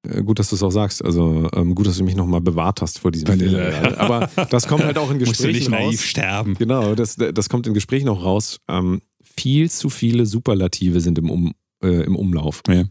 [0.07, 1.03] Äh, Gut, dass du es auch sagst.
[1.03, 3.71] Also ähm, gut, dass du mich nochmal bewahrt hast vor diesem Bei Fehler.
[3.71, 5.85] dieser- Aber das kommt halt auch in Musst du nicht Gesprächen raus.
[5.91, 6.53] naiv sterben.
[6.55, 8.59] Genau, das, das kommt in Gesprächen auch raus.
[8.67, 11.53] Ähm, viel zu viele Superlative sind im, um,
[11.83, 12.61] äh, im Umlauf.
[12.67, 12.83] Ja.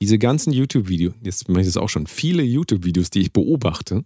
[0.00, 4.04] Diese ganzen YouTube-Videos, jetzt mache ich das auch schon, viele YouTube-Videos, die ich beobachte,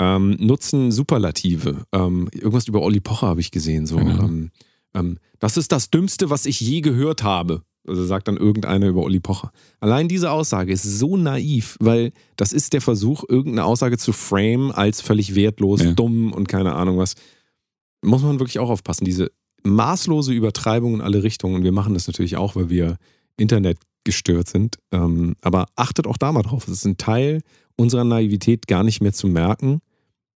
[0.00, 1.84] ähm, nutzen Superlative.
[1.92, 3.86] Ähm, irgendwas über Olli Pocher habe ich gesehen.
[3.86, 4.24] So, Genau.
[4.24, 4.50] ähm,
[4.94, 7.62] ähm, das ist das Dümmste, was ich je gehört habe.
[7.86, 9.50] Also sagt dann irgendeiner über Olli Pocher.
[9.80, 14.70] Allein diese Aussage ist so naiv, weil das ist der Versuch, irgendeine Aussage zu frame
[14.72, 15.92] als völlig wertlos, Ja.
[15.92, 17.14] dumm und keine Ahnung was.
[18.02, 19.04] Muss man wirklich auch aufpassen.
[19.04, 19.30] Diese
[19.64, 21.56] maßlose Übertreibung in alle Richtungen.
[21.56, 22.98] Und wir machen das natürlich auch, weil wir
[23.38, 24.76] Internet gestört sind.
[24.92, 26.66] Ähm, aber achtet auch da mal drauf.
[26.66, 27.42] Es ist ein Teil
[27.76, 29.80] unserer Naivität gar nicht mehr zu merken,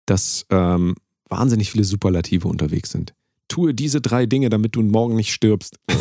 [0.07, 0.95] dass ähm,
[1.29, 3.15] wahnsinnig viele Superlative unterwegs sind.
[3.49, 5.79] Tue diese drei Dinge, damit du morgen nicht stirbst.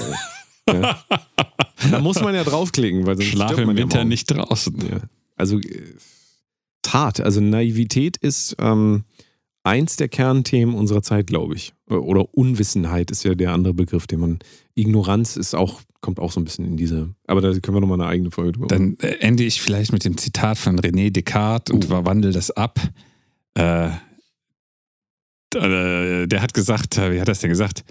[0.71, 1.03] Ja.
[1.89, 4.09] Da muss man ja draufklicken, weil sonst Schlaf im ja Winter morgen.
[4.09, 4.77] nicht draußen.
[4.89, 5.01] Ja.
[5.35, 5.95] Also äh,
[6.83, 9.03] Tat, also Naivität ist ähm,
[9.63, 11.73] eins der Kernthemen unserer Zeit, glaube ich.
[11.89, 14.39] Oder Unwissenheit ist ja der andere Begriff, den man.
[14.75, 17.13] Ignoranz ist auch, kommt auch so ein bisschen in diese.
[17.27, 18.67] Aber da können wir nochmal eine eigene Folge drüber.
[18.67, 21.87] Dann äh, ende ich vielleicht mit dem Zitat von René Descartes und Uh.
[21.87, 22.79] verwandle das ab.
[23.57, 23.89] Äh,
[25.55, 27.83] äh, der hat gesagt, äh, wie hat das denn gesagt?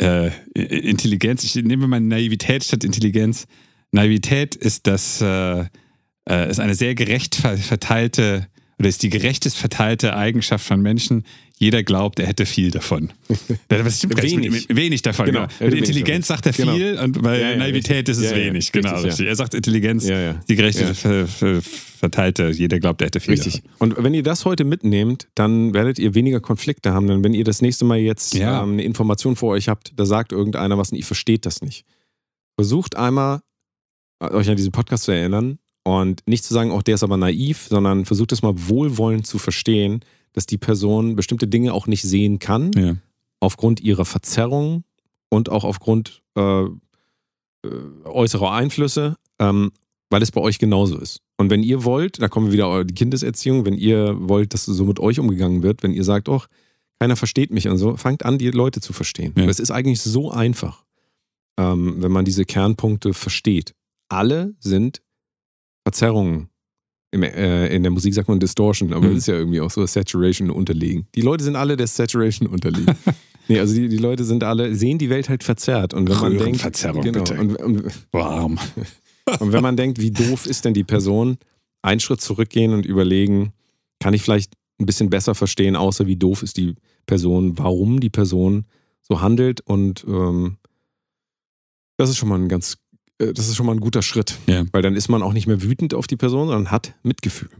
[0.00, 3.46] Äh, Intelligenz, ich nehme mal Naivität statt Intelligenz.
[3.92, 5.64] Naivität ist das, äh,
[6.26, 11.24] ist eine sehr gerecht verteilte oder ist die gerechtest verteilte Eigenschaft von Menschen.
[11.58, 13.12] Jeder glaubt, er hätte viel davon.
[13.68, 14.68] Das stimmt wenig.
[14.68, 15.26] wenig davon.
[15.26, 15.46] Genau.
[15.58, 15.70] genau.
[15.70, 16.74] Mit Intelligenz sagt er genau.
[16.74, 18.12] viel und bei ja, Naivität richtig.
[18.12, 18.66] ist es ja, wenig.
[18.66, 18.72] Ja.
[18.72, 19.26] Genau, richtig, richtig.
[19.26, 21.26] Er sagt Intelligenz, die gerechteste
[21.62, 22.50] verteilte.
[22.50, 23.62] Jeder glaubt, er hätte viel Richtig.
[23.62, 23.92] Davon.
[23.92, 27.06] Und wenn ihr das heute mitnehmt, dann werdet ihr weniger Konflikte haben.
[27.06, 30.32] Denn wenn ihr das nächste Mal jetzt ähm, eine Information vor euch habt, da sagt
[30.32, 31.84] irgendeiner was und ihr versteht das nicht.
[32.58, 33.40] Versucht einmal,
[34.20, 37.66] euch an diesen Podcast zu erinnern und nicht zu sagen, auch der ist aber naiv,
[37.68, 40.00] sondern versucht es mal wohlwollend zu verstehen,
[40.36, 42.96] dass die Person bestimmte Dinge auch nicht sehen kann, ja.
[43.40, 44.84] aufgrund ihrer Verzerrung
[45.30, 46.68] und auch aufgrund äh, äh,
[48.04, 49.72] äußerer Einflüsse, ähm,
[50.10, 51.22] weil es bei euch genauso ist.
[51.38, 54.84] Und wenn ihr wollt, da kommen wir wieder die Kindeserziehung, wenn ihr wollt, dass so
[54.84, 56.42] mit euch umgegangen wird, wenn ihr sagt, oh,
[57.00, 59.32] keiner versteht mich und so, fangt an, die Leute zu verstehen.
[59.38, 59.46] Ja.
[59.46, 60.84] Das ist eigentlich so einfach,
[61.58, 63.74] ähm, wenn man diese Kernpunkte versteht.
[64.10, 65.00] Alle sind
[65.82, 66.50] Verzerrungen.
[67.12, 69.10] Im, äh, in der Musik sagt man Distortion, aber mhm.
[69.10, 71.06] das ist ja irgendwie auch so Saturation unterlegen.
[71.14, 72.94] Die Leute sind alle der Saturation unterlegen.
[73.48, 75.94] nee, also die, die Leute sind alle, sehen die Welt halt verzerrt.
[75.94, 76.60] Und wenn man denkt.
[76.60, 77.38] Verzerrung, genau, bitte.
[77.40, 78.58] Und, und, Warm.
[79.40, 81.38] und wenn man denkt, wie doof ist denn die Person,
[81.82, 83.52] einen Schritt zurückgehen und überlegen,
[84.00, 86.74] kann ich vielleicht ein bisschen besser verstehen, außer wie doof ist die
[87.06, 88.66] Person, warum die Person
[89.00, 90.58] so handelt und ähm,
[91.96, 92.76] das ist schon mal ein ganz
[93.18, 94.38] das ist schon mal ein guter Schritt.
[94.46, 94.64] Ja.
[94.72, 97.50] Weil dann ist man auch nicht mehr wütend auf die Person, sondern hat Mitgefühl.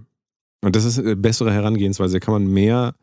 [0.62, 2.14] Und das ist eine bessere Herangehensweise.
[2.14, 2.94] Da kann man mehr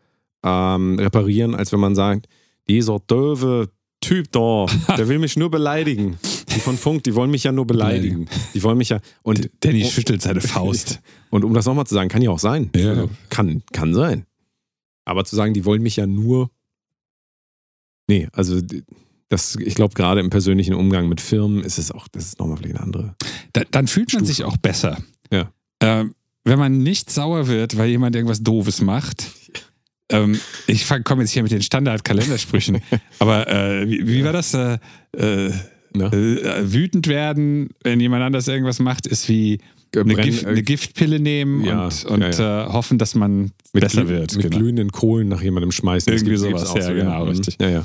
[0.44, 2.28] ähm, reparieren, als wenn man sagt,
[2.68, 3.70] dieser döve
[4.02, 4.66] Typ da,
[4.98, 6.18] der will mich nur beleidigen.
[6.54, 8.28] Die von Funk, die wollen mich ja nur beleidigen.
[8.54, 9.00] Die wollen mich ja.
[9.24, 11.00] Und Danny schüttelt seine Faust.
[11.30, 12.70] Und um das nochmal zu sagen, kann ja auch sein.
[12.76, 12.90] Ja.
[12.90, 14.26] Also, kann, kann sein.
[15.06, 16.52] Aber zu sagen, die wollen mich ja nur.
[18.08, 18.60] Nee, also
[19.30, 22.58] das, ich glaube, gerade im persönlichen Umgang mit Firmen ist es auch, das ist nochmal
[22.58, 23.16] vielleicht eine andere.
[23.54, 24.34] Da, dann fühlt man Stufe.
[24.34, 24.98] sich auch besser.
[25.32, 25.52] Ja.
[25.82, 26.14] Ähm,
[26.44, 29.26] wenn man nicht sauer wird, weil jemand irgendwas Doofes macht.
[30.12, 30.38] Ähm,
[30.68, 32.82] ich komme jetzt hier mit den Standard-Kalendersprüchen.
[33.20, 34.54] aber äh, wie, wie, war das?
[34.54, 34.78] Äh,
[35.18, 39.60] äh, äh, wütend werden, wenn jemand anders irgendwas macht, ist wie
[39.96, 42.66] eine, Gift, eine Giftpille nehmen ja, und, und ja, ja.
[42.66, 44.36] Äh, hoffen, dass man mit besser wird.
[44.36, 44.58] Mit genau.
[44.58, 46.12] glühenden Kohlen nach jemandem schmeißen.
[46.12, 47.58] Irgendwie sowas, ja, so, genau, richtig.
[47.60, 47.84] Ja, ja.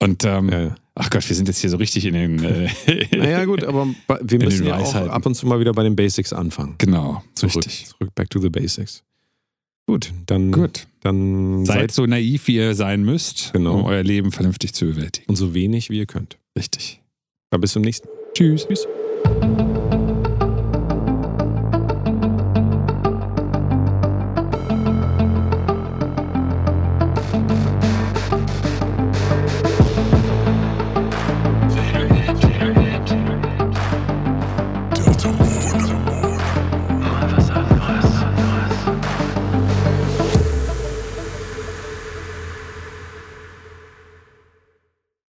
[0.00, 0.74] Und ähm, ja, ja.
[0.94, 2.44] ach Gott, wir sind jetzt hier so richtig in den.
[2.44, 2.68] Äh,
[3.16, 3.88] naja, gut, aber
[4.20, 6.76] wir müssen ja auch ab und zu mal wieder bei den Basics anfangen.
[6.78, 7.86] Genau, zurück, richtig.
[7.86, 9.02] Zurück, back to the basics.
[9.86, 10.52] Gut, dann.
[10.52, 10.86] Gut.
[11.00, 13.78] Dann seid, seid so naiv, wie ihr sein müsst, genau.
[13.78, 15.26] um euer Leben vernünftig zu bewältigen.
[15.28, 16.38] Und so wenig, wie ihr könnt.
[16.56, 17.00] Richtig.
[17.50, 18.08] Dann bis zum nächsten.
[18.34, 18.66] Tschüss.
[18.66, 18.86] Tschüss.